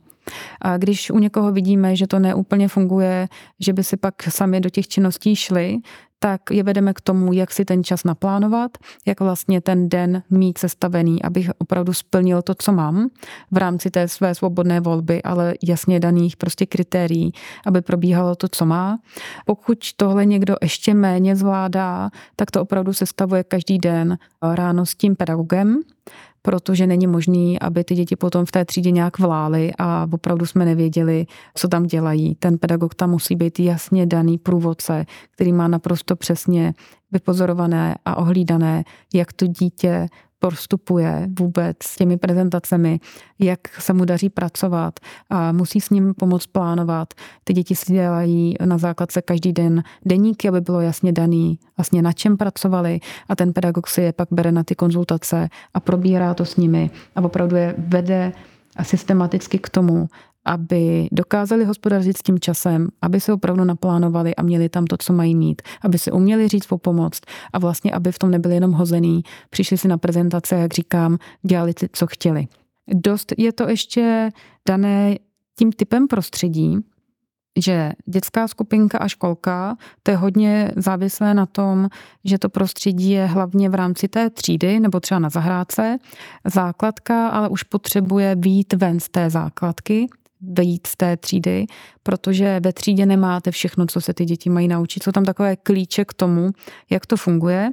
A 0.61 0.77
když 0.77 1.11
u 1.11 1.19
někoho 1.19 1.53
vidíme, 1.53 1.97
že 1.97 2.07
to 2.07 2.19
neúplně 2.19 2.69
funguje, 2.69 3.29
že 3.61 3.73
by 3.73 3.85
si 3.85 3.97
pak 3.97 4.23
sami 4.23 4.61
do 4.61 4.71
těch 4.71 4.89
činností 4.89 5.37
šli, 5.37 5.79
tak 6.23 6.41
je 6.51 6.63
vedeme 6.63 6.95
k 6.95 7.01
tomu, 7.01 7.33
jak 7.33 7.53
si 7.53 7.65
ten 7.65 7.85
čas 7.85 8.05
naplánovat, 8.05 8.79
jak 9.07 9.21
vlastně 9.21 9.61
ten 9.61 9.89
den 9.89 10.23
mít 10.31 10.59
sestavený, 10.59 11.23
abych 11.23 11.51
opravdu 11.59 11.93
splnil 11.93 12.43
to, 12.43 12.55
co 12.55 12.73
mám 12.73 13.09
v 13.51 13.57
rámci 13.57 13.91
té 13.91 14.09
své 14.09 14.35
svobodné 14.35 14.81
volby, 14.81 15.23
ale 15.23 15.55
jasně 15.63 16.01
daných 16.01 16.37
prostě 16.37 16.67
kritérií, 16.67 17.33
aby 17.67 17.83
probíhalo 17.83 18.35
to, 18.35 18.49
co 18.49 18.67
má. 18.67 18.99
Pokud 19.47 19.79
tohle 19.97 20.27
někdo 20.27 20.57
ještě 20.63 20.95
méně 20.95 21.37
zvládá, 21.37 22.11
tak 22.37 22.51
to 22.51 22.63
opravdu 22.63 22.93
sestavuje 22.93 23.45
každý 23.45 23.79
den 23.79 24.19
ráno 24.43 24.87
s 24.87 24.95
tím 24.95 25.17
pedagogem, 25.17 25.81
protože 26.43 26.87
není 26.87 27.07
možný, 27.07 27.61
aby 27.61 27.85
ty 27.85 27.95
děti 27.95 28.17
potom 28.17 28.45
v 28.45 28.53
té 28.53 28.65
třídě 28.65 28.91
nějak 28.91 29.19
vlály 29.19 29.73
a 29.79 30.09
opravdu 30.13 30.47
jsme 30.47 30.65
nevěděli, 30.65 31.27
co 31.55 31.69
tam 31.69 31.87
dělají. 31.87 32.35
Ten 32.35 32.59
pedagog 32.59 32.95
tam 32.95 33.11
musí 33.11 33.37
být 33.37 33.61
jasně 33.61 34.07
daný 34.07 34.39
průvodce, 34.39 35.07
který 35.31 35.53
má 35.53 35.69
naprosto 35.69 36.17
přesně 36.17 36.75
vypozorované 37.13 37.95
a 38.05 38.17
ohlídané, 38.17 38.85
jak 39.15 39.33
to 39.33 39.47
dítě 39.47 40.09
postupuje 40.43 41.29
vůbec 41.39 41.77
s 41.83 41.97
těmi 41.97 42.17
prezentacemi, 42.17 43.01
jak 43.39 43.61
se 43.79 43.93
mu 43.93 44.05
daří 44.05 44.29
pracovat 44.29 45.01
a 45.31 45.53
musí 45.53 45.81
s 45.81 45.91
ním 45.91 46.15
pomoct 46.15 46.47
plánovat. 46.47 47.15
Ty 47.45 47.53
děti 47.53 47.75
si 47.75 47.93
dělají 47.93 48.55
na 48.65 48.79
základce 48.79 49.23
každý 49.23 49.53
den 49.53 49.83
deníky, 50.05 50.49
aby 50.49 50.61
bylo 50.61 50.81
jasně 50.81 51.13
daný, 51.13 51.59
vlastně 51.77 52.03
na 52.03 52.13
čem 52.13 52.37
pracovali 52.37 53.01
a 53.29 53.37
ten 53.37 53.53
pedagog 53.53 53.87
si 53.87 54.01
je 54.03 54.13
pak 54.13 54.29
bere 54.31 54.53
na 54.53 54.65
ty 54.65 54.75
konzultace 54.75 55.49
a 55.75 55.81
probírá 55.81 56.35
to 56.35 56.45
s 56.45 56.57
nimi 56.57 56.91
a 57.17 57.21
opravdu 57.21 57.57
je 57.57 57.75
vede 57.79 58.33
systematicky 58.83 59.59
k 59.59 59.69
tomu, 59.69 60.09
aby 60.45 61.09
dokázali 61.13 61.65
hospodařit 61.65 62.19
s 62.19 62.23
tím 62.23 62.39
časem, 62.39 62.89
aby 63.03 63.21
se 63.21 63.33
opravdu 63.33 63.65
naplánovali 63.65 64.35
a 64.35 64.43
měli 64.43 64.69
tam 64.69 64.85
to, 64.85 64.97
co 64.97 65.13
mají 65.13 65.35
mít, 65.35 65.63
aby 65.83 65.99
se 65.99 66.13
uměli 66.13 66.49
říct 66.49 66.73
o 66.73 66.79
pomoc 66.79 67.21
a 67.53 67.59
vlastně, 67.59 67.93
aby 67.93 68.13
v 68.13 68.19
tom 68.19 68.31
nebyli 68.31 68.55
jenom 68.55 68.73
hozený, 68.73 69.23
přišli 69.51 69.79
si 69.79 69.89
na 69.89 69.99
prezentace, 69.99 70.57
jak 70.57 70.75
říkám, 70.75 71.19
dělali 71.43 71.73
si, 71.79 71.89
co 71.93 72.07
chtěli. 72.07 72.47
Dost 72.89 73.33
je 73.39 73.53
to 73.53 73.69
ještě 73.69 74.31
dané 74.69 75.17
tím 75.59 75.73
typem 75.73 76.09
prostředí, 76.09 76.79
že 77.59 77.93
dětská 78.07 78.49
skupinka 78.49 78.99
a 78.99 79.09
školka, 79.09 79.77
to 80.03 80.11
je 80.11 80.17
hodně 80.17 80.73
závislé 80.77 81.35
na 81.35 81.47
tom, 81.47 81.89
že 82.25 82.39
to 82.39 82.49
prostředí 82.49 83.11
je 83.11 83.27
hlavně 83.27 83.71
v 83.71 83.75
rámci 83.75 84.09
té 84.09 84.31
třídy 84.31 84.81
nebo 84.81 85.01
třeba 85.01 85.19
na 85.19 85.31
zahrádce. 85.31 85.99
Základka 86.45 87.29
ale 87.29 87.49
už 87.49 87.63
potřebuje 87.63 88.37
být 88.37 88.73
ven 88.73 89.01
z 89.01 89.09
té 89.09 89.31
základky, 89.31 90.09
vejít 90.43 90.87
z 90.87 90.97
té 90.97 91.17
třídy, 91.17 91.67
protože 92.03 92.61
ve 92.61 92.73
třídě 92.73 93.07
nemáte 93.07 93.51
všechno, 93.51 93.87
co 93.87 94.01
se 94.01 94.15
ty 94.15 94.25
děti 94.25 94.51
mají 94.51 94.69
naučit. 94.69 95.03
Jsou 95.03 95.13
tam 95.13 95.25
takové 95.25 95.57
klíče 95.57 96.05
k 96.05 96.15
tomu, 96.15 96.51
jak 96.91 97.07
to 97.07 97.17
funguje 97.17 97.71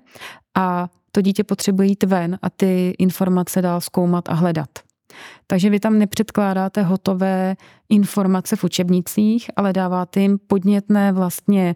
a 0.56 0.90
to 1.12 1.22
dítě 1.22 1.44
potřebuje 1.44 1.88
jít 1.88 2.04
ven 2.04 2.40
a 2.42 2.50
ty 2.50 2.96
informace 3.00 3.62
dál 3.62 3.82
zkoumat 3.82 4.30
a 4.30 4.34
hledat. 4.34 4.70
Takže 5.52 5.70
vy 5.70 5.80
tam 5.80 6.00
nepředkládáte 6.00 6.84
hotové 6.84 7.56
informace 7.90 8.56
v 8.56 8.64
učebnicích, 8.64 9.50
ale 9.56 9.74
dáváte 9.74 10.20
jim 10.20 10.40
podnětné 10.48 11.12
vlastně 11.12 11.76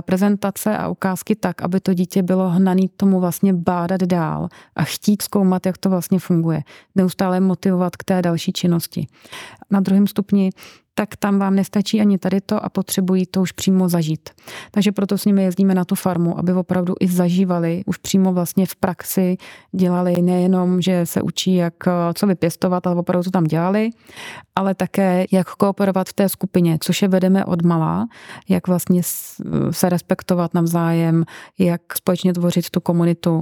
prezentace 0.00 0.76
a 0.76 0.88
ukázky 0.88 1.36
tak, 1.36 1.62
aby 1.62 1.80
to 1.80 1.94
dítě 1.94 2.22
bylo 2.22 2.50
hnaný 2.50 2.90
tomu 2.96 3.20
vlastně 3.20 3.52
bádat 3.52 4.02
dál 4.02 4.48
a 4.76 4.84
chtít 4.84 5.22
zkoumat, 5.22 5.66
jak 5.66 5.78
to 5.78 5.90
vlastně 5.90 6.18
funguje. 6.18 6.62
Neustále 6.94 7.40
motivovat 7.40 7.96
k 7.96 8.04
té 8.04 8.22
další 8.22 8.52
činnosti. 8.52 9.06
Na 9.70 9.80
druhém 9.80 10.06
stupni 10.06 10.50
tak 10.94 11.16
tam 11.16 11.38
vám 11.38 11.54
nestačí 11.54 12.00
ani 12.00 12.18
tady 12.18 12.40
to 12.40 12.64
a 12.64 12.68
potřebují 12.68 13.26
to 13.26 13.42
už 13.42 13.52
přímo 13.52 13.88
zažít. 13.88 14.30
Takže 14.70 14.92
proto 14.92 15.18
s 15.18 15.24
nimi 15.24 15.42
jezdíme 15.42 15.74
na 15.74 15.84
tu 15.84 15.94
farmu, 15.94 16.38
aby 16.38 16.52
opravdu 16.52 16.94
i 17.00 17.08
zažívali, 17.08 17.82
už 17.86 17.96
přímo 17.96 18.32
vlastně 18.32 18.66
v 18.66 18.76
praxi 18.76 19.36
dělali 19.72 20.22
nejenom, 20.22 20.80
že 20.80 21.06
se 21.06 21.22
učí, 21.22 21.54
jak 21.54 21.74
co 22.14 22.26
vypěstovat, 22.26 22.86
ale 22.86 22.96
opravdu 23.08 23.24
to 23.24 23.30
tam 23.30 23.44
dělali, 23.44 23.90
ale 24.56 24.74
také 24.74 25.24
jak 25.32 25.48
kooperovat 25.54 26.08
v 26.08 26.12
té 26.12 26.28
skupině, 26.28 26.78
což 26.80 27.02
je 27.02 27.08
vedeme 27.08 27.44
od 27.44 27.62
malá, 27.62 28.06
jak 28.48 28.68
vlastně 28.68 29.02
se 29.70 29.88
respektovat 29.88 30.54
navzájem, 30.54 31.24
jak 31.58 31.80
společně 31.96 32.32
tvořit 32.32 32.70
tu 32.70 32.80
komunitu, 32.80 33.40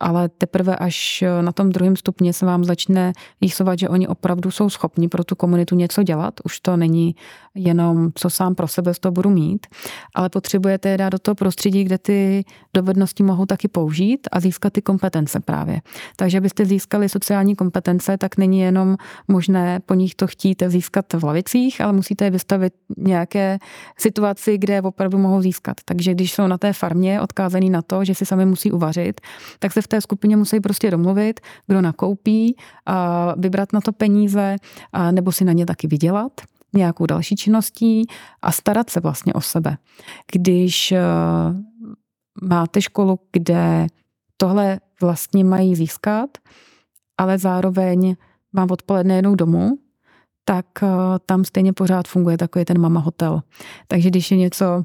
ale 0.00 0.28
teprve 0.28 0.76
až 0.76 1.24
na 1.40 1.52
tom 1.52 1.70
druhém 1.70 1.96
stupni 1.96 2.32
se 2.32 2.46
vám 2.46 2.64
začne 2.64 3.12
rýsovat, 3.42 3.78
že 3.78 3.88
oni 3.88 4.08
opravdu 4.08 4.50
jsou 4.50 4.70
schopni 4.70 5.08
pro 5.08 5.24
tu 5.24 5.34
komunitu 5.34 5.74
něco 5.74 6.02
dělat, 6.02 6.34
už 6.44 6.60
to 6.60 6.76
není 6.76 7.16
jenom, 7.56 8.10
co 8.14 8.30
sám 8.30 8.54
pro 8.54 8.68
sebe 8.68 8.94
z 8.94 8.98
toho 8.98 9.12
budu 9.12 9.30
mít, 9.30 9.66
ale 10.14 10.28
potřebujete 10.28 10.88
je 10.88 10.98
dát 10.98 11.08
do 11.08 11.18
toho 11.18 11.34
prostředí, 11.34 11.84
kde 11.84 11.98
ty 11.98 12.44
dovednosti 12.74 13.22
mohou 13.22 13.46
taky 13.46 13.68
použít 13.68 14.28
a 14.32 14.40
získat 14.40 14.72
ty 14.72 14.82
kompetence 14.82 15.40
právě. 15.40 15.80
Takže 16.16 16.38
abyste 16.38 16.64
získali 16.64 17.08
sociální 17.08 17.56
kompetence, 17.56 18.18
tak 18.18 18.36
není 18.36 18.60
jenom 18.60 18.96
možné 19.28 19.80
po 19.86 19.94
nich 19.94 20.14
to 20.14 20.26
chtít 20.26 20.62
získat 20.66 21.12
v 21.12 21.24
lavicích, 21.24 21.80
ale 21.80 21.92
musíte 21.92 22.24
je 22.24 22.30
vystavit 22.30 22.72
nějaké 22.96 23.58
situaci, 23.98 24.58
kde 24.58 24.82
opravdu 24.82 25.18
mohou 25.18 25.42
získat. 25.42 25.76
Takže 25.84 26.14
když 26.14 26.32
jsou 26.32 26.46
na 26.46 26.58
té 26.58 26.72
farmě 26.72 27.20
odkázaný 27.20 27.70
na 27.70 27.82
to, 27.82 28.04
že 28.04 28.14
si 28.14 28.26
sami 28.26 28.46
musí 28.46 28.72
uvařit, 28.72 29.20
tak 29.58 29.72
se 29.72 29.82
v 29.82 29.88
té 29.88 30.00
skupině 30.00 30.36
musí 30.36 30.60
prostě 30.60 30.90
domluvit, 30.90 31.40
kdo 31.66 31.80
nakoupí, 31.80 32.56
a 32.86 33.34
vybrat 33.38 33.72
na 33.72 33.80
to 33.80 33.92
peníze, 33.92 34.56
a 34.92 35.10
nebo 35.10 35.32
si 35.32 35.44
na 35.44 35.52
ně 35.52 35.66
taky 35.66 35.86
vydělat 35.86 36.32
nějakou 36.76 37.06
další 37.06 37.36
činností 37.36 38.06
a 38.42 38.52
starat 38.52 38.90
se 38.90 39.00
vlastně 39.00 39.32
o 39.34 39.40
sebe. 39.40 39.76
Když 40.32 40.92
eh, 40.92 41.00
máte 42.42 42.82
školu, 42.82 43.20
kde 43.32 43.86
tohle 44.36 44.80
vlastně 45.00 45.44
mají 45.44 45.76
získat, 45.76 46.30
ale 47.18 47.38
zároveň 47.38 48.16
mám 48.52 48.70
odpoledne 48.70 49.16
jednou 49.16 49.34
domů, 49.34 49.78
tak 50.44 50.66
eh, 50.82 50.88
tam 51.26 51.44
stejně 51.44 51.72
pořád 51.72 52.08
funguje 52.08 52.38
takový 52.38 52.64
ten 52.64 52.80
mama 52.80 53.00
hotel. 53.00 53.42
Takže 53.88 54.08
když 54.08 54.30
je 54.30 54.36
něco 54.36 54.84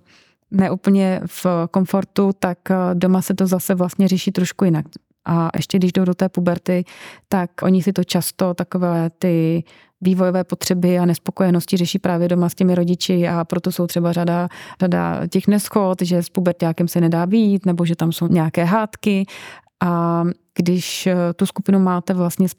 neúplně 0.51 1.21
v 1.25 1.45
komfortu, 1.71 2.31
tak 2.39 2.71
eh, 2.71 2.75
doma 2.93 3.21
se 3.21 3.33
to 3.33 3.47
zase 3.47 3.75
vlastně 3.75 4.07
řeší 4.07 4.31
trošku 4.31 4.65
jinak. 4.65 4.85
A 5.25 5.49
ještě 5.55 5.77
když 5.77 5.93
jdou 5.93 6.05
do 6.05 6.13
té 6.13 6.29
puberty, 6.29 6.85
tak 7.27 7.51
oni 7.63 7.83
si 7.83 7.93
to 7.93 8.03
často 8.03 8.53
takové 8.53 9.09
ty 9.09 9.63
vývojové 10.01 10.43
potřeby 10.43 10.99
a 10.99 11.05
nespokojenosti 11.05 11.77
řeší 11.77 11.99
právě 11.99 12.27
doma 12.27 12.49
s 12.49 12.55
těmi 12.55 12.75
rodiči 12.75 13.27
a 13.27 13.43
proto 13.45 13.71
jsou 13.71 13.87
třeba 13.87 14.13
řada, 14.13 14.49
řada 14.79 15.27
těch 15.27 15.47
neschod, 15.47 16.01
že 16.01 16.23
s 16.23 16.29
pubertákem 16.29 16.87
se 16.87 17.01
nedá 17.01 17.25
být 17.25 17.65
nebo 17.65 17.85
že 17.85 17.95
tam 17.95 18.11
jsou 18.11 18.27
nějaké 18.27 18.63
hádky. 18.63 19.25
A 19.83 20.23
když 20.55 21.07
eh, 21.07 21.15
tu 21.35 21.45
skupinu 21.45 21.79
máte 21.79 22.13
vlastně 22.13 22.49
z 22.49 22.55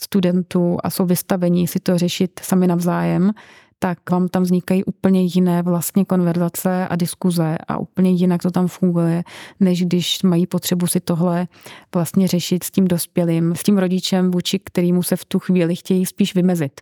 studentů 0.00 0.78
a 0.84 0.90
jsou 0.90 1.06
vystavení 1.06 1.66
si 1.66 1.80
to 1.80 1.98
řešit 1.98 2.40
sami 2.42 2.66
navzájem, 2.66 3.32
tak 3.78 4.10
vám 4.10 4.28
tam 4.28 4.42
vznikají 4.42 4.84
úplně 4.84 5.22
jiné 5.22 5.62
vlastně 5.62 6.04
konverzace 6.04 6.88
a 6.88 6.96
diskuze 6.96 7.58
a 7.68 7.78
úplně 7.78 8.10
jinak 8.10 8.42
to 8.42 8.50
tam 8.50 8.68
funguje, 8.68 9.22
než 9.60 9.84
když 9.84 10.22
mají 10.22 10.46
potřebu 10.46 10.86
si 10.86 11.00
tohle 11.00 11.46
vlastně 11.94 12.28
řešit 12.28 12.64
s 12.64 12.70
tím 12.70 12.86
dospělým, 12.88 13.54
s 13.54 13.62
tím 13.62 13.78
rodičem, 13.78 14.30
vůči 14.30 14.58
kterýmu 14.58 15.02
se 15.02 15.16
v 15.16 15.24
tu 15.24 15.38
chvíli 15.38 15.76
chtějí 15.76 16.06
spíš 16.06 16.34
vymezit. 16.34 16.80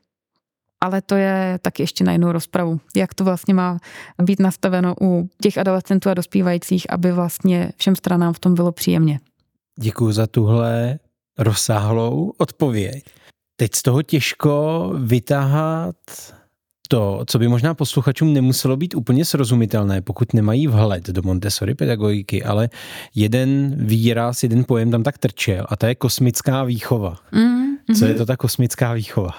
Ale 0.80 1.03
to 1.03 1.14
je 1.14 1.59
tak 1.62 1.80
ještě 1.80 2.05
na 2.05 2.12
jinou 2.12 2.32
rozpravu. 2.32 2.80
Jak 2.97 3.14
to 3.14 3.24
vlastně 3.24 3.55
má 3.55 3.78
být 4.22 4.40
nastaveno 4.40 4.94
u 5.01 5.28
těch 5.42 5.59
adolescentů 5.59 6.11
a 6.11 6.14
dospívajících, 6.14 6.92
aby 6.92 7.12
vlastně 7.12 7.72
všem 7.76 7.97
stranám 7.97 8.32
v 8.32 8.38
tom 8.38 8.55
bylo 8.55 8.72
příjemně. 8.72 9.20
Děkuji 9.80 10.12
za 10.12 10.26
tuhle 10.26 10.99
rozsáhlou 11.38 12.32
odpověď. 12.38 13.05
Teď 13.57 13.74
z 13.74 13.82
toho 13.82 14.03
těžko 14.03 14.90
vytáhat 14.99 15.97
to, 16.89 17.24
co 17.26 17.39
by 17.39 17.49
možná 17.49 17.74
posluchačům 17.74 18.32
nemuselo 18.32 18.76
být 18.76 18.95
úplně 18.95 19.24
srozumitelné, 19.24 20.03
pokud 20.03 20.34
nemají 20.34 20.66
vhled 20.66 21.07
do 21.07 21.22
Montessori 21.22 21.74
pedagogiky, 21.74 22.45
ale 22.45 22.68
jeden 23.14 23.74
výraz, 23.78 24.43
jeden 24.43 24.64
pojem 24.64 24.91
tam 24.91 25.03
tak 25.03 25.18
trčel 25.18 25.66
a 25.68 25.76
to 25.76 25.87
je 25.87 25.95
kosmická 25.95 26.64
výchova. 26.64 27.16
Mm-hmm. 27.32 27.99
Co 27.99 28.05
je 28.05 28.14
to 28.14 28.26
ta 28.26 28.37
kosmická 28.37 28.93
výchova? 28.93 29.30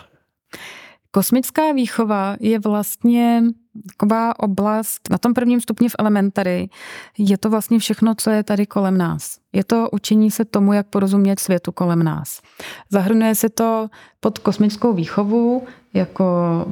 Kosmická 1.18 1.72
výchova 1.72 2.36
je 2.40 2.60
vlastně 2.60 3.44
taková 3.90 4.40
oblast 4.40 5.10
na 5.10 5.18
tom 5.18 5.34
prvním 5.34 5.62
stupni 5.62 5.90
v 5.90 5.96
elementary. 6.00 6.70
Je 7.18 7.38
to 7.38 7.50
vlastně 7.50 7.80
všechno, 7.80 8.16
co 8.16 8.30
je 8.30 8.44
tady 8.44 8.66
kolem 8.66 8.98
nás. 8.98 9.38
Je 9.54 9.64
to 9.64 9.90
učení 9.92 10.32
se 10.32 10.46
tomu, 10.46 10.74
jak 10.74 10.88
porozumět 10.88 11.40
světu 11.40 11.72
kolem 11.72 12.04
nás. 12.04 12.42
Zahrnuje 12.90 13.36
se 13.36 13.50
to 13.50 13.88
pod 14.20 14.40
kosmickou 14.40 14.94
výchovu 14.94 15.68
jako 15.94 16.26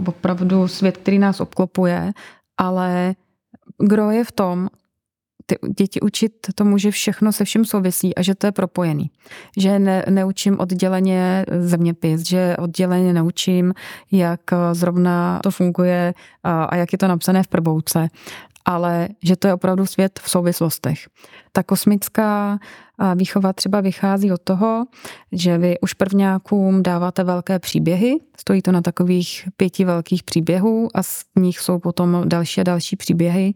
opravdu 0.07 0.67
svět, 0.67 0.97
který 0.97 1.19
nás 1.19 1.39
obklopuje, 1.39 2.11
ale 2.57 3.15
gro 3.77 4.11
je 4.11 4.23
v 4.23 4.31
tom, 4.31 4.67
ty 5.45 5.55
děti 5.77 6.01
učit 6.01 6.33
tomu, 6.55 6.77
že 6.77 6.91
všechno 6.91 7.31
se 7.31 7.45
vším 7.45 7.65
souvisí 7.65 8.15
a 8.15 8.21
že 8.21 8.35
to 8.35 8.47
je 8.47 8.51
propojený. 8.51 9.11
Že 9.57 9.79
ne, 9.79 10.05
neučím 10.09 10.59
odděleně 10.59 11.45
zeměpis, 11.59 12.21
že 12.21 12.55
odděleně 12.59 13.13
naučím, 13.13 13.73
jak 14.11 14.41
zrovna 14.71 15.39
to 15.43 15.51
funguje 15.51 16.13
a, 16.43 16.63
a 16.63 16.75
jak 16.75 16.91
je 16.91 16.97
to 16.97 17.07
napsané 17.07 17.43
v 17.43 17.47
probouce, 17.47 18.07
ale 18.65 19.09
že 19.23 19.35
to 19.35 19.47
je 19.47 19.53
opravdu 19.53 19.85
svět 19.85 20.19
v 20.23 20.29
souvislostech. 20.29 21.07
Ta 21.51 21.63
kosmická 21.63 22.59
výchova 23.15 23.53
třeba 23.53 23.81
vychází 23.81 24.31
od 24.31 24.41
toho, 24.41 24.85
že 25.31 25.57
vy 25.57 25.79
už 25.79 25.93
prvňákům 25.93 26.83
dáváte 26.83 27.23
velké 27.23 27.59
příběhy, 27.59 28.15
stojí 28.37 28.61
to 28.61 28.71
na 28.71 28.81
takových 28.81 29.49
pěti 29.57 29.85
velkých 29.85 30.23
příběhů 30.23 30.89
a 30.93 31.03
z 31.03 31.25
nich 31.35 31.59
jsou 31.59 31.79
potom 31.79 32.23
další 32.25 32.61
a 32.61 32.63
další 32.63 32.95
příběhy 32.95 33.53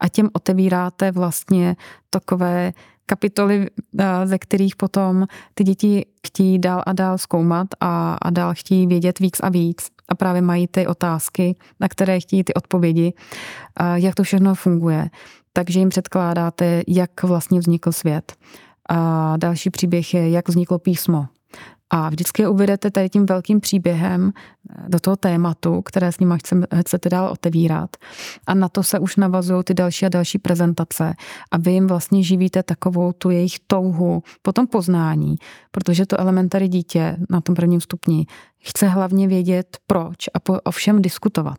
a 0.00 0.08
těm 0.08 0.28
otevíráte 0.32 1.12
vlastně 1.12 1.76
takové 2.10 2.72
kapitoly, 3.08 3.66
ze 4.24 4.38
kterých 4.38 4.76
potom 4.76 5.26
ty 5.54 5.64
děti 5.64 6.06
chtějí 6.26 6.58
dál 6.58 6.82
a 6.86 6.92
dál 6.92 7.18
zkoumat 7.18 7.68
a, 7.80 8.14
a 8.22 8.30
dál 8.30 8.54
chtějí 8.54 8.86
vědět 8.86 9.18
víc 9.18 9.40
a 9.40 9.48
víc 9.48 9.88
a 10.08 10.14
právě 10.14 10.42
mají 10.42 10.66
ty 10.66 10.86
otázky, 10.86 11.56
na 11.80 11.88
které 11.88 12.20
chtějí 12.20 12.44
ty 12.44 12.54
odpovědi, 12.54 13.12
jak 13.94 14.14
to 14.14 14.22
všechno 14.22 14.54
funguje. 14.54 15.10
Takže 15.52 15.78
jim 15.78 15.88
předkládáte, 15.88 16.82
jak 16.88 17.22
vlastně 17.22 17.58
vznikl 17.60 17.92
svět. 17.92 18.32
A 18.90 19.36
další 19.36 19.70
příběh 19.70 20.14
je, 20.14 20.30
jak 20.30 20.48
vzniklo 20.48 20.78
písmo. 20.78 21.26
A 21.90 22.08
vždycky 22.08 22.42
je 22.42 22.48
uvedete 22.48 22.90
tady 22.90 23.08
tím 23.08 23.26
velkým 23.26 23.60
příběhem 23.60 24.32
eh, 24.34 24.88
do 24.88 25.00
toho 25.00 25.16
tématu, 25.16 25.82
které 25.82 26.12
s 26.12 26.18
nimi 26.18 26.34
chcete 26.80 27.08
dál 27.08 27.28
otevírat. 27.32 27.96
A 28.46 28.54
na 28.54 28.68
to 28.68 28.82
se 28.82 28.98
už 28.98 29.16
navazují 29.16 29.64
ty 29.64 29.74
další 29.74 30.06
a 30.06 30.08
další 30.08 30.38
prezentace. 30.38 31.14
A 31.50 31.58
vy 31.58 31.72
jim 31.72 31.86
vlastně 31.86 32.22
živíte 32.22 32.62
takovou 32.62 33.12
tu 33.12 33.30
jejich 33.30 33.56
touhu 33.66 34.22
po 34.42 34.52
tom 34.52 34.66
poznání, 34.66 35.36
protože 35.70 36.06
to 36.06 36.20
elementary 36.20 36.68
dítě 36.68 37.16
na 37.30 37.40
tom 37.40 37.54
prvním 37.54 37.80
stupni 37.80 38.26
chce 38.58 38.88
hlavně 38.88 39.28
vědět 39.28 39.78
proč 39.86 40.16
a 40.34 40.40
po, 40.40 40.60
o 40.64 40.70
všem 40.70 41.02
diskutovat. 41.02 41.58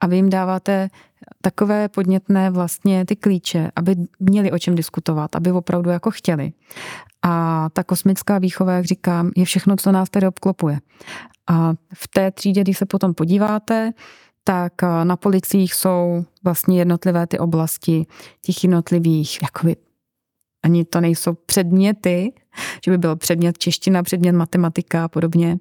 A 0.00 0.06
vy 0.06 0.16
jim 0.16 0.30
dáváte 0.30 0.88
takové 1.40 1.88
podnětné 1.88 2.50
vlastně 2.50 3.04
ty 3.04 3.16
klíče, 3.16 3.70
aby 3.76 3.96
měli 4.20 4.52
o 4.52 4.58
čem 4.58 4.74
diskutovat, 4.74 5.36
aby 5.36 5.52
opravdu 5.52 5.90
jako 5.90 6.10
chtěli. 6.10 6.52
A 7.22 7.66
ta 7.72 7.84
kosmická 7.84 8.38
výchova, 8.38 8.72
jak 8.72 8.84
říkám, 8.84 9.30
je 9.36 9.44
všechno, 9.44 9.76
co 9.76 9.92
nás 9.92 10.10
tady 10.10 10.26
obklopuje. 10.26 10.78
A 11.50 11.72
v 11.94 12.08
té 12.08 12.30
třídě, 12.30 12.60
když 12.60 12.78
se 12.78 12.86
potom 12.86 13.14
podíváte, 13.14 13.92
tak 14.44 14.72
na 15.04 15.16
policích 15.16 15.74
jsou 15.74 16.24
vlastně 16.44 16.78
jednotlivé 16.78 17.26
ty 17.26 17.38
oblasti 17.38 18.06
těch 18.42 18.64
jednotlivých, 18.64 19.42
jakoby, 19.42 19.76
ani 20.62 20.84
to 20.84 21.00
nejsou 21.00 21.34
předměty, 21.34 22.32
že 22.84 22.90
by 22.90 22.98
byl 22.98 23.16
předmět 23.16 23.58
čeština, 23.58 24.02
předmět 24.02 24.32
matematika 24.32 25.04
a 25.04 25.08
podobně, 25.08 25.58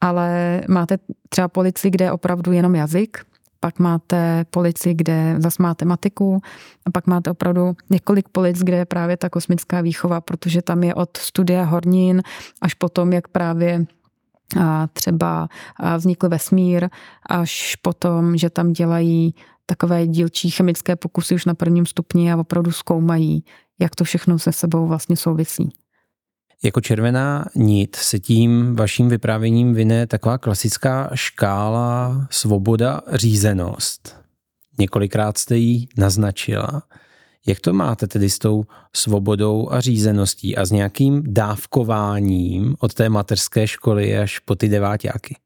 ale 0.00 0.60
máte 0.68 0.98
třeba 1.28 1.48
policii, 1.48 1.90
kde 1.90 2.04
je 2.04 2.12
opravdu 2.12 2.52
jenom 2.52 2.74
jazyk, 2.74 3.26
pak 3.64 3.78
máte 3.78 4.44
policii, 4.50 4.94
kde 4.94 5.34
zase 5.38 5.62
máte 5.62 5.84
matiku 5.84 6.40
a 6.86 6.90
pak 6.90 7.06
máte 7.06 7.30
opravdu 7.30 7.76
několik 7.90 8.28
polic, 8.28 8.58
kde 8.58 8.76
je 8.76 8.84
právě 8.84 9.16
ta 9.16 9.28
kosmická 9.28 9.80
výchova, 9.80 10.20
protože 10.20 10.62
tam 10.62 10.82
je 10.82 10.94
od 10.94 11.16
studia 11.16 11.64
hornin 11.64 12.22
až 12.60 12.74
potom, 12.74 13.12
jak 13.12 13.28
právě 13.28 13.86
třeba 14.92 15.48
vznikl 15.96 16.28
vesmír, 16.28 16.88
až 17.28 17.76
potom, 17.76 18.36
že 18.36 18.50
tam 18.50 18.72
dělají 18.72 19.34
takové 19.66 20.06
dílčí 20.06 20.50
chemické 20.50 20.96
pokusy 20.96 21.34
už 21.34 21.44
na 21.44 21.54
prvním 21.54 21.86
stupni 21.86 22.32
a 22.32 22.36
opravdu 22.36 22.72
zkoumají, 22.72 23.44
jak 23.80 23.94
to 23.94 24.04
všechno 24.04 24.38
se 24.38 24.52
sebou 24.52 24.86
vlastně 24.86 25.16
souvisí. 25.16 25.72
Jako 26.64 26.80
červená 26.80 27.44
nit 27.54 27.96
se 27.96 28.18
tím 28.18 28.76
vaším 28.76 29.08
vyprávěním 29.08 29.74
vyne 29.74 30.06
taková 30.06 30.38
klasická 30.38 31.10
škála 31.14 32.26
svoboda, 32.30 33.00
řízenost. 33.12 34.16
Několikrát 34.78 35.38
jste 35.38 35.56
ji 35.56 35.86
naznačila. 35.96 36.82
Jak 37.46 37.60
to 37.60 37.72
máte 37.72 38.06
tedy 38.06 38.30
s 38.30 38.38
tou 38.38 38.64
svobodou 38.96 39.72
a 39.72 39.80
řízeností 39.80 40.56
a 40.56 40.64
s 40.64 40.70
nějakým 40.70 41.22
dávkováním 41.26 42.76
od 42.78 42.94
té 42.94 43.08
mateřské 43.08 43.66
školy 43.66 44.18
až 44.18 44.38
po 44.38 44.54
ty 44.54 44.68
deváťáky? 44.68 45.36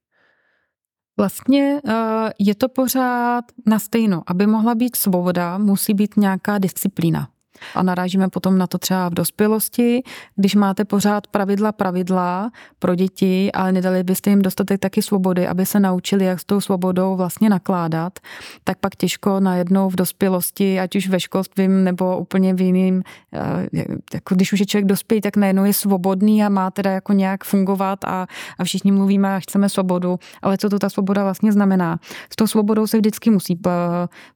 Vlastně 1.16 1.80
eh, 1.88 2.32
je 2.38 2.54
to 2.54 2.68
pořád 2.68 3.44
na 3.66 3.78
stejno. 3.78 4.22
Aby 4.26 4.46
mohla 4.46 4.74
být 4.74 4.96
svoboda, 4.96 5.58
musí 5.58 5.94
být 5.94 6.16
nějaká 6.16 6.58
disciplína. 6.58 7.28
A 7.74 7.82
narážíme 7.82 8.28
potom 8.28 8.58
na 8.58 8.66
to 8.66 8.78
třeba 8.78 9.08
v 9.08 9.14
dospělosti, 9.14 10.02
když 10.36 10.54
máte 10.54 10.84
pořád 10.84 11.26
pravidla, 11.26 11.72
pravidla 11.72 12.50
pro 12.78 12.94
děti, 12.94 13.52
ale 13.52 13.72
nedali 13.72 14.04
byste 14.04 14.30
jim 14.30 14.42
dostatek 14.42 14.80
taky 14.80 15.02
svobody, 15.02 15.46
aby 15.46 15.66
se 15.66 15.80
naučili, 15.80 16.24
jak 16.24 16.40
s 16.40 16.44
tou 16.44 16.60
svobodou 16.60 17.16
vlastně 17.16 17.48
nakládat, 17.48 18.18
tak 18.64 18.78
pak 18.78 18.96
těžko 18.96 19.40
najednou 19.40 19.90
v 19.90 19.96
dospělosti, 19.96 20.80
ať 20.80 20.96
už 20.96 21.08
ve 21.08 21.20
školství 21.20 21.68
nebo 21.68 22.18
úplně 22.18 22.54
v 22.54 22.60
jiným, 22.60 23.02
eh, 23.32 23.86
jako 24.14 24.34
když 24.34 24.52
už 24.52 24.60
je 24.60 24.66
člověk 24.66 24.86
dospělý, 24.86 25.20
tak 25.20 25.36
najednou 25.36 25.64
je 25.64 25.72
svobodný 25.72 26.44
a 26.44 26.48
má 26.48 26.70
teda 26.70 26.90
jako 26.90 27.12
nějak 27.12 27.44
fungovat 27.44 28.04
a, 28.04 28.26
a 28.58 28.64
všichni 28.64 28.92
mluvíme 28.92 29.36
a 29.36 29.40
chceme 29.40 29.68
svobodu, 29.68 30.18
ale 30.42 30.58
co 30.58 30.70
to 30.70 30.78
ta 30.78 30.88
svoboda 30.88 31.24
vlastně 31.24 31.52
znamená? 31.52 31.98
S 32.32 32.36
tou 32.36 32.46
svobodou 32.46 32.86
se 32.86 32.96
vždycky 32.96 33.30
musí 33.30 33.60
eh, 33.66 33.70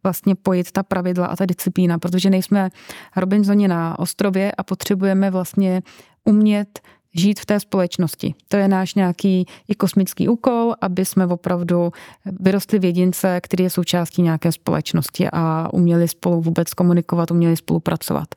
vlastně 0.03 0.35
pojít 0.35 0.73
ta 0.73 0.83
pravidla 0.83 1.27
a 1.27 1.37
ta 1.37 1.47
disciplína, 1.47 1.99
protože 1.99 2.31
nejsme 2.31 2.71
Robinsoni 3.17 3.69
na 3.69 3.99
ostrově 3.99 4.53
a 4.53 4.63
potřebujeme 4.63 5.31
vlastně 5.31 5.83
umět 6.25 6.81
žít 7.15 7.41
v 7.41 7.47
té 7.47 7.61
společnosti. 7.61 8.35
To 8.49 8.57
je 8.57 8.69
náš 8.69 8.95
nějaký 8.95 9.47
i 9.69 9.75
kosmický 9.75 10.29
úkol, 10.29 10.75
aby 10.81 11.05
jsme 11.05 11.27
opravdu 11.27 11.93
vyrostli 12.41 12.79
v 12.79 12.85
jedince, 12.85 13.41
který 13.41 13.65
je 13.65 13.71
součástí 13.71 14.23
nějaké 14.23 14.53
společnosti 14.53 15.29
a 15.33 15.69
uměli 15.73 16.09
spolu 16.09 16.41
vůbec 16.41 16.75
komunikovat, 16.75 17.31
uměli 17.31 17.57
spolupracovat. 17.57 18.35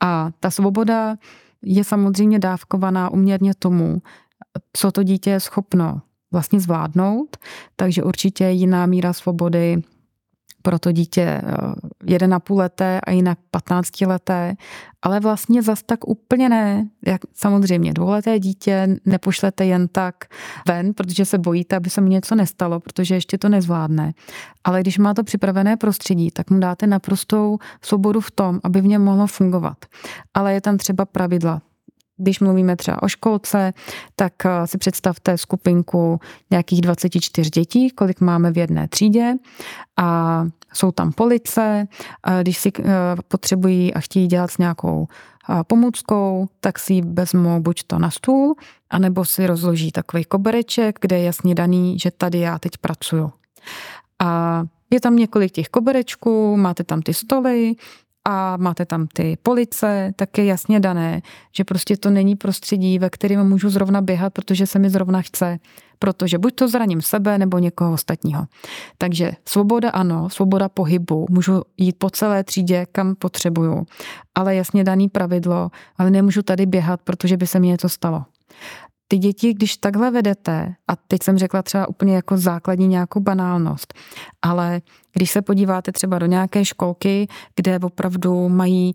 A 0.00 0.30
ta 0.40 0.50
svoboda 0.50 1.16
je 1.62 1.84
samozřejmě 1.84 2.38
dávkovaná 2.38 3.10
uměrně 3.10 3.52
tomu, 3.58 4.02
co 4.72 4.92
to 4.92 5.02
dítě 5.02 5.30
je 5.30 5.40
schopno 5.40 6.00
vlastně 6.32 6.60
zvládnout, 6.60 7.36
takže 7.76 8.02
určitě 8.02 8.44
jiná 8.44 8.86
míra 8.86 9.12
svobody 9.12 9.82
pro 10.66 10.78
to 10.78 10.92
dítě 10.92 11.42
1,5 12.04 12.40
eh, 12.50 12.62
leté 12.62 13.00
a 13.00 13.10
jinak 13.10 13.38
15 13.50 14.00
leté, 14.00 14.54
ale 15.02 15.20
vlastně 15.20 15.62
zas 15.62 15.82
tak 15.82 16.08
úplně 16.08 16.48
ne. 16.48 16.88
Jak, 17.06 17.20
samozřejmě 17.34 17.94
dvouleté 17.94 18.38
dítě 18.38 18.88
nepošlete 19.04 19.66
jen 19.66 19.88
tak 19.88 20.14
ven, 20.68 20.94
protože 20.94 21.24
se 21.24 21.38
bojíte, 21.38 21.76
aby 21.76 21.90
se 21.90 22.00
mu 22.00 22.08
něco 22.08 22.34
nestalo, 22.34 22.80
protože 22.80 23.14
ještě 23.14 23.38
to 23.38 23.48
nezvládne. 23.48 24.12
Ale 24.64 24.80
když 24.80 24.98
má 24.98 25.14
to 25.14 25.24
připravené 25.24 25.76
prostředí, 25.76 26.30
tak 26.30 26.50
mu 26.50 26.58
dáte 26.58 26.86
naprostou 26.86 27.58
svobodu 27.82 28.20
v 28.20 28.30
tom, 28.30 28.60
aby 28.64 28.80
v 28.80 28.86
něm 28.86 29.04
mohlo 29.04 29.26
fungovat. 29.26 29.78
Ale 30.34 30.54
je 30.54 30.60
tam 30.60 30.76
třeba 30.76 31.04
pravidla 31.04 31.62
když 32.16 32.40
mluvíme 32.40 32.76
třeba 32.76 33.02
o 33.02 33.08
školce, 33.08 33.72
tak 34.16 34.32
eh, 34.46 34.66
si 34.66 34.78
představte 34.78 35.38
skupinku 35.38 36.20
nějakých 36.50 36.80
24 36.80 37.50
dětí, 37.50 37.90
kolik 37.90 38.20
máme 38.20 38.52
v 38.52 38.58
jedné 38.58 38.88
třídě 38.88 39.34
a 39.96 40.42
jsou 40.72 40.92
tam 40.92 41.12
police, 41.12 41.88
když 42.42 42.58
si 42.58 42.72
eh, 42.78 42.82
potřebují 43.28 43.94
a 43.94 44.00
chtějí 44.00 44.26
dělat 44.26 44.50
s 44.50 44.58
nějakou 44.58 45.08
eh, 45.50 45.64
pomůckou, 45.66 46.48
tak 46.60 46.78
si 46.78 46.92
ji 46.92 47.02
vezmou 47.02 47.60
buď 47.60 47.82
to 47.86 47.98
na 47.98 48.10
stůl, 48.10 48.54
anebo 48.90 49.24
si 49.24 49.46
rozloží 49.46 49.92
takový 49.92 50.24
kobereček, 50.24 50.98
kde 51.00 51.18
je 51.18 51.24
jasně 51.24 51.54
daný, 51.54 51.98
že 51.98 52.10
tady 52.10 52.38
já 52.38 52.58
teď 52.58 52.72
pracuju. 52.78 53.32
A 54.18 54.62
je 54.90 55.00
tam 55.00 55.16
několik 55.16 55.52
těch 55.52 55.68
koberečků, 55.68 56.56
máte 56.56 56.84
tam 56.84 57.02
ty 57.02 57.14
stoly, 57.14 57.74
a 58.28 58.56
máte 58.56 58.86
tam 58.86 59.06
ty 59.06 59.38
police, 59.42 60.12
tak 60.16 60.38
je 60.38 60.44
jasně 60.44 60.80
dané, 60.80 61.22
že 61.56 61.64
prostě 61.64 61.96
to 61.96 62.10
není 62.10 62.36
prostředí, 62.36 62.98
ve 62.98 63.10
kterém 63.10 63.48
můžu 63.48 63.70
zrovna 63.70 64.00
běhat, 64.00 64.32
protože 64.32 64.66
se 64.66 64.78
mi 64.78 64.90
zrovna 64.90 65.22
chce, 65.22 65.58
protože 65.98 66.38
buď 66.38 66.54
to 66.54 66.68
zraním 66.68 67.02
sebe 67.02 67.38
nebo 67.38 67.58
někoho 67.58 67.92
ostatního. 67.92 68.46
Takže 68.98 69.32
svoboda 69.48 69.90
ano, 69.90 70.30
svoboda 70.30 70.68
pohybu, 70.68 71.26
můžu 71.30 71.62
jít 71.76 71.96
po 71.98 72.10
celé 72.10 72.44
třídě, 72.44 72.86
kam 72.92 73.14
potřebuju, 73.14 73.86
ale 74.34 74.54
jasně 74.54 74.84
daný 74.84 75.08
pravidlo, 75.08 75.70
ale 75.98 76.10
nemůžu 76.10 76.42
tady 76.42 76.66
běhat, 76.66 77.00
protože 77.02 77.36
by 77.36 77.46
se 77.46 77.60
mi 77.60 77.66
něco 77.66 77.88
stalo 77.88 78.24
ty 79.08 79.18
děti, 79.18 79.54
když 79.54 79.76
takhle 79.76 80.10
vedete, 80.10 80.74
a 80.88 80.96
teď 80.96 81.22
jsem 81.22 81.38
řekla 81.38 81.62
třeba 81.62 81.88
úplně 81.88 82.14
jako 82.14 82.36
základní 82.36 82.88
nějakou 82.88 83.20
banálnost, 83.20 83.94
ale 84.42 84.80
když 85.12 85.30
se 85.30 85.42
podíváte 85.42 85.92
třeba 85.92 86.18
do 86.18 86.26
nějaké 86.26 86.64
školky, 86.64 87.28
kde 87.56 87.78
opravdu 87.78 88.48
mají 88.48 88.94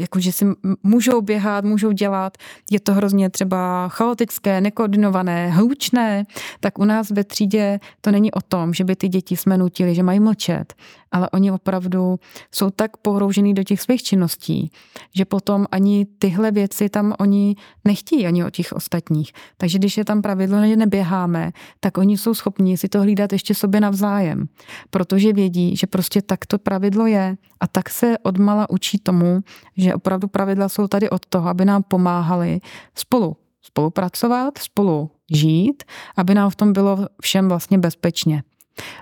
jako, 0.00 0.20
že 0.20 0.32
si 0.32 0.46
můžou 0.82 1.20
běhat, 1.20 1.64
můžou 1.64 1.92
dělat, 1.92 2.36
je 2.70 2.80
to 2.80 2.94
hrozně 2.94 3.30
třeba 3.30 3.88
chaotické, 3.88 4.60
nekoordinované, 4.60 5.50
hlučné, 5.50 6.24
tak 6.60 6.78
u 6.78 6.84
nás 6.84 7.10
ve 7.10 7.24
třídě 7.24 7.80
to 8.00 8.10
není 8.10 8.32
o 8.32 8.40
tom, 8.40 8.74
že 8.74 8.84
by 8.84 8.96
ty 8.96 9.08
děti 9.08 9.36
jsme 9.36 9.58
nutili, 9.58 9.94
že 9.94 10.02
mají 10.02 10.20
mlčet, 10.20 10.74
ale 11.16 11.30
oni 11.30 11.52
opravdu 11.52 12.20
jsou 12.54 12.70
tak 12.70 12.96
pohroužený 12.96 13.54
do 13.54 13.64
těch 13.64 13.80
svých 13.80 14.02
činností, 14.02 14.70
že 15.14 15.24
potom 15.24 15.66
ani 15.70 16.06
tyhle 16.18 16.50
věci 16.50 16.88
tam 16.88 17.14
oni 17.18 17.56
nechtějí 17.84 18.26
ani 18.26 18.44
od 18.44 18.50
těch 18.50 18.72
ostatních. 18.72 19.32
Takže 19.56 19.78
když 19.78 19.96
je 19.96 20.04
tam 20.04 20.22
pravidlo, 20.22 20.66
že 20.66 20.76
neběháme, 20.76 21.52
tak 21.80 21.98
oni 21.98 22.18
jsou 22.18 22.34
schopni 22.34 22.76
si 22.76 22.88
to 22.88 23.00
hlídat 23.00 23.32
ještě 23.32 23.54
sobě 23.54 23.80
navzájem, 23.80 24.48
protože 24.90 25.32
vědí, 25.32 25.76
že 25.76 25.86
prostě 25.86 26.22
tak 26.22 26.46
to 26.46 26.58
pravidlo 26.58 27.06
je 27.06 27.36
a 27.60 27.66
tak 27.66 27.90
se 27.90 28.18
odmala 28.22 28.70
učí 28.70 28.98
tomu, 28.98 29.40
že 29.76 29.94
opravdu 29.94 30.28
pravidla 30.28 30.68
jsou 30.68 30.88
tady 30.88 31.10
od 31.10 31.26
toho, 31.26 31.48
aby 31.48 31.64
nám 31.64 31.82
pomáhali 31.82 32.60
spolu 32.94 33.36
spolupracovat, 33.62 34.58
spolu 34.58 35.10
žít, 35.30 35.84
aby 36.16 36.34
nám 36.34 36.50
v 36.50 36.56
tom 36.56 36.72
bylo 36.72 37.06
všem 37.22 37.48
vlastně 37.48 37.78
bezpečně. 37.78 38.42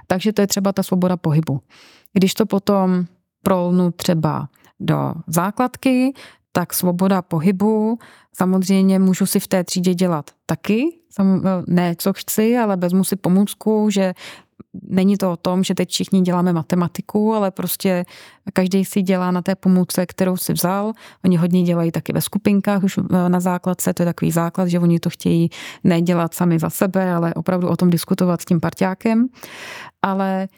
Takže 0.07 0.33
to 0.33 0.41
je 0.41 0.47
třeba 0.47 0.73
ta 0.73 0.83
svoboda 0.83 1.17
pohybu. 1.17 1.61
Když 2.15 2.35
to 2.35 2.47
potom 2.47 3.05
prolnu 3.43 3.91
třeba 3.91 4.49
do 4.81 5.15
základky, 5.27 6.13
tak 6.53 6.75
svoboda 6.75 7.23
pohybu, 7.23 7.99
samozřejmě 8.37 8.99
můžu 8.99 9.27
si 9.27 9.41
v 9.41 9.49
té 9.49 9.65
třídě 9.65 9.95
dělat 9.95 10.31
taky, 10.47 10.85
ne 11.67 11.95
co 11.99 12.13
chci, 12.13 12.59
ale 12.59 12.77
vezmu 12.77 13.05
si 13.05 13.17
pomůcku, 13.17 13.91
že 13.91 14.15
není 14.83 15.17
to 15.17 15.33
o 15.33 15.37
tom, 15.37 15.65
že 15.65 15.75
teď 15.75 15.91
všichni 15.91 16.21
děláme 16.21 16.53
matematiku, 16.53 17.35
ale 17.35 17.51
prostě 17.51 18.05
každý 18.53 18.85
si 18.85 19.03
dělá 19.03 19.31
na 19.31 19.43
té 19.43 19.55
pomůce, 19.55 20.07
kterou 20.07 20.37
si 20.37 20.53
vzal. 20.53 20.93
Oni 21.25 21.37
hodně 21.37 21.63
dělají 21.63 21.93
taky 21.93 22.13
ve 22.13 22.21
skupinkách 22.21 22.83
už 22.83 22.99
eh, 22.99 23.29
na 23.29 23.41
základce, 23.41 23.95
to 23.95 24.03
je 24.03 24.07
takový 24.07 24.31
základ, 24.31 24.69
že 24.69 24.79
oni 24.79 25.01
to 25.01 25.11
chtějí 25.11 25.51
nedělat 25.85 26.35
sami 26.35 26.59
za 26.59 26.71
sebe, 26.71 27.13
ale 27.13 27.35
opravdu 27.35 27.69
o 27.69 27.77
tom 27.77 27.91
diskutovat 27.91 28.41
s 28.41 28.45
tím 28.45 28.61
parťákem. 28.61 29.27
Ale 30.03 30.49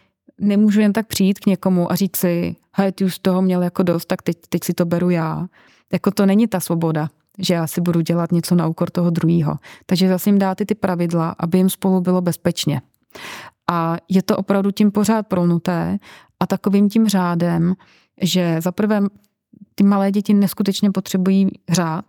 nemůžu 0.40 0.80
jen 0.80 0.92
tak 0.92 1.06
přijít 1.06 1.38
k 1.38 1.46
někomu 1.46 1.92
a 1.92 1.94
říct 1.94 2.16
si, 2.16 2.56
hej, 2.74 2.92
ty 2.92 3.04
už 3.04 3.18
toho 3.18 3.42
měl 3.42 3.62
jako 3.62 3.82
dost, 3.82 4.06
tak 4.06 4.22
teď, 4.22 4.36
teď 4.48 4.64
si 4.64 4.74
to 4.74 4.84
beru 4.84 5.10
já. 5.10 5.46
Jako 5.92 6.10
to 6.10 6.26
není 6.26 6.48
ta 6.48 6.60
svoboda 6.60 7.08
že 7.38 7.54
já 7.54 7.66
si 7.66 7.80
budu 7.80 8.00
dělat 8.00 8.32
něco 8.32 8.54
na 8.54 8.66
úkor 8.66 8.90
toho 8.90 9.10
druhého. 9.10 9.56
Takže 9.86 10.08
zase 10.08 10.30
jim 10.30 10.38
dáte 10.38 10.66
ty 10.66 10.74
pravidla, 10.74 11.36
aby 11.38 11.58
jim 11.58 11.70
spolu 11.70 12.00
bylo 12.00 12.20
bezpečně. 12.20 12.82
A 13.70 13.96
je 14.08 14.22
to 14.22 14.36
opravdu 14.36 14.70
tím 14.70 14.90
pořád 14.90 15.26
prolnuté 15.26 15.98
a 16.40 16.46
takovým 16.46 16.88
tím 16.88 17.08
řádem, 17.08 17.74
že 18.22 18.60
za 18.60 18.72
prvé 18.72 19.00
ty 19.74 19.84
malé 19.84 20.12
děti 20.12 20.34
neskutečně 20.34 20.90
potřebují 20.90 21.48
řád, 21.68 22.04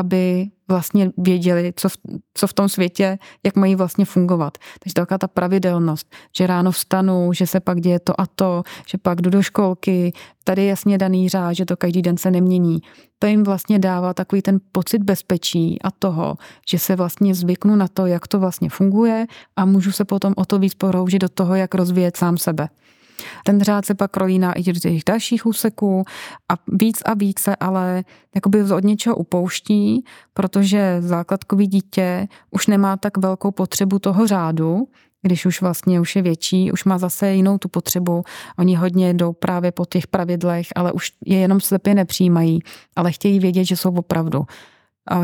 aby 0.00 0.46
vlastně 0.68 1.10
věděli, 1.18 1.72
co 1.76 1.88
v, 1.88 1.96
co 2.34 2.46
v 2.46 2.52
tom 2.52 2.68
světě, 2.68 3.18
jak 3.44 3.56
mají 3.56 3.74
vlastně 3.74 4.04
fungovat. 4.04 4.58
Takže 4.78 4.94
taková 4.94 5.18
ta 5.18 5.28
pravidelnost, 5.28 6.14
že 6.36 6.46
ráno 6.46 6.72
vstanu, 6.72 7.32
že 7.32 7.46
se 7.46 7.60
pak 7.60 7.80
děje 7.80 8.00
to 8.00 8.20
a 8.20 8.26
to, 8.26 8.62
že 8.88 8.98
pak 8.98 9.20
jdu 9.20 9.30
do 9.30 9.42
školky, 9.42 10.12
tady 10.44 10.62
je 10.62 10.68
jasně 10.68 10.98
daný 10.98 11.28
řád, 11.28 11.52
že 11.52 11.64
to 11.64 11.76
každý 11.76 12.02
den 12.02 12.16
se 12.16 12.30
nemění. 12.30 12.78
To 13.18 13.26
jim 13.26 13.44
vlastně 13.44 13.78
dává 13.78 14.14
takový 14.14 14.42
ten 14.42 14.58
pocit 14.72 15.02
bezpečí 15.02 15.82
a 15.82 15.90
toho, 15.90 16.36
že 16.68 16.78
se 16.78 16.96
vlastně 16.96 17.34
zvyknu 17.34 17.76
na 17.76 17.88
to, 17.88 18.06
jak 18.06 18.28
to 18.28 18.38
vlastně 18.38 18.70
funguje 18.70 19.26
a 19.56 19.64
můžu 19.64 19.92
se 19.92 20.04
potom 20.04 20.34
o 20.36 20.44
to 20.44 20.58
víc 20.58 20.74
poroužit 20.74 21.22
do 21.22 21.28
toho, 21.28 21.54
jak 21.54 21.74
rozvíjet 21.74 22.16
sám 22.16 22.38
sebe. 22.38 22.68
Ten 23.44 23.60
řád 23.60 23.84
se 23.84 23.94
pak 23.94 24.10
prolíná 24.10 24.52
i 24.52 24.62
do 24.62 24.80
těch 24.80 25.04
dalších 25.06 25.46
úseků 25.46 26.04
a 26.48 26.54
víc 26.68 27.02
a 27.04 27.14
víc 27.14 27.40
se 27.40 27.56
ale 27.56 28.04
jakoby 28.34 28.72
od 28.72 28.84
něčeho 28.84 29.16
upouští, 29.16 30.04
protože 30.34 30.96
základkový 31.00 31.66
dítě 31.66 32.28
už 32.50 32.66
nemá 32.66 32.96
tak 32.96 33.16
velkou 33.16 33.50
potřebu 33.50 33.98
toho 33.98 34.26
řádu, 34.26 34.88
když 35.22 35.46
už 35.46 35.60
vlastně 35.60 36.00
už 36.00 36.16
je 36.16 36.22
větší, 36.22 36.72
už 36.72 36.84
má 36.84 36.98
zase 36.98 37.32
jinou 37.32 37.58
tu 37.58 37.68
potřebu. 37.68 38.22
Oni 38.58 38.74
hodně 38.74 39.14
jdou 39.14 39.32
právě 39.32 39.72
po 39.72 39.84
těch 39.84 40.06
pravidlech, 40.06 40.66
ale 40.76 40.92
už 40.92 41.12
je 41.26 41.38
jenom 41.38 41.60
slepě 41.60 41.94
nepřijímají, 41.94 42.60
ale 42.96 43.12
chtějí 43.12 43.40
vědět, 43.40 43.64
že 43.64 43.76
jsou 43.76 43.94
opravdu 43.94 44.46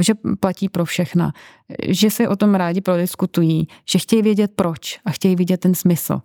že 0.00 0.14
platí 0.40 0.68
pro 0.68 0.84
všechna, 0.84 1.32
že 1.88 2.10
se 2.10 2.28
o 2.28 2.36
tom 2.36 2.54
rádi 2.54 2.80
prodiskutují, 2.80 3.68
že 3.88 3.98
chtějí 3.98 4.22
vědět 4.22 4.50
proč 4.56 5.00
a 5.04 5.10
chtějí 5.10 5.36
vidět 5.36 5.60
ten 5.60 5.74
smysl. 5.74 6.20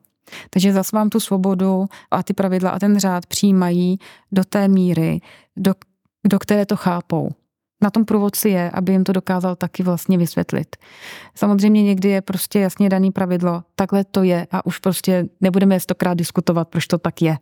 Takže 0.50 0.74
zase 0.74 0.96
vám 0.96 1.10
tu 1.10 1.20
svobodu 1.20 1.86
a 2.12 2.24
ty 2.24 2.34
pravidla 2.34 2.70
a 2.70 2.80
ten 2.80 3.00
řád 3.00 3.26
přijímají 3.26 4.00
do 4.32 4.44
té 4.44 4.68
míry, 4.68 5.20
do, 5.58 5.74
do 6.28 6.40
které 6.40 6.66
to 6.66 6.76
chápou. 6.76 7.30
Na 7.84 7.90
tom 7.90 8.06
průvodci 8.06 8.50
je, 8.50 8.72
aby 8.72 8.92
jim 8.92 9.04
to 9.04 9.14
dokázal 9.14 9.56
taky 9.56 9.84
vlastně 9.84 10.18
vysvětlit. 10.18 10.76
Samozřejmě 11.36 11.84
někdy 11.84 12.10
je 12.10 12.22
prostě 12.22 12.60
jasně 12.60 12.90
daný 12.90 13.12
pravidlo, 13.12 13.64
takhle 13.76 14.04
to 14.04 14.24
je 14.24 14.48
a 14.52 14.66
už 14.66 14.78
prostě 14.78 15.26
nebudeme 15.42 15.80
stokrát 15.80 16.14
diskutovat, 16.14 16.68
proč 16.68 16.88
to 16.88 16.98
tak 16.98 17.22
je. 17.22 17.38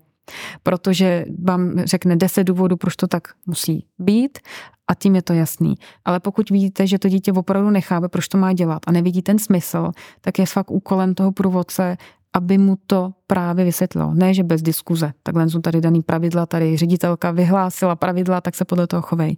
Protože 0.64 1.26
vám 1.44 1.80
řekne 1.80 2.16
deset 2.16 2.44
důvodů, 2.44 2.78
proč 2.78 2.96
to 2.96 3.08
tak 3.08 3.28
musí 3.46 3.86
být 4.00 4.40
a 4.88 4.96
tím 4.96 5.16
je 5.16 5.22
to 5.22 5.34
jasný. 5.34 5.76
Ale 6.06 6.20
pokud 6.20 6.50
vidíte, 6.50 6.88
že 6.88 7.00
to 7.00 7.10
dítě 7.10 7.34
opravdu 7.34 7.70
nechápe, 7.70 8.10
proč 8.10 8.28
to 8.28 8.38
má 8.38 8.54
dělat 8.54 8.82
a 8.88 8.92
nevidí 8.92 9.22
ten 9.22 9.40
smysl, 9.40 9.92
tak 10.22 10.40
je 10.40 10.46
fakt 10.46 10.72
úkolem 10.72 11.14
toho 11.16 11.32
průvodce 11.32 11.98
aby 12.40 12.58
mu 12.58 12.78
to 12.88 13.12
právě 13.28 13.66
vysvětlilo. 13.66 14.14
Ne, 14.14 14.34
že 14.34 14.44
bez 14.44 14.62
diskuze. 14.62 15.12
Takhle 15.24 15.50
jsou 15.50 15.60
tady 15.60 15.82
daný 15.82 16.02
pravidla, 16.02 16.46
tady 16.46 16.78
ředitelka 16.78 17.32
vyhlásila 17.32 17.96
pravidla, 17.96 18.42
tak 18.42 18.56
se 18.56 18.66
podle 18.66 18.88
toho 18.88 19.02
chovej. 19.02 19.36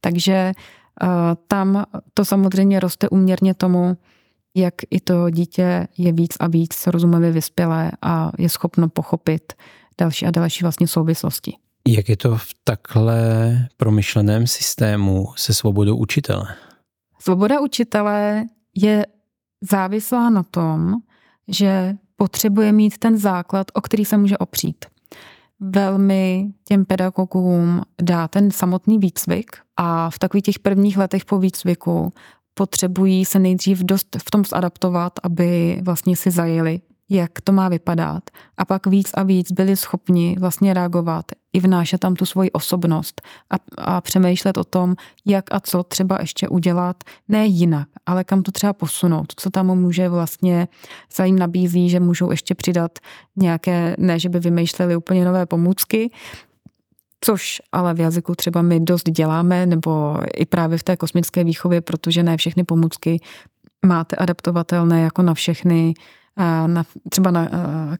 Takže 0.00 0.52
uh, 0.52 1.08
tam 1.48 1.84
to 2.14 2.24
samozřejmě 2.24 2.80
roste 2.80 3.08
uměrně 3.08 3.54
tomu, 3.54 3.96
jak 4.56 4.74
i 4.90 5.00
to 5.00 5.30
dítě 5.30 5.88
je 5.98 6.12
víc 6.12 6.36
a 6.40 6.46
víc 6.46 6.86
rozumavě 6.86 7.32
vyspělé 7.32 7.90
a 8.02 8.32
je 8.38 8.48
schopno 8.48 8.88
pochopit 8.88 9.52
další 10.00 10.26
a 10.26 10.30
další 10.30 10.64
vlastně 10.64 10.86
souvislosti. 10.86 11.52
Jak 11.88 12.08
je 12.08 12.16
to 12.16 12.36
v 12.36 12.48
takhle 12.64 13.18
promyšleném 13.76 14.46
systému 14.46 15.32
se 15.36 15.54
svobodou 15.54 15.96
učitele? 15.96 16.54
Svoboda 17.18 17.60
učitele 17.60 18.44
je 18.76 19.06
závislá 19.70 20.30
na 20.30 20.42
tom, 20.42 20.94
že 21.48 21.94
potřebuje 22.16 22.72
mít 22.72 22.98
ten 22.98 23.18
základ, 23.18 23.66
o 23.74 23.80
který 23.80 24.04
se 24.04 24.16
může 24.16 24.38
opřít. 24.38 24.84
Velmi 25.60 26.48
těm 26.64 26.84
pedagogům 26.84 27.82
dá 28.02 28.28
ten 28.28 28.50
samotný 28.50 28.98
výcvik 28.98 29.56
a 29.76 30.10
v 30.10 30.18
takových 30.18 30.44
těch 30.44 30.58
prvních 30.58 30.98
letech 30.98 31.24
po 31.24 31.38
výcviku 31.38 32.12
potřebují 32.54 33.24
se 33.24 33.38
nejdřív 33.38 33.78
dost 33.78 34.16
v 34.18 34.30
tom 34.30 34.44
zadaptovat, 34.44 35.12
aby 35.22 35.80
vlastně 35.84 36.16
si 36.16 36.30
zajeli 36.30 36.80
jak 37.10 37.40
to 37.44 37.52
má 37.52 37.68
vypadat. 37.68 38.22
A 38.58 38.64
pak 38.64 38.86
víc 38.86 39.10
a 39.14 39.22
víc 39.22 39.52
byli 39.52 39.76
schopni 39.76 40.36
vlastně 40.40 40.74
reagovat 40.74 41.24
i 41.52 41.60
vnášet 41.60 41.98
tam 41.98 42.14
tu 42.14 42.26
svoji 42.26 42.50
osobnost 42.50 43.22
a, 43.50 43.56
a 43.78 44.00
přemýšlet 44.00 44.56
o 44.56 44.64
tom, 44.64 44.94
jak 45.26 45.44
a 45.54 45.60
co 45.60 45.82
třeba 45.82 46.18
ještě 46.20 46.48
udělat, 46.48 46.96
ne 47.28 47.46
jinak, 47.46 47.88
ale 48.06 48.24
kam 48.24 48.42
to 48.42 48.52
třeba 48.52 48.72
posunout, 48.72 49.32
co 49.36 49.50
tam 49.50 49.66
může 49.66 50.08
vlastně, 50.08 50.68
se 51.08 51.26
jim 51.26 51.38
nabízí, 51.38 51.90
že 51.90 52.00
můžou 52.00 52.30
ještě 52.30 52.54
přidat 52.54 52.98
nějaké, 53.36 53.96
ne, 53.98 54.18
že 54.18 54.28
by 54.28 54.40
vymýšleli 54.40 54.96
úplně 54.96 55.24
nové 55.24 55.46
pomůcky, 55.46 56.10
což 57.20 57.62
ale 57.72 57.94
v 57.94 58.00
jazyku 58.00 58.34
třeba 58.34 58.62
my 58.62 58.80
dost 58.80 59.10
děláme, 59.10 59.66
nebo 59.66 60.16
i 60.36 60.46
právě 60.46 60.78
v 60.78 60.82
té 60.82 60.96
kosmické 60.96 61.44
výchově, 61.44 61.80
protože 61.80 62.22
ne 62.22 62.36
všechny 62.36 62.64
pomůcky 62.64 63.20
máte 63.86 64.16
adaptovatelné 64.16 65.02
jako 65.02 65.22
na 65.22 65.34
všechny 65.34 65.94
na, 66.66 66.84
třeba 67.10 67.30
na, 67.30 67.48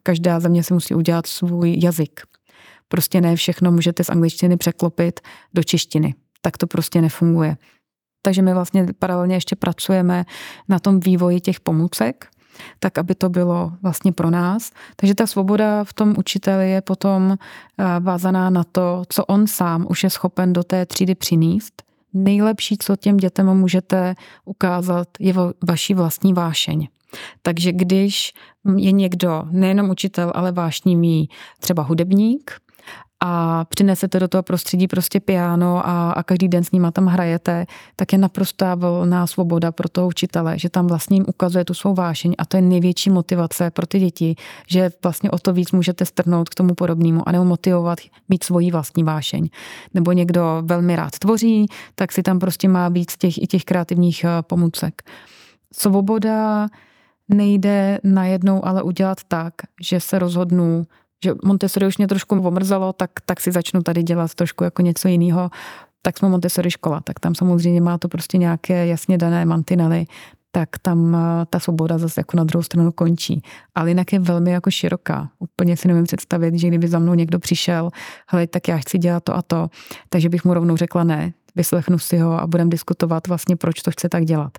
každá 0.03 0.41
země 0.41 0.63
si 0.63 0.75
musí 0.75 0.95
udělat 0.95 1.27
svůj 1.27 1.77
jazyk. 1.83 2.21
Prostě 2.89 3.21
ne 3.21 3.37
všechno 3.37 3.73
můžete 3.73 4.05
z 4.05 4.11
angličtiny 4.11 4.57
překlopit 4.57 5.21
do 5.55 5.63
češtiny. 5.63 6.15
Tak 6.41 6.57
to 6.57 6.67
prostě 6.67 7.01
nefunguje. 7.01 7.57
Takže 8.23 8.43
my 8.43 8.55
vlastně 8.55 8.87
paralelně 8.99 9.37
ještě 9.37 9.57
pracujeme 9.57 10.25
na 10.69 10.79
tom 10.79 11.01
vývoji 11.01 11.41
těch 11.41 11.61
pomůcek, 11.61 12.27
tak 12.79 12.99
aby 12.99 13.15
to 13.15 13.29
bylo 13.29 13.73
vlastně 13.83 14.13
pro 14.13 14.31
nás. 14.31 14.71
Takže 14.97 15.15
ta 15.15 15.27
svoboda 15.27 15.85
v 15.85 15.93
tom 15.95 16.15
učiteli 16.19 16.71
je 16.71 16.81
potom 16.81 17.37
vázaná 18.01 18.51
na 18.51 18.65
to, 18.65 19.03
co 19.09 19.25
on 19.25 19.47
sám 19.47 19.87
už 19.91 20.05
je 20.05 20.11
schopen 20.11 20.53
do 20.53 20.63
té 20.63 20.87
třídy 20.87 21.15
přinést. 21.15 21.83
Nejlepší, 22.15 22.79
co 22.79 22.97
těm 22.97 23.17
dětem 23.17 23.55
můžete 23.55 24.15
ukázat, 24.45 25.09
je 25.21 25.35
vaší 25.69 25.95
vlastní 25.95 26.35
vášeň. 26.35 26.89
Takže 27.43 27.73
když 27.73 28.33
je 28.77 28.93
někdo 28.93 29.43
nejenom 29.51 29.91
učitel, 29.91 30.33
ale 30.35 30.53
vášnivý 30.53 31.29
třeba 31.61 31.83
hudebník, 31.83 32.61
a 33.21 33.65
přinesete 33.65 34.21
do 34.21 34.29
toho 34.29 34.43
prostředí 34.43 34.89
prostě 34.89 35.21
piano 35.21 35.89
a, 35.89 36.11
a 36.11 36.23
každý 36.23 36.49
den 36.49 36.65
s 36.65 36.73
nima 36.73 36.91
tam 36.91 37.07
hrajete, 37.07 37.67
tak 37.97 38.13
je 38.13 38.19
naprostá 38.19 38.75
volná 38.75 39.27
svoboda 39.27 39.73
pro 39.73 39.89
toho 39.89 40.07
učitele, 40.07 40.59
že 40.59 40.71
tam 40.71 40.87
vlastně 40.87 41.17
jim 41.17 41.25
ukazuje 41.29 41.65
tu 41.65 41.75
svou 41.75 41.95
vášeň 41.95 42.35
a 42.39 42.45
to 42.45 42.57
je 42.57 42.63
největší 42.63 43.11
motivace 43.11 43.71
pro 43.71 43.87
ty 43.87 43.99
děti, 43.99 44.35
že 44.69 44.91
vlastně 45.03 45.31
o 45.31 45.39
to 45.39 45.53
víc 45.53 45.73
můžete 45.73 46.05
strnout 46.05 46.49
k 46.49 46.55
tomu 46.55 46.75
podobnému 46.75 47.29
a 47.29 47.33
nebo 47.33 47.45
motivovat 47.45 47.99
mít 48.29 48.45
svoji 48.45 48.71
vlastní 48.71 49.05
vášeň. 49.05 49.49
Nebo 49.95 50.13
někdo 50.13 50.63
velmi 50.65 50.97
rád 50.97 51.19
tvoří, 51.19 51.67
tak 51.95 52.13
si 52.13 52.23
tam 52.23 52.39
prostě 52.39 52.69
má 52.69 52.89
víc 52.89 53.17
těch 53.17 53.43
i 53.43 53.47
těch 53.47 53.65
kreativních 53.65 54.25
eh, 54.25 54.29
pomůcek. 54.43 55.03
Svoboda 55.73 56.69
nejde 57.29 57.99
najednou 58.05 58.65
ale 58.65 58.83
udělat 58.83 59.19
tak, 59.29 59.55
že 59.83 60.01
se 60.01 60.19
rozhodnu 60.19 60.87
že 61.25 61.33
Montessori 61.45 61.87
už 61.87 61.99
mě 61.99 62.09
trošku 62.09 62.41
omrzelo, 62.41 62.93
tak, 62.93 63.11
tak 63.27 63.41
si 63.41 63.53
začnu 63.53 63.83
tady 63.83 64.03
dělat 64.03 64.35
trošku 64.35 64.65
jako 64.65 64.83
něco 64.83 65.09
jiného. 65.09 65.51
Tak 66.03 66.19
jsme 66.19 66.29
Montessori 66.29 66.71
škola, 66.71 67.01
tak 67.01 67.21
tam 67.21 67.35
samozřejmě 67.35 67.81
má 67.81 67.99
to 67.99 68.09
prostě 68.09 68.39
nějaké 68.39 68.87
jasně 68.87 69.19
dané 69.19 69.45
mantinely, 69.45 70.07
tak 70.51 70.69
tam 70.83 71.15
eh, 71.15 71.47
ta 71.51 71.59
svoboda 71.61 71.99
zase 71.99 72.21
jako 72.21 72.37
na 72.37 72.45
druhou 72.45 72.63
stranu 72.63 72.93
končí. 72.93 73.43
Ale 73.75 73.91
jinak 73.91 74.13
je 74.13 74.19
velmi 74.19 74.51
jako 74.51 74.71
široká. 74.71 75.29
Úplně 75.39 75.77
si 75.77 75.89
nevím 75.89 76.05
představit, 76.05 76.55
že 76.55 76.69
kdyby 76.69 76.89
za 76.89 76.99
mnou 76.99 77.15
někdo 77.15 77.39
přišel, 77.39 77.91
hele, 78.29 78.47
tak 78.47 78.69
já 78.69 78.77
chci 78.77 78.99
dělat 78.99 79.25
to 79.25 79.37
a 79.37 79.43
to, 79.43 79.69
takže 80.09 80.29
bych 80.29 80.45
mu 80.45 80.55
rovnou 80.55 80.77
řekla 80.77 81.05
ne, 81.05 81.33
vyslechnu 81.57 81.99
si 81.99 82.19
ho 82.19 82.41
a 82.41 82.47
budeme 82.47 82.71
diskutovat 82.71 83.27
vlastně, 83.27 83.57
proč 83.57 83.83
to 83.83 83.91
chce 83.91 84.09
tak 84.09 84.25
dělat. 84.25 84.53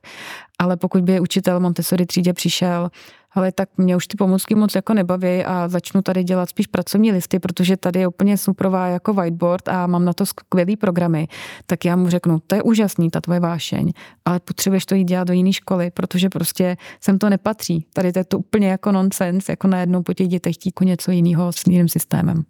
Ale 0.59 0.77
pokud 0.77 1.01
by 1.01 1.19
učitel 1.19 1.59
Montessori 1.59 2.05
třídě 2.05 2.33
přišel, 2.33 2.89
ale 3.37 3.51
tak 3.51 3.69
mě 3.77 3.95
už 3.95 4.07
ty 4.07 4.17
pomůcky 4.17 4.55
moc 4.55 4.75
jako 4.75 4.93
nebaví 4.93 5.45
a 5.45 5.67
začnu 5.67 6.01
tady 6.01 6.23
dělat 6.23 6.49
spíš 6.49 6.67
pracovní 6.67 7.11
listy, 7.11 7.39
protože 7.39 7.77
tady 7.77 7.99
je 7.99 8.07
úplně 8.07 8.37
suprová 8.37 8.87
jako 8.87 9.13
whiteboard 9.13 9.67
a 9.67 9.87
mám 9.87 10.05
na 10.05 10.13
to 10.13 10.25
skvělý 10.25 10.75
programy, 10.75 11.27
tak 11.65 11.85
já 11.85 11.95
mu 11.95 12.09
řeknu, 12.09 12.39
to 12.47 12.55
je 12.55 12.63
úžasný, 12.63 13.09
ta 13.09 13.21
tvoje 13.21 13.39
vášeň, 13.39 13.91
ale 14.25 14.39
potřebuješ 14.39 14.85
to 14.85 14.95
jít 14.95 15.03
dělat 15.03 15.27
do 15.27 15.33
jiné 15.33 15.53
školy, 15.53 15.91
protože 15.91 16.29
prostě 16.29 16.77
sem 17.01 17.19
to 17.19 17.29
nepatří. 17.29 17.85
Tady 17.93 18.11
to 18.11 18.19
je 18.19 18.25
to 18.25 18.39
úplně 18.39 18.67
jako 18.67 18.91
nonsens, 18.91 19.49
jako 19.49 19.67
najednou 19.67 20.03
po 20.03 20.13
těch 20.13 20.27
dětech 20.27 20.55
chtít 20.55 20.79
něco 20.81 21.11
jiného 21.11 21.51
s 21.53 21.67
jiným 21.67 21.87
systémem. 21.87 22.43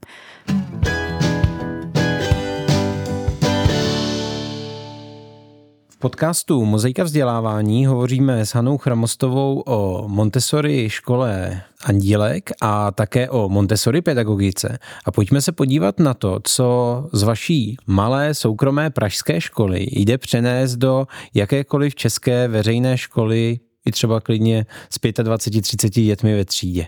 Podcastu 6.00 6.66
Mozaika 6.66 7.04
vzdělávání 7.04 7.86
hovoříme 7.86 8.46
s 8.46 8.50
Hanou 8.50 8.78
Chramostovou 8.78 9.60
o 9.60 10.08
Montessori 10.08 10.90
škole 10.90 11.62
Andílek 11.86 12.50
a 12.62 12.92
také 12.92 13.30
o 13.30 13.50
Montessori 13.50 14.02
pedagogice. 14.02 14.80
A 15.06 15.12
pojďme 15.12 15.42
se 15.42 15.52
podívat 15.52 16.00
na 16.00 16.14
to, 16.14 16.40
co 16.44 17.10
z 17.14 17.24
vaší 17.24 17.78
malé 17.88 18.34
soukromé 18.34 18.90
pražské 18.90 19.42
školy 19.42 19.88
jde 19.92 20.18
přenést 20.18 20.76
do 20.76 21.08
jakékoliv 21.34 21.96
české 21.96 22.48
veřejné 22.48 22.98
školy, 22.98 23.60
i 23.86 23.92
třeba 23.92 24.22
klidně 24.22 24.66
s 24.90 25.00
25-30 25.00 25.90
dětmi 25.90 26.36
ve 26.36 26.46
třídě. 26.46 26.88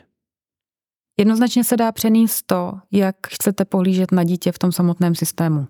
Jednoznačně 1.19 1.63
se 1.63 1.77
dá 1.77 1.91
přenést 1.91 2.43
to, 2.45 2.73
jak 2.91 3.15
chcete 3.27 3.65
pohlížet 3.65 4.11
na 4.11 4.23
dítě 4.23 4.51
v 4.51 4.59
tom 4.59 4.71
samotném 4.71 5.15
systému. 5.15 5.67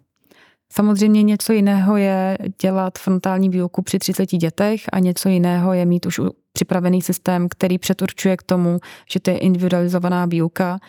Samozřejmě 0.73 1.23
něco 1.23 1.53
jiného 1.53 1.97
je 1.97 2.37
dělat 2.61 2.97
frontální 2.97 3.49
výuku 3.49 3.81
při 3.81 3.99
30 3.99 4.25
dětech 4.25 4.81
a 4.91 4.99
něco 4.99 5.29
jiného 5.29 5.73
je 5.73 5.85
mít 5.85 6.05
už 6.05 6.19
připravený 6.53 7.01
systém, 7.01 7.47
který 7.49 7.77
předurčuje 7.77 8.37
k 8.37 8.43
tomu, 8.43 8.79
že 9.11 9.19
to 9.19 9.29
je 9.29 9.37
individualizovaná 9.37 10.25
výuka, 10.25 10.79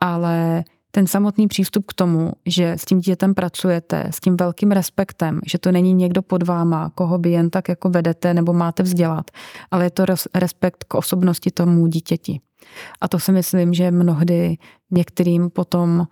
ale 0.00 0.64
ten 0.90 1.06
samotný 1.06 1.48
přístup 1.48 1.86
k 1.86 1.94
tomu, 1.94 2.32
že 2.46 2.72
s 2.72 2.84
tím 2.84 2.98
dítětem 2.98 3.34
pracujete, 3.34 4.06
s 4.10 4.20
tím 4.20 4.36
velkým 4.36 4.70
respektem, 4.70 5.40
že 5.46 5.58
to 5.58 5.72
není 5.72 5.94
někdo 5.94 6.22
pod 6.22 6.42
váma, 6.42 6.90
koho 6.94 7.18
by 7.18 7.30
jen 7.30 7.50
tak 7.50 7.68
jako 7.68 7.88
vedete 7.88 8.34
nebo 8.34 8.52
máte 8.52 8.82
vzdělat, 8.82 9.30
ale 9.70 9.84
je 9.84 9.90
to 9.90 10.04
respekt 10.34 10.84
k 10.84 10.94
osobnosti 10.94 11.50
tomu 11.50 11.86
dítěti. 11.86 12.40
A 13.00 13.08
to 13.08 13.18
si 13.18 13.32
myslím, 13.32 13.74
že 13.74 13.90
mnohdy 13.90 14.56
některým 14.90 15.50
potom 15.50 16.06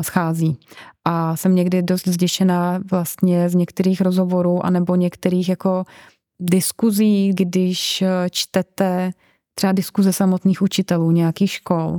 schází. 0.00 0.58
A 1.04 1.36
jsem 1.36 1.54
někdy 1.54 1.82
dost 1.82 2.08
zděšená 2.08 2.80
vlastně 2.90 3.48
z 3.48 3.54
některých 3.54 4.00
rozhovorů 4.00 4.66
anebo 4.66 4.96
některých 4.96 5.48
jako 5.48 5.84
diskuzí, 6.40 7.30
když 7.34 8.02
eh, 8.02 8.08
čtete 8.30 9.10
třeba 9.54 9.72
diskuze 9.72 10.12
samotných 10.12 10.62
učitelů 10.62 11.10
nějakých 11.10 11.50
škol, 11.50 11.98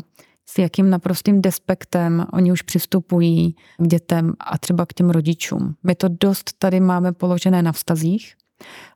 s 0.50 0.58
jakým 0.58 0.90
naprostým 0.90 1.42
despektem 1.42 2.26
oni 2.34 2.52
už 2.52 2.62
přistupují 2.62 3.56
k 3.78 3.88
dětem 3.88 4.34
a 4.40 4.58
třeba 4.58 4.86
k 4.86 4.94
těm 4.94 5.10
rodičům. 5.10 5.76
My 5.84 5.96
to 5.96 6.08
dost 6.22 6.54
tady 6.60 6.80
máme 6.80 7.12
položené 7.14 7.62
na 7.62 7.72
vztazích 7.72 8.34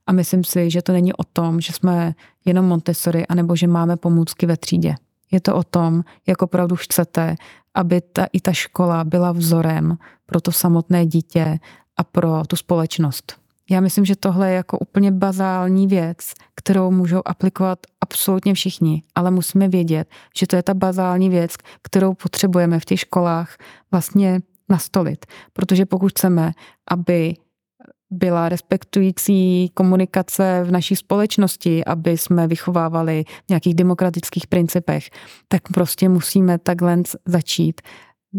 a 0.07 0.11
myslím 0.11 0.43
si, 0.43 0.69
že 0.69 0.81
to 0.81 0.91
není 0.91 1.13
o 1.13 1.23
tom, 1.23 1.61
že 1.61 1.73
jsme 1.73 2.13
jenom 2.45 2.65
Montessori, 2.65 3.27
anebo 3.27 3.55
že 3.55 3.67
máme 3.67 3.97
pomůcky 3.97 4.45
ve 4.45 4.57
třídě. 4.57 4.95
Je 5.31 5.41
to 5.41 5.55
o 5.55 5.63
tom, 5.63 6.03
jak 6.27 6.41
opravdu 6.41 6.75
chcete, 6.75 7.35
aby 7.73 8.01
ta, 8.01 8.25
i 8.33 8.41
ta 8.41 8.53
škola 8.53 9.03
byla 9.03 9.31
vzorem 9.31 9.97
pro 10.25 10.41
to 10.41 10.51
samotné 10.51 11.05
dítě 11.05 11.59
a 11.97 12.03
pro 12.03 12.41
tu 12.47 12.55
společnost. 12.55 13.33
Já 13.69 13.81
myslím, 13.81 14.05
že 14.05 14.15
tohle 14.15 14.49
je 14.49 14.55
jako 14.55 14.79
úplně 14.79 15.11
bazální 15.11 15.87
věc, 15.87 16.17
kterou 16.55 16.91
můžou 16.91 17.21
aplikovat 17.25 17.79
absolutně 18.01 18.53
všichni, 18.53 19.03
ale 19.15 19.31
musíme 19.31 19.67
vědět, 19.67 20.09
že 20.37 20.47
to 20.47 20.55
je 20.55 20.63
ta 20.63 20.73
bazální 20.73 21.29
věc, 21.29 21.55
kterou 21.81 22.13
potřebujeme 22.13 22.79
v 22.79 22.85
těch 22.85 22.99
školách 22.99 23.57
vlastně 23.91 24.39
nastolit. 24.69 25.25
Protože 25.53 25.85
pokud 25.85 26.09
chceme, 26.09 26.51
aby 26.91 27.35
byla 28.11 28.49
respektující 28.49 29.69
komunikace 29.73 30.63
v 30.63 30.71
naší 30.71 30.95
společnosti, 30.95 31.85
aby 31.85 32.17
jsme 32.17 32.47
vychovávali 32.47 33.23
v 33.45 33.49
nějakých 33.49 33.75
demokratických 33.75 34.47
principech, 34.47 35.09
tak 35.47 35.61
prostě 35.73 36.09
musíme 36.09 36.57
takhle 36.57 36.97
začít 37.25 37.81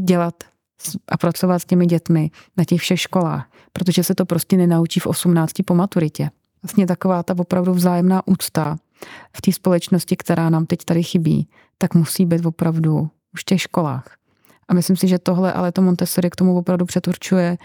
dělat 0.07 0.35
a 1.09 1.17
pracovat 1.17 1.59
s 1.59 1.65
těmi 1.65 1.87
dětmi 1.87 2.31
na 2.57 2.65
těch 2.65 2.81
všech 2.81 3.01
školách, 3.01 3.51
protože 3.73 4.05
se 4.05 4.15
to 4.15 4.27
prostě 4.27 4.57
nenaučí 4.57 5.01
v 5.01 5.07
18 5.07 5.53
po 5.65 5.75
maturitě. 5.75 6.31
Vlastně 6.63 6.87
taková 6.87 7.23
ta 7.23 7.35
opravdu 7.39 7.73
vzájemná 7.73 8.23
úcta 8.27 8.77
v 9.37 9.43
té 9.43 9.53
společnosti, 9.53 10.17
která 10.17 10.51
nám 10.51 10.67
teď 10.67 10.85
tady 10.85 11.03
chybí, 11.03 11.49
tak 11.79 11.95
musí 11.95 12.27
být 12.27 12.47
opravdu 12.47 13.11
už 13.35 13.41
v 13.41 13.45
těch 13.45 13.61
školách. 13.61 14.17
A 14.69 14.75
myslím 14.75 14.97
si, 14.97 15.09
že 15.09 15.19
tohle 15.19 15.53
ale 15.53 15.73
to 15.73 15.83
Montessori 15.83 16.31
k 16.31 16.37
tomu 16.37 16.59
opravdu 16.59 16.85
přeturčuje 16.85 17.59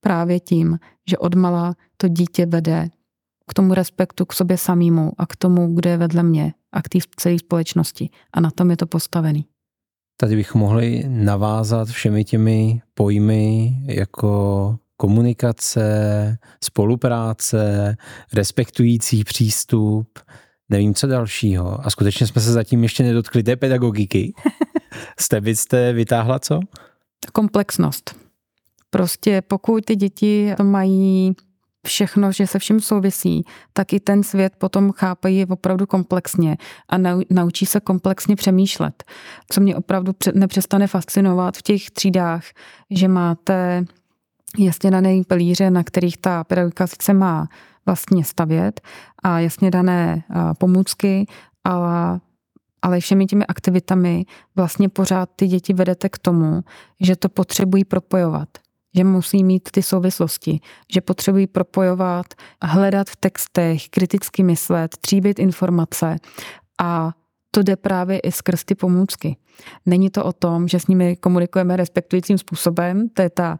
právě 0.00 0.40
tím, 0.40 0.78
že 1.10 1.18
odmala 1.18 1.74
to 1.96 2.08
dítě 2.08 2.46
vede 2.46 2.88
k 3.50 3.54
tomu 3.54 3.74
respektu 3.74 4.26
k 4.26 4.32
sobě 4.32 4.58
samému 4.58 5.12
a 5.18 5.26
k 5.26 5.36
tomu, 5.36 5.74
kdo 5.74 5.90
je 5.90 5.96
vedle 5.96 6.22
mě 6.22 6.54
a 6.72 6.82
k 6.82 6.88
té 6.88 6.98
celé 7.16 7.38
společnosti. 7.38 8.10
A 8.32 8.40
na 8.40 8.50
tom 8.50 8.70
je 8.70 8.76
to 8.76 8.86
postavený. 8.86 9.44
Tady 10.16 10.36
bychom 10.36 10.60
mohli 10.60 11.04
navázat 11.08 11.88
všemi 11.88 12.24
těmi 12.24 12.82
pojmy 12.94 13.76
jako 13.86 14.76
komunikace, 14.96 16.38
spolupráce, 16.64 17.96
respektující 18.32 19.24
přístup, 19.24 20.18
nevím 20.68 20.94
co 20.94 21.06
dalšího. 21.06 21.86
A 21.86 21.90
skutečně 21.90 22.26
jsme 22.26 22.40
se 22.40 22.52
zatím 22.52 22.82
ještě 22.82 23.02
nedotkli 23.02 23.42
té 23.42 23.56
pedagogiky. 23.56 24.34
Jste 25.20 25.40
byste 25.40 25.92
vytáhla 25.92 26.38
co? 26.38 26.60
Komplexnost. 27.32 28.29
Prostě 28.90 29.42
pokud 29.42 29.84
ty 29.84 29.96
děti 29.96 30.54
mají 30.62 31.34
všechno, 31.86 32.32
že 32.32 32.46
se 32.46 32.58
vším 32.58 32.80
souvisí, 32.80 33.44
tak 33.72 33.92
i 33.92 34.00
ten 34.00 34.22
svět 34.22 34.52
potom 34.58 34.92
chápají 34.92 35.46
opravdu 35.46 35.86
komplexně 35.86 36.56
a 36.88 36.98
naučí 37.30 37.66
se 37.66 37.80
komplexně 37.80 38.36
přemýšlet. 38.36 39.04
Co 39.52 39.60
mě 39.60 39.76
opravdu 39.76 40.12
nepřestane 40.34 40.86
fascinovat 40.86 41.56
v 41.56 41.62
těch 41.62 41.90
třídách, 41.90 42.44
že 42.90 43.08
máte 43.08 43.84
jasně 44.58 44.90
dané 44.90 45.22
pilíře, 45.28 45.70
na 45.70 45.84
kterých 45.84 46.16
ta 46.16 46.44
pedagogika 46.44 46.86
sice 46.86 47.12
má 47.12 47.48
vlastně 47.86 48.24
stavět 48.24 48.80
a 49.22 49.40
jasně 49.40 49.70
dané 49.70 50.22
pomůcky, 50.58 51.26
ale 51.64 52.20
ale 52.82 53.00
všemi 53.00 53.26
těmi 53.26 53.46
aktivitami 53.46 54.24
vlastně 54.56 54.88
pořád 54.88 55.28
ty 55.36 55.46
děti 55.46 55.74
vedete 55.74 56.08
k 56.08 56.18
tomu, 56.18 56.60
že 57.00 57.16
to 57.16 57.28
potřebují 57.28 57.84
propojovat 57.84 58.48
že 58.96 59.04
musí 59.04 59.44
mít 59.44 59.68
ty 59.70 59.82
souvislosti, 59.82 60.60
že 60.94 61.00
potřebují 61.00 61.46
propojovat, 61.46 62.26
hledat 62.62 63.10
v 63.10 63.16
textech, 63.16 63.88
kriticky 63.88 64.42
myslet, 64.42 64.96
tříbit 65.00 65.38
informace 65.38 66.16
a 66.80 67.12
to 67.50 67.62
jde 67.62 67.76
právě 67.76 68.18
i 68.18 68.32
skrz 68.32 68.64
ty 68.64 68.74
pomůcky. 68.74 69.36
Není 69.86 70.10
to 70.10 70.24
o 70.24 70.32
tom, 70.32 70.68
že 70.68 70.80
s 70.80 70.86
nimi 70.86 71.16
komunikujeme 71.16 71.76
respektujícím 71.76 72.38
způsobem, 72.38 73.08
to 73.08 73.22
je 73.22 73.30
ta 73.30 73.58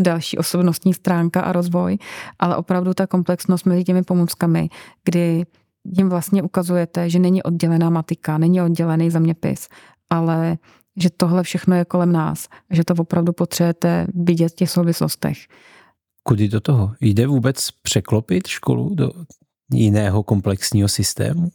další 0.00 0.38
osobnostní 0.38 0.94
stránka 0.94 1.40
a 1.40 1.52
rozvoj, 1.52 1.98
ale 2.38 2.56
opravdu 2.56 2.94
ta 2.94 3.06
komplexnost 3.06 3.66
mezi 3.66 3.84
těmi 3.84 4.02
pomůckami, 4.02 4.68
kdy 5.04 5.46
jim 5.84 6.08
vlastně 6.08 6.42
ukazujete, 6.42 7.10
že 7.10 7.18
není 7.18 7.42
oddělená 7.42 7.90
matika, 7.90 8.38
není 8.38 8.62
oddělený 8.62 9.10
zaměpis, 9.10 9.68
ale 10.10 10.58
že 11.02 11.10
tohle 11.10 11.42
všechno 11.42 11.76
je 11.76 11.84
kolem 11.84 12.12
nás, 12.12 12.48
že 12.70 12.84
to 12.84 12.94
opravdu 12.98 13.32
potřebujete 13.32 14.06
vidět 14.14 14.48
v 14.48 14.54
těch 14.54 14.70
souvislostech. 14.70 15.38
Kudy 16.22 16.48
do 16.48 16.60
toho? 16.60 16.94
Jde 17.00 17.26
vůbec 17.26 17.70
překlopit 17.70 18.46
školu 18.46 18.94
do 18.94 19.10
jiného 19.72 20.22
komplexního 20.22 20.88
systému? 20.88 21.48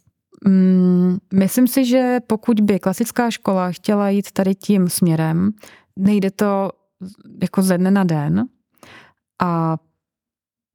Mm, 0.48 1.18
myslím 1.34 1.68
si, 1.68 1.86
že 1.86 2.18
pokud 2.28 2.60
by 2.60 2.80
klasická 2.80 3.32
škola 3.32 3.72
chtěla 3.72 4.10
jít 4.10 4.32
tady 4.32 4.56
tím 4.56 4.90
směrem, 4.90 5.52
nejde 6.00 6.32
to 6.32 6.70
jako 7.42 7.62
ze 7.62 7.78
dne 7.78 7.92
na 7.92 8.04
den 8.04 8.46
a 9.42 9.78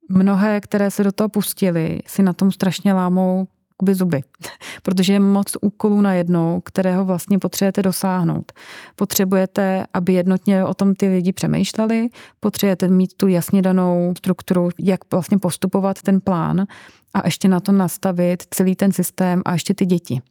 mnohé, 0.09 0.61
které 0.61 0.91
se 0.91 1.03
do 1.03 1.11
toho 1.11 1.29
pustili, 1.29 1.99
si 2.07 2.23
na 2.23 2.33
tom 2.33 2.51
strašně 2.51 2.93
lámou 2.93 3.47
jakoby 3.79 3.95
zuby, 3.95 4.21
protože 4.83 5.13
je 5.13 5.19
moc 5.19 5.47
úkolů 5.61 6.01
na 6.01 6.13
jednou, 6.13 6.61
kterého 6.65 7.05
vlastně 7.05 7.39
potřebujete 7.39 7.81
dosáhnout. 7.81 8.51
Potřebujete, 8.95 9.85
aby 9.93 10.13
jednotně 10.13 10.65
o 10.65 10.73
tom 10.73 10.95
ty 10.95 11.07
lidi 11.07 11.33
přemýšleli, 11.33 12.09
potřebujete 12.39 12.87
mít 12.87 13.13
tu 13.17 13.27
jasně 13.27 13.61
danou 13.61 14.13
strukturu, 14.17 14.69
jak 14.79 14.99
vlastně 15.11 15.37
postupovat 15.37 16.01
ten 16.01 16.21
plán 16.21 16.65
a 17.13 17.27
ještě 17.27 17.47
na 17.47 17.59
to 17.59 17.71
nastavit 17.71 18.43
celý 18.49 18.75
ten 18.75 18.91
systém 18.91 19.41
a 19.45 19.53
ještě 19.53 19.73
ty 19.73 19.85
děti. 19.85 20.21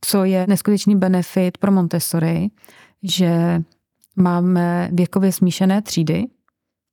Co 0.00 0.24
je 0.24 0.46
neskutečný 0.48 0.96
benefit 0.96 1.58
pro 1.58 1.72
Montessori, 1.72 2.50
že 3.02 3.62
máme 4.16 4.88
věkově 4.92 5.32
smíšené 5.32 5.82
třídy, 5.82 6.24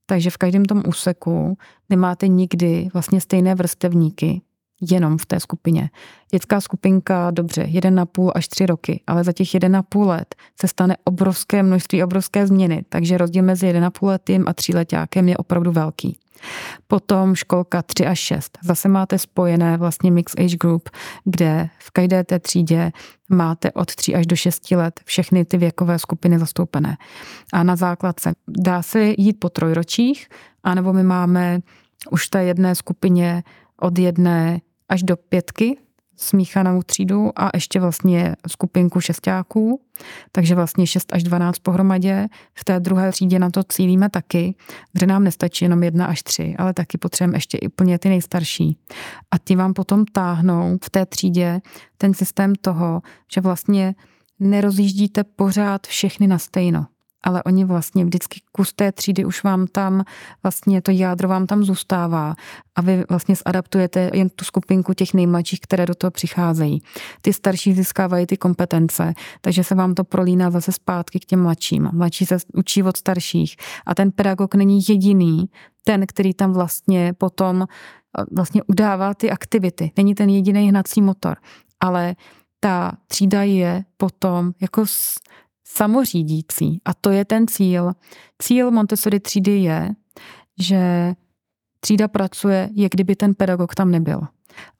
takže 0.05 0.29
v 0.29 0.37
každém 0.37 0.65
tom 0.65 0.83
úseku 0.87 1.57
nemáte 1.89 2.27
nikdy 2.27 2.89
vlastně 2.93 3.21
stejné 3.21 3.55
vrstevníky, 3.55 4.41
jenom 4.81 5.17
v 5.17 5.25
té 5.25 5.39
skupině. 5.39 5.89
Dětská 6.31 6.61
skupinka, 6.61 7.31
dobře, 7.31 7.63
1,5 7.63 8.31
až 8.35 8.47
3 8.47 8.65
roky, 8.65 9.03
ale 9.07 9.23
za 9.23 9.31
těch 9.31 9.47
1,5 9.47 10.07
let 10.07 10.35
se 10.61 10.67
stane 10.67 10.97
obrovské 11.03 11.63
množství, 11.63 12.03
obrovské 12.03 12.47
změny, 12.47 12.85
takže 12.89 13.17
rozdíl 13.17 13.43
mezi 13.43 13.67
1,5 13.67 14.07
letým 14.07 14.43
a 14.47 14.53
3 14.53 14.73
letákem 14.73 15.29
je 15.29 15.37
opravdu 15.37 15.71
velký. 15.71 16.17
Potom 16.87 17.35
školka 17.35 17.81
3 17.81 18.05
až 18.05 18.19
6. 18.19 18.57
Zase 18.63 18.89
máte 18.89 19.17
spojené 19.17 19.77
vlastně 19.77 20.11
mix 20.11 20.33
age 20.37 20.57
group, 20.57 20.89
kde 21.23 21.69
v 21.79 21.91
každé 21.91 22.23
té 22.23 22.39
třídě 22.39 22.91
máte 23.29 23.71
od 23.71 23.95
3 23.95 24.15
až 24.15 24.27
do 24.27 24.35
6 24.35 24.71
let 24.71 24.99
všechny 25.05 25.45
ty 25.45 25.57
věkové 25.57 25.99
skupiny 25.99 26.39
zastoupené. 26.39 26.97
A 27.53 27.63
na 27.63 27.75
základce 27.75 28.33
dá 28.47 28.81
se 28.81 29.13
jít 29.17 29.39
po 29.39 29.49
trojročích, 29.49 30.27
anebo 30.63 30.93
my 30.93 31.03
máme 31.03 31.59
už 32.11 32.25
v 32.25 32.29
té 32.29 32.43
jedné 32.43 32.75
skupině 32.75 33.43
od 33.81 33.99
jedné 33.99 34.59
až 34.89 35.03
do 35.03 35.17
pětky 35.17 35.77
smíchanou 36.19 36.81
třídu 36.81 37.31
a 37.39 37.49
ještě 37.53 37.79
vlastně 37.79 38.35
skupinku 38.47 39.01
šestáků, 39.01 39.81
takže 40.31 40.55
vlastně 40.55 40.87
6 40.87 41.13
až 41.13 41.23
12 41.23 41.59
pohromadě. 41.59 42.27
V 42.53 42.65
té 42.65 42.79
druhé 42.79 43.11
třídě 43.11 43.39
na 43.39 43.49
to 43.49 43.63
cílíme 43.63 44.09
taky, 44.09 44.55
kde 44.93 45.07
nám 45.07 45.23
nestačí 45.23 45.65
jenom 45.65 45.83
jedna 45.83 46.05
až 46.05 46.23
tři, 46.23 46.55
ale 46.57 46.73
taky 46.73 46.97
potřebujeme 46.97 47.37
ještě 47.37 47.57
i 47.57 47.69
plně 47.69 47.99
ty 47.99 48.09
nejstarší. 48.09 48.77
A 49.31 49.39
ty 49.39 49.55
vám 49.55 49.73
potom 49.73 50.05
táhnou 50.05 50.77
v 50.83 50.89
té 50.89 51.05
třídě 51.05 51.61
ten 51.97 52.13
systém 52.13 52.55
toho, 52.55 53.01
že 53.33 53.41
vlastně 53.41 53.95
nerozjíždíte 54.39 55.23
pořád 55.23 55.87
všechny 55.87 56.27
na 56.27 56.37
stejno 56.37 56.85
ale 57.23 57.43
oni 57.43 57.65
vlastně 57.65 58.05
vždycky 58.05 58.41
kus 58.51 58.73
té 58.73 58.91
třídy 58.91 59.25
už 59.25 59.43
vám 59.43 59.67
tam, 59.67 60.03
vlastně 60.43 60.81
to 60.81 60.91
jádro 60.91 61.27
vám 61.27 61.47
tam 61.47 61.63
zůstává 61.63 62.35
a 62.75 62.81
vy 62.81 63.03
vlastně 63.09 63.35
zadaptujete 63.47 64.09
jen 64.13 64.29
tu 64.29 64.45
skupinku 64.45 64.93
těch 64.93 65.13
nejmladších, 65.13 65.59
které 65.59 65.85
do 65.85 65.95
toho 65.95 66.11
přicházejí. 66.11 66.81
Ty 67.21 67.33
starší 67.33 67.73
získávají 67.73 68.25
ty 68.25 68.37
kompetence, 68.37 69.13
takže 69.41 69.63
se 69.63 69.75
vám 69.75 69.95
to 69.95 70.03
prolíná 70.03 70.51
zase 70.51 70.71
zpátky 70.71 71.19
k 71.19 71.25
těm 71.25 71.41
mladším. 71.41 71.89
Mladší 71.93 72.25
se 72.25 72.37
učí 72.53 72.83
od 72.83 72.97
starších 72.97 73.55
a 73.85 73.95
ten 73.95 74.11
pedagog 74.11 74.55
není 74.55 74.79
jediný, 74.89 75.49
ten, 75.83 76.07
který 76.07 76.33
tam 76.33 76.53
vlastně 76.53 77.13
potom 77.17 77.67
vlastně 78.35 78.63
udává 78.63 79.13
ty 79.13 79.31
aktivity. 79.31 79.91
Není 79.97 80.15
ten 80.15 80.29
jediný 80.29 80.69
hnací 80.69 81.01
motor, 81.01 81.37
ale 81.79 82.15
ta 82.59 82.91
třída 83.07 83.43
je 83.43 83.83
potom 83.97 84.51
jako 84.61 84.85
samořídící. 85.69 86.81
A 86.85 86.93
to 86.93 87.09
je 87.09 87.25
ten 87.25 87.47
cíl. 87.47 87.91
Cíl 88.41 88.71
Montessori 88.71 89.19
třídy 89.19 89.57
je, 89.57 89.89
že 90.59 91.13
třída 91.79 92.07
pracuje, 92.07 92.69
jak 92.75 92.91
kdyby 92.91 93.15
ten 93.15 93.35
pedagog 93.35 93.75
tam 93.75 93.91
nebyl. 93.91 94.21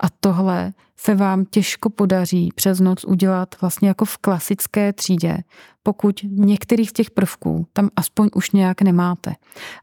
A 0.04 0.10
tohle 0.20 0.74
se 0.98 1.16
vám 1.16 1.46
těžko 1.46 1.90
podaří 1.90 2.50
přes 2.56 2.80
noc 2.80 3.04
udělat 3.04 3.62
vlastně 3.62 3.88
jako 3.88 4.06
v 4.06 4.18
klasické 4.18 4.94
třídě, 4.94 5.38
pokud 5.84 6.20
některých 6.24 6.90
z 6.90 6.94
těch 6.94 7.12
prvků 7.12 7.68
tam 7.74 7.90
aspoň 7.96 8.30
už 8.36 8.52
nějak 8.52 8.82
nemáte. 8.82 9.34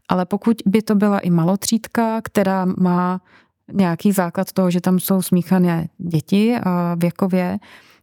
Ale 0.08 0.26
pokud 0.26 0.56
by 0.66 0.82
to 0.82 0.94
byla 0.94 1.18
i 1.18 1.30
malotřídka, 1.30 2.20
která 2.22 2.64
má 2.78 3.20
nějaký 3.72 4.12
základ 4.12 4.52
toho, 4.52 4.70
že 4.70 4.80
tam 4.80 5.00
jsou 5.00 5.22
smíchané 5.22 5.88
děti 5.98 6.56
a 6.62 6.94
věkově, 6.94 7.58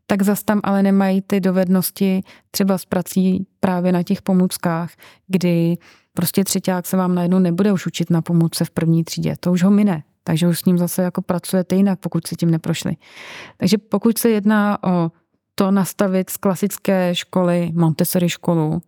tak 0.06 0.22
zas 0.22 0.44
tam 0.44 0.60
ale 0.64 0.84
nemají 0.84 1.22
ty 1.22 1.40
dovednosti 1.40 2.22
třeba 2.52 2.78
s 2.78 2.86
prací 2.86 3.48
právě 3.60 3.92
na 3.92 4.04
těch 4.04 4.22
pomůckách, 4.22 4.92
kdy 5.28 5.78
prostě 6.14 6.44
třetíák 6.44 6.88
se 6.88 6.98
vám 6.98 7.16
najednou 7.16 7.40
nebude 7.40 7.72
už 7.72 7.86
učit 7.86 8.10
na 8.10 8.22
pomůcce 8.22 8.66
v 8.66 8.70
první 8.70 9.04
třídě. 9.04 9.36
To 9.40 9.52
už 9.52 9.64
ho 9.64 9.72
mine. 9.72 10.04
Takže 10.24 10.48
už 10.48 10.60
s 10.60 10.66
ním 10.66 10.78
zase 10.78 11.04
jako 11.04 11.22
pracujete 11.22 11.76
jinak, 11.76 12.00
pokud 12.00 12.28
si 12.28 12.36
tím 12.36 12.52
neprošli. 12.52 12.96
Takže 13.58 13.78
pokud 13.78 14.18
se 14.18 14.30
jedná 14.30 14.84
o 14.84 15.12
to 15.56 15.72
nastavit 15.72 16.30
z 16.30 16.38
klasické 16.38 17.16
školy, 17.16 17.72
Montessori 17.74 18.30
školu, 18.30 18.82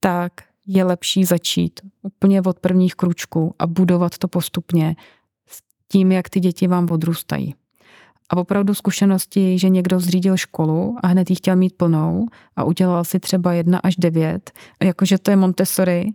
tak 0.00 0.32
je 0.66 0.84
lepší 0.84 1.24
začít 1.24 1.80
úplně 2.02 2.42
od 2.42 2.60
prvních 2.60 2.94
kručků 2.94 3.54
a 3.58 3.66
budovat 3.66 4.18
to 4.18 4.28
postupně 4.28 4.96
s 5.48 5.62
tím, 5.88 6.12
jak 6.12 6.28
ty 6.28 6.40
děti 6.40 6.66
vám 6.66 6.88
odrůstají 6.90 7.54
a 8.30 8.36
opravdu 8.36 8.74
zkušenosti, 8.74 9.58
že 9.58 9.68
někdo 9.68 10.00
zřídil 10.00 10.36
školu 10.36 10.96
a 11.02 11.06
hned 11.06 11.30
ji 11.30 11.36
chtěl 11.36 11.56
mít 11.56 11.76
plnou 11.76 12.26
a 12.56 12.64
udělal 12.64 13.04
si 13.04 13.20
třeba 13.20 13.52
jedna 13.52 13.78
až 13.78 13.96
devět, 13.96 14.50
jakože 14.82 15.18
to 15.18 15.30
je 15.30 15.36
Montessori, 15.36 16.12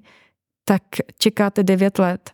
tak 0.66 0.82
čekáte 1.18 1.64
devět 1.64 2.00
let, 2.00 2.32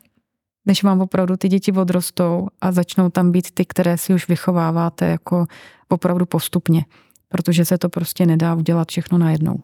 než 0.65 0.83
vám 0.83 1.01
opravdu 1.01 1.37
ty 1.37 1.49
děti 1.49 1.71
odrostou 1.71 2.47
a 2.61 2.71
začnou 2.71 3.09
tam 3.09 3.31
být 3.31 3.51
ty, 3.51 3.65
které 3.65 3.97
si 3.97 4.13
už 4.13 4.27
vychováváte 4.27 5.05
jako 5.05 5.45
opravdu 5.89 6.25
postupně, 6.25 6.85
protože 7.29 7.65
se 7.65 7.77
to 7.77 7.89
prostě 7.89 8.25
nedá 8.25 8.55
udělat 8.55 8.89
všechno 8.89 9.17
najednou. 9.17 9.59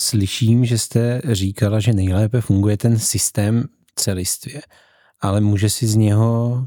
Slyším, 0.00 0.64
že 0.64 0.78
jste 0.78 1.22
říkala, 1.24 1.80
že 1.80 1.92
nejlépe 1.92 2.40
funguje 2.40 2.76
ten 2.76 2.98
systém 2.98 3.64
celistvě, 3.94 4.62
ale 5.20 5.40
může 5.40 5.70
si 5.70 5.86
z 5.86 5.94
něho 5.94 6.66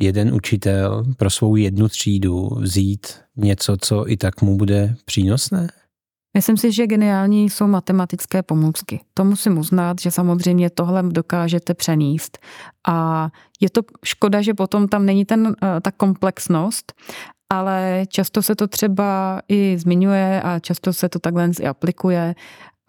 jeden 0.00 0.34
učitel 0.34 1.04
pro 1.16 1.30
svou 1.30 1.56
jednu 1.56 1.88
třídu 1.88 2.48
vzít 2.60 3.06
něco, 3.36 3.76
co 3.80 4.10
i 4.10 4.16
tak 4.16 4.42
mu 4.42 4.56
bude 4.56 4.96
přínosné? 5.04 5.68
Myslím 6.36 6.56
si, 6.56 6.72
že 6.72 6.86
geniální 6.86 7.50
jsou 7.50 7.66
matematické 7.66 8.42
pomůcky. 8.42 9.00
To 9.14 9.24
musím 9.24 9.58
uznat, 9.58 10.00
že 10.00 10.10
samozřejmě 10.10 10.70
tohle 10.70 11.02
dokážete 11.02 11.74
přenést. 11.74 12.38
A 12.88 13.28
je 13.60 13.70
to 13.70 13.80
škoda, 14.04 14.42
že 14.42 14.54
potom 14.54 14.88
tam 14.88 15.06
není 15.06 15.24
ten, 15.24 15.56
eh, 15.62 15.80
ta 15.80 15.90
komplexnost, 15.90 16.92
ale 17.50 18.04
často 18.08 18.42
se 18.42 18.54
to 18.54 18.66
třeba 18.66 19.40
i 19.48 19.76
zmiňuje 19.78 20.42
a 20.42 20.58
často 20.58 20.92
se 20.92 21.08
to 21.08 21.18
takhle 21.18 21.50
i 21.60 21.66
aplikuje. 21.66 22.34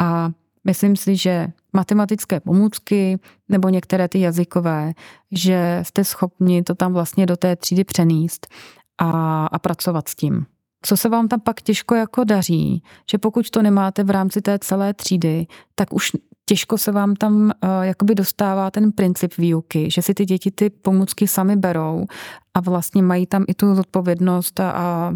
A 0.02 0.30
myslím 0.64 0.96
si, 0.96 1.16
že 1.16 1.48
matematické 1.76 2.40
pomůcky 2.40 3.20
nebo 3.50 3.70
některé 3.70 4.08
ty 4.08 4.20
jazykové, 4.20 4.94
že 5.32 5.80
jste 5.84 6.04
schopni 6.04 6.64
to 6.64 6.76
tam 6.76 6.94
vlastně 6.94 7.26
do 7.26 7.38
té 7.38 7.56
třídy 7.56 7.84
přenést 7.84 8.48
a, 8.98 9.46
a 9.46 9.60
pracovat 9.60 10.08
s 10.08 10.16
tím. 10.16 10.46
Co 10.82 10.98
se 10.98 11.10
vám 11.10 11.28
tam 11.28 11.40
pak 11.40 11.62
těžko 11.62 11.96
jako 11.96 12.24
daří, 12.24 12.84
že 13.12 13.18
pokud 13.18 13.50
to 13.50 13.62
nemáte 13.62 14.04
v 14.04 14.10
rámci 14.10 14.42
té 14.42 14.60
celé 14.60 14.94
třídy, 14.94 15.48
tak 15.76 15.94
už 15.94 16.12
těžko 16.46 16.78
se 16.78 16.92
vám 16.92 17.16
tam 17.16 17.34
uh, 17.34 17.52
jakoby 17.82 18.16
dostává 18.16 18.72
ten 18.72 18.92
princip 18.92 19.38
výuky, 19.38 19.92
že 19.92 20.02
si 20.02 20.14
ty 20.14 20.26
děti 20.26 20.52
ty 20.52 20.70
pomůcky 20.70 21.28
sami 21.28 21.56
berou 21.56 22.06
a 22.54 22.60
vlastně 22.60 23.02
mají 23.04 23.26
tam 23.26 23.46
i 23.48 23.54
tu 23.54 23.76
zodpovědnost 23.76 24.60
a, 24.60 24.72
a 24.72 25.12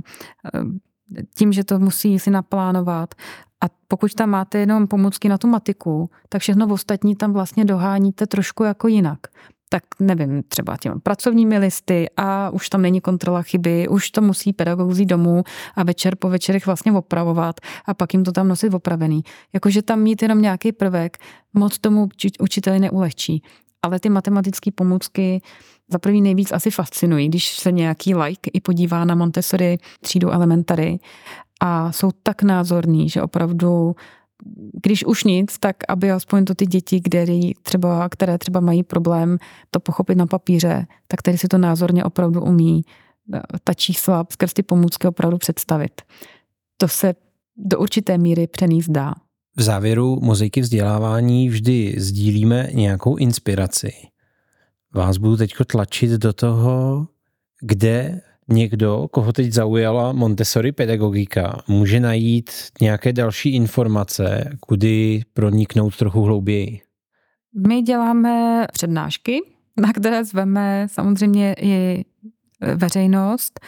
tím, 1.38 1.54
že 1.54 1.64
to 1.64 1.80
musí 1.80 2.20
si 2.20 2.32
naplánovat 2.32 3.16
a 3.64 3.70
pokud 3.88 4.14
tam 4.14 4.30
máte 4.30 4.58
jenom 4.58 4.88
pomůcky 4.88 5.30
na 5.30 5.38
tu 5.38 5.48
matiku, 5.48 6.10
tak 6.30 6.42
všechno 6.42 6.68
v 6.68 6.72
ostatní 6.72 7.16
tam 7.16 7.34
vlastně 7.34 7.66
doháníte 7.66 8.28
trošku 8.28 8.64
jako 8.64 8.88
jinak. 8.88 9.20
Tak 9.70 9.84
nevím, 10.00 10.44
třeba 10.44 10.78
těmi 10.78 11.00
pracovními 11.00 11.58
listy 11.58 12.10
a 12.18 12.50
už 12.50 12.70
tam 12.70 12.82
není 12.82 13.02
kontrola 13.02 13.42
chyby, 13.42 13.88
už 13.88 14.12
to 14.12 14.22
musí 14.22 14.54
pedagog 14.54 14.90
vzít 14.90 15.06
domů 15.06 15.44
a 15.76 15.84
večer 15.84 16.16
po 16.16 16.30
večerech 16.30 16.66
vlastně 16.66 16.92
opravovat 16.92 17.56
a 17.86 17.94
pak 17.94 18.14
jim 18.14 18.24
to 18.24 18.32
tam 18.32 18.48
nosit 18.48 18.74
opravený. 18.74 19.22
Jakože 19.54 19.82
tam 19.82 20.00
mít 20.00 20.22
jenom 20.22 20.42
nějaký 20.42 20.72
prvek, 20.72 21.18
moc 21.54 21.78
tomu 21.78 22.10
učiteli 22.40 22.80
neulehčí. 22.80 23.44
Ale 23.82 24.00
ty 24.00 24.10
matematické 24.10 24.72
pomůcky 24.72 25.42
za 25.92 26.00
první 26.00 26.22
nejvíc 26.22 26.52
asi 26.52 26.72
fascinují, 26.72 27.28
když 27.28 27.50
se 27.50 27.72
nějaký 27.72 28.16
like 28.16 28.50
i 28.54 28.62
podívá 28.62 29.06
na 29.06 29.16
Montessori 29.16 29.78
třídu 30.02 30.30
elementary 30.30 31.00
a 31.60 31.92
jsou 31.92 32.10
tak 32.24 32.44
názorní, 32.44 33.10
že 33.10 33.22
opravdu 33.22 33.96
když 34.84 35.06
už 35.06 35.24
nic, 35.24 35.58
tak 35.60 35.76
aby 35.88 36.12
aspoň 36.12 36.46
to 36.46 36.56
ty 36.56 36.66
děti, 36.66 37.02
které 37.02 37.40
třeba, 37.62 38.10
které 38.10 38.38
třeba 38.38 38.60
mají 38.60 38.84
problém 38.84 39.38
to 39.72 39.80
pochopit 39.80 40.16
na 40.16 40.28
papíře, 40.28 40.88
tak 41.08 41.22
tady 41.22 41.38
si 41.38 41.48
to 41.48 41.58
názorně 41.58 42.04
opravdu 42.04 42.42
umí 42.42 42.82
eh, 43.34 43.42
ta 43.64 43.74
čísla 43.74 44.26
skrz 44.32 44.54
ty 44.54 44.64
pomůcky 44.64 45.08
opravdu 45.08 45.38
představit. 45.38 46.02
To 46.78 46.88
se 46.88 47.14
do 47.58 47.80
určité 47.80 48.18
míry 48.18 48.48
přenést 48.48 48.90
dá. 48.90 49.14
V 49.58 49.62
závěru 49.62 50.20
mozaiky 50.22 50.62
vzdělávání 50.62 51.50
vždy 51.50 51.96
sdílíme 51.98 52.70
nějakou 52.74 53.16
inspiraci. 53.16 53.92
Vás 54.94 55.18
budu 55.18 55.38
teď 55.38 55.54
tlačit 55.68 56.12
do 56.12 56.34
toho, 56.34 57.08
kde 57.62 58.22
někdo, 58.50 59.08
koho 59.12 59.34
teď 59.34 59.52
zaujala 59.52 60.12
Montessori 60.12 60.72
pedagogika, 60.72 61.62
může 61.68 62.00
najít 62.00 62.52
nějaké 62.82 63.14
další 63.14 63.56
informace, 63.56 64.50
kudy 64.60 65.22
proniknout 65.34 65.98
trochu 65.98 66.22
hlouběji? 66.22 66.82
My 67.68 67.82
děláme 67.82 68.66
přednášky, 68.74 69.40
na 69.82 69.94
které 69.94 70.26
zveme 70.26 70.88
samozřejmě 70.92 71.56
i 71.62 72.06
veřejnost. 72.76 73.60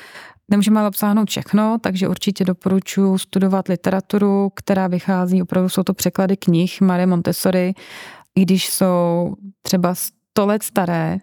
Nemůžeme 0.49 0.79
ale 0.79 0.89
obsáhnout 0.89 1.29
všechno, 1.29 1.77
takže 1.81 2.07
určitě 2.07 2.45
doporučuji 2.45 3.17
studovat 3.17 3.67
literaturu, 3.67 4.49
která 4.55 4.87
vychází, 4.87 5.41
opravdu 5.41 5.69
jsou 5.69 5.83
to 5.83 5.93
překlady 5.93 6.37
knih 6.37 6.81
Marie 6.81 7.07
Montessori, 7.07 7.73
i 8.35 8.41
když 8.41 8.69
jsou 8.69 9.33
třeba 9.61 9.95
100 9.95 10.45
let 10.45 10.63
staré, 10.63 11.17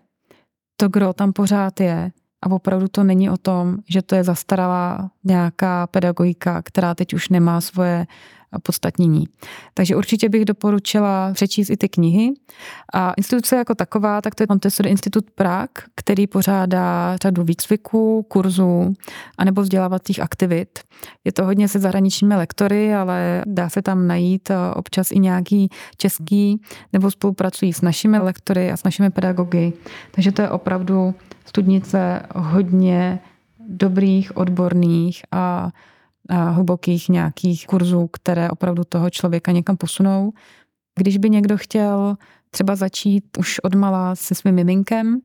to 0.76 0.88
gro 0.88 1.12
tam 1.12 1.32
pořád 1.32 1.80
je 1.80 2.10
a 2.42 2.50
opravdu 2.50 2.88
to 2.88 3.04
není 3.04 3.30
o 3.30 3.36
tom, 3.36 3.76
že 3.88 4.02
to 4.02 4.14
je 4.14 4.24
zastaralá 4.24 5.10
nějaká 5.24 5.86
pedagogika, 5.86 6.62
která 6.62 6.94
teď 6.94 7.14
už 7.14 7.28
nemá 7.28 7.60
svoje 7.60 8.06
podstatnění. 8.62 9.28
Takže 9.74 9.96
určitě 9.96 10.28
bych 10.28 10.44
doporučila 10.44 11.30
přečíst 11.32 11.70
i 11.70 11.76
ty 11.76 11.88
knihy. 11.88 12.30
A 12.94 13.12
instituce 13.12 13.56
jako 13.56 13.74
taková, 13.74 14.20
tak 14.20 14.34
to 14.34 14.42
je 14.42 14.46
Montessori 14.50 14.90
Institut 14.90 15.30
Prag, 15.30 15.70
který 15.94 16.26
pořádá 16.26 17.16
řadu 17.22 17.44
výcviků, 17.44 18.22
kurzů 18.28 18.92
anebo 19.38 19.62
vzdělávacích 19.62 20.20
aktivit. 20.20 20.78
Je 21.24 21.32
to 21.32 21.44
hodně 21.44 21.68
se 21.68 21.78
zahraničními 21.78 22.36
lektory, 22.36 22.94
ale 22.94 23.42
dá 23.46 23.68
se 23.68 23.82
tam 23.82 24.06
najít 24.06 24.50
eh, 24.50 24.56
občas 24.74 25.10
i 25.10 25.18
nějaký 25.18 25.68
český, 25.96 26.62
nebo 26.92 27.10
spolupracují 27.10 27.72
s 27.72 27.80
našimi 27.80 28.18
lektory 28.18 28.72
a 28.72 28.76
s 28.76 28.84
našimi 28.84 29.10
pedagogy. 29.10 29.72
Takže 30.10 30.32
to 30.32 30.42
je 30.42 30.50
opravdu 30.50 31.14
studnice 31.48 32.22
hodně 32.34 33.20
dobrých, 33.68 34.36
odborných 34.36 35.22
a 35.32 35.70
hlubokých 36.30 37.08
nějakých 37.08 37.66
kurzů, 37.66 38.06
které 38.06 38.50
opravdu 38.50 38.84
toho 38.84 39.10
člověka 39.10 39.52
někam 39.52 39.76
posunou. 39.76 40.32
Když 40.98 41.18
by 41.18 41.30
někdo 41.30 41.56
chtěl 41.56 42.16
třeba 42.50 42.76
začít 42.76 43.24
už 43.38 43.58
od 43.58 43.74
mala 43.74 44.14
se 44.14 44.34
svým 44.34 44.54
miminkem, 44.54 45.20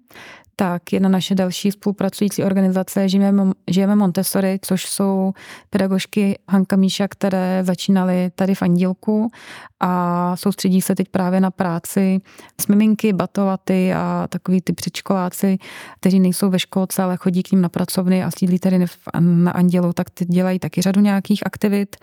tak 0.55 0.93
jedna 0.93 1.09
naše 1.09 1.35
další 1.35 1.71
spolupracující 1.71 2.43
organizace 2.43 3.09
Žijeme, 3.09 3.51
Žijeme 3.67 3.95
Montessori, 3.95 4.59
což 4.61 4.85
jsou 4.85 5.33
pedagožky 5.69 6.39
Hanka 6.49 6.75
Míša, 6.75 7.07
které 7.07 7.63
začínaly 7.63 8.31
tady 8.35 8.55
v 8.55 8.61
Andílku 8.61 9.31
a 9.79 10.35
soustředí 10.37 10.81
se 10.81 10.95
teď 10.95 11.07
právě 11.09 11.39
na 11.39 11.51
práci 11.51 12.19
s 12.61 12.67
miminky, 12.67 13.13
batolaty 13.13 13.93
a 13.93 14.27
takový 14.29 14.61
ty 14.61 14.73
předškoláci, 14.73 15.57
kteří 15.99 16.19
nejsou 16.19 16.49
ve 16.49 16.59
školce, 16.59 17.03
ale 17.03 17.17
chodí 17.17 17.43
k 17.43 17.51
ním 17.51 17.61
na 17.61 17.69
pracovny 17.69 18.23
a 18.23 18.31
sídlí 18.39 18.59
tady 18.59 18.85
na 19.19 19.51
Andělu, 19.51 19.93
tak 19.93 20.09
ty 20.09 20.25
dělají 20.25 20.59
taky 20.59 20.81
řadu 20.81 21.01
nějakých 21.01 21.45
aktivit. 21.45 21.95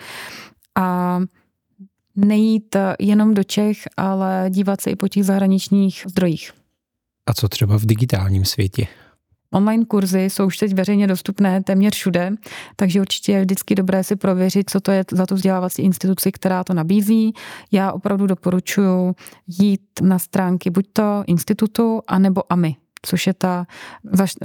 A 0.78 1.18
nejít 2.16 2.76
jenom 2.98 3.34
do 3.34 3.44
Čech, 3.44 3.76
ale 3.96 4.46
dívat 4.48 4.80
se 4.80 4.90
i 4.90 4.96
po 4.96 5.08
těch 5.08 5.24
zahraničních 5.24 6.04
zdrojích. 6.08 6.59
A 7.28 7.34
co 7.34 7.48
třeba 7.48 7.78
v 7.78 7.86
digitálním 7.86 8.44
světě? 8.44 8.86
Online 9.52 9.84
kurzy 9.84 10.24
jsou 10.24 10.46
už 10.46 10.56
teď 10.56 10.74
veřejně 10.74 11.06
dostupné 11.06 11.62
téměř 11.62 11.94
všude, 11.94 12.32
takže 12.76 13.00
určitě 13.00 13.32
je 13.32 13.40
vždycky 13.40 13.74
dobré 13.74 14.04
si 14.04 14.16
prověřit, 14.16 14.70
co 14.70 14.80
to 14.80 14.92
je 14.92 15.04
za 15.12 15.26
tu 15.26 15.34
vzdělávací 15.34 15.82
instituci, 15.82 16.32
která 16.32 16.64
to 16.64 16.74
nabízí. 16.74 17.32
Já 17.72 17.92
opravdu 17.92 18.26
doporučuji 18.26 19.14
jít 19.46 19.80
na 20.02 20.18
stránky 20.18 20.70
buď 20.70 20.86
to 20.92 21.24
institutu, 21.26 22.00
anebo 22.06 22.52
AMI, 22.52 22.76
což 23.02 23.26
je 23.26 23.34
ta 23.34 23.66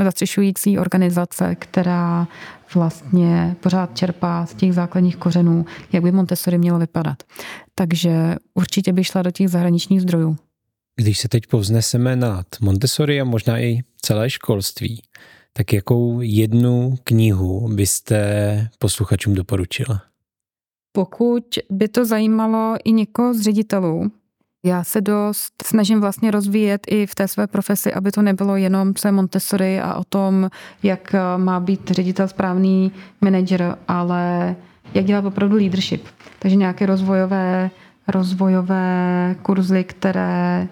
zastřešující 0.04 0.80
organizace, 0.80 1.56
která 1.56 2.28
vlastně 2.76 3.56
pořád 3.60 3.98
čerpá 3.98 4.46
z 4.46 4.54
těch 4.54 4.74
základních 4.74 5.18
kořenů, 5.18 5.66
jak 5.92 6.04
by 6.04 6.12
Montessori 6.12 6.58
mělo 6.58 6.80
vypadat. 6.80 7.24
Takže 7.76 8.36
určitě 8.54 8.94
by 8.94 9.04
šla 9.04 9.22
do 9.22 9.32
těch 9.32 9.50
zahraničních 9.50 10.02
zdrojů. 10.02 10.38
Když 11.00 11.20
se 11.20 11.28
teď 11.28 11.48
povzneseme 11.48 12.16
nad 12.16 12.46
Montessori 12.62 13.22
a 13.22 13.24
možná 13.24 13.60
i 13.60 13.80
celé 14.02 14.30
školství, 14.30 15.02
tak 15.54 15.74
jakou 15.74 16.22
jednu 16.22 16.96
knihu 17.04 17.70
byste 17.74 18.70
posluchačům 18.80 19.34
doporučila? 19.34 20.02
Pokud 20.92 21.44
by 21.70 21.88
to 21.88 22.06
zajímalo 22.06 22.76
i 22.84 22.92
někoho 22.92 23.34
z 23.34 23.42
ředitelů, 23.42 24.12
já 24.66 24.84
se 24.84 25.02
dost 25.02 25.54
snažím 25.66 26.02
vlastně 26.02 26.32
rozvíjet 26.32 26.82
i 26.88 27.06
v 27.06 27.16
té 27.16 27.28
své 27.28 27.48
profesi, 27.48 27.94
aby 27.94 28.12
to 28.12 28.22
nebylo 28.22 28.56
jenom 28.56 28.94
je 29.06 29.12
Montessori 29.12 29.80
a 29.80 29.96
o 29.96 30.04
tom, 30.04 30.50
jak 30.84 31.16
má 31.38 31.60
být 31.60 31.92
ředitel 31.92 32.28
správný 32.28 32.92
manager, 33.22 33.78
ale 33.88 34.56
jak 34.94 35.06
dělat 35.06 35.26
opravdu 35.26 35.56
leadership. 35.56 36.08
Takže 36.40 36.56
nějaké 36.56 36.86
rozvojové, 36.86 37.70
rozvojové 38.08 39.36
kurzy, 39.42 39.84
které 39.84 40.68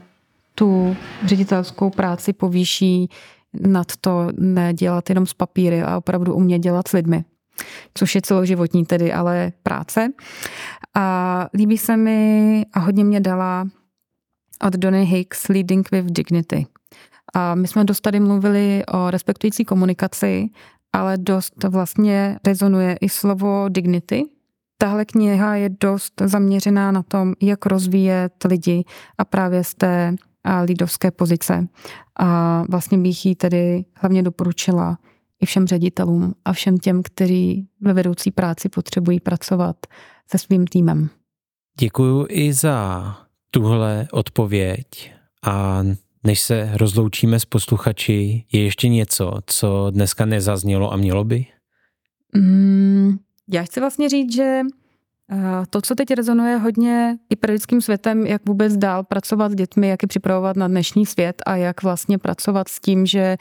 tu 0.55 0.95
ředitelskou 1.25 1.89
práci 1.89 2.33
povýší 2.33 3.09
nad 3.61 3.87
to 4.01 4.29
nedělat 4.37 5.09
jenom 5.09 5.25
z 5.25 5.33
papíry 5.33 5.83
a 5.83 5.97
opravdu 5.97 6.33
umět 6.33 6.59
dělat 6.59 6.87
s 6.87 6.91
lidmi 6.91 7.23
což 7.93 8.15
je 8.15 8.21
celoživotní 8.21 8.85
tedy, 8.85 9.13
ale 9.13 9.51
práce. 9.63 10.09
A 10.95 11.47
líbí 11.53 11.77
se 11.77 11.97
mi 11.97 12.65
a 12.73 12.79
hodně 12.79 13.03
mě 13.03 13.19
dala 13.19 13.67
od 14.67 14.73
Donny 14.73 15.05
Hicks 15.05 15.47
Leading 15.47 15.91
with 15.91 16.05
Dignity. 16.05 16.65
A 17.33 17.55
my 17.55 17.67
jsme 17.67 17.83
dost 17.83 18.01
tady 18.01 18.19
mluvili 18.19 18.83
o 18.93 19.11
respektující 19.11 19.65
komunikaci, 19.65 20.49
ale 20.93 21.17
dost 21.17 21.63
vlastně 21.63 22.39
rezonuje 22.45 22.97
i 23.01 23.09
slovo 23.09 23.65
dignity. 23.69 24.23
Tahle 24.77 25.05
kniha 25.05 25.55
je 25.55 25.69
dost 25.79 26.21
zaměřená 26.25 26.91
na 26.91 27.03
tom, 27.03 27.33
jak 27.41 27.65
rozvíjet 27.65 28.33
lidi 28.45 28.83
a 29.17 29.25
právě 29.25 29.63
z 29.63 29.75
té 29.75 30.15
lídovské 30.65 31.11
pozice. 31.11 31.67
A 32.19 32.63
vlastně 32.69 32.97
bych 32.97 33.25
ji 33.25 33.35
tedy 33.35 33.85
hlavně 33.95 34.23
doporučila 34.23 34.97
i 35.41 35.45
všem 35.45 35.67
ředitelům 35.67 36.33
a 36.45 36.53
všem 36.53 36.77
těm, 36.77 37.03
kteří 37.03 37.67
ve 37.81 37.93
vedoucí 37.93 38.31
práci 38.31 38.69
potřebují 38.69 39.19
pracovat 39.19 39.75
se 40.31 40.37
svým 40.37 40.67
týmem. 40.67 41.09
Děkuji 41.79 42.25
i 42.29 42.53
za 42.53 43.17
tuhle 43.51 44.07
odpověď 44.11 45.13
a 45.43 45.83
než 46.23 46.41
se 46.41 46.71
rozloučíme 46.73 47.39
s 47.39 47.45
posluchači, 47.45 48.45
je 48.51 48.63
ještě 48.63 48.87
něco, 48.87 49.33
co 49.45 49.91
dneska 49.91 50.25
nezaznělo 50.25 50.93
a 50.93 50.97
mělo 50.97 51.23
by? 51.23 51.45
Mm, 52.35 53.17
já 53.51 53.63
chci 53.63 53.79
vlastně 53.79 54.09
říct, 54.09 54.35
že 54.35 54.61
to, 55.69 55.81
co 55.81 55.95
teď 55.95 56.11
rezonuje 56.11 56.57
hodně 56.57 57.17
i 57.29 57.35
pedagogickým 57.35 57.81
světem, 57.81 58.25
jak 58.25 58.41
vůbec 58.45 58.77
dál 58.77 59.03
pracovat 59.03 59.51
s 59.51 59.55
dětmi, 59.55 59.87
jak 59.87 60.03
je 60.03 60.07
připravovat 60.07 60.57
na 60.57 60.67
dnešní 60.67 61.05
svět 61.05 61.41
a 61.45 61.55
jak 61.55 61.83
vlastně 61.83 62.17
pracovat 62.17 62.67
s 62.67 62.79
tím, 62.79 63.05
že 63.05 63.37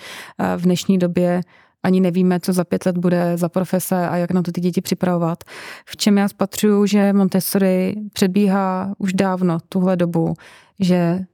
v 0.56 0.62
dnešní 0.62 0.98
době 0.98 1.40
ani 1.82 2.00
nevíme, 2.00 2.40
co 2.40 2.52
za 2.52 2.64
pět 2.64 2.86
let 2.86 2.98
bude 2.98 3.36
za 3.36 3.48
profese 3.48 4.08
a 4.08 4.16
jak 4.16 4.30
na 4.30 4.42
to 4.42 4.52
ty 4.52 4.60
děti 4.60 4.80
připravovat. 4.80 5.44
V 5.86 5.96
čem 5.96 6.18
já 6.18 6.28
spatřuju, 6.28 6.86
že 6.86 7.12
Montessori 7.12 7.94
předbíhá 8.12 8.94
už 8.98 9.12
dávno 9.12 9.58
tuhle 9.68 9.96
dobu, 9.96 10.34
že 10.80 11.24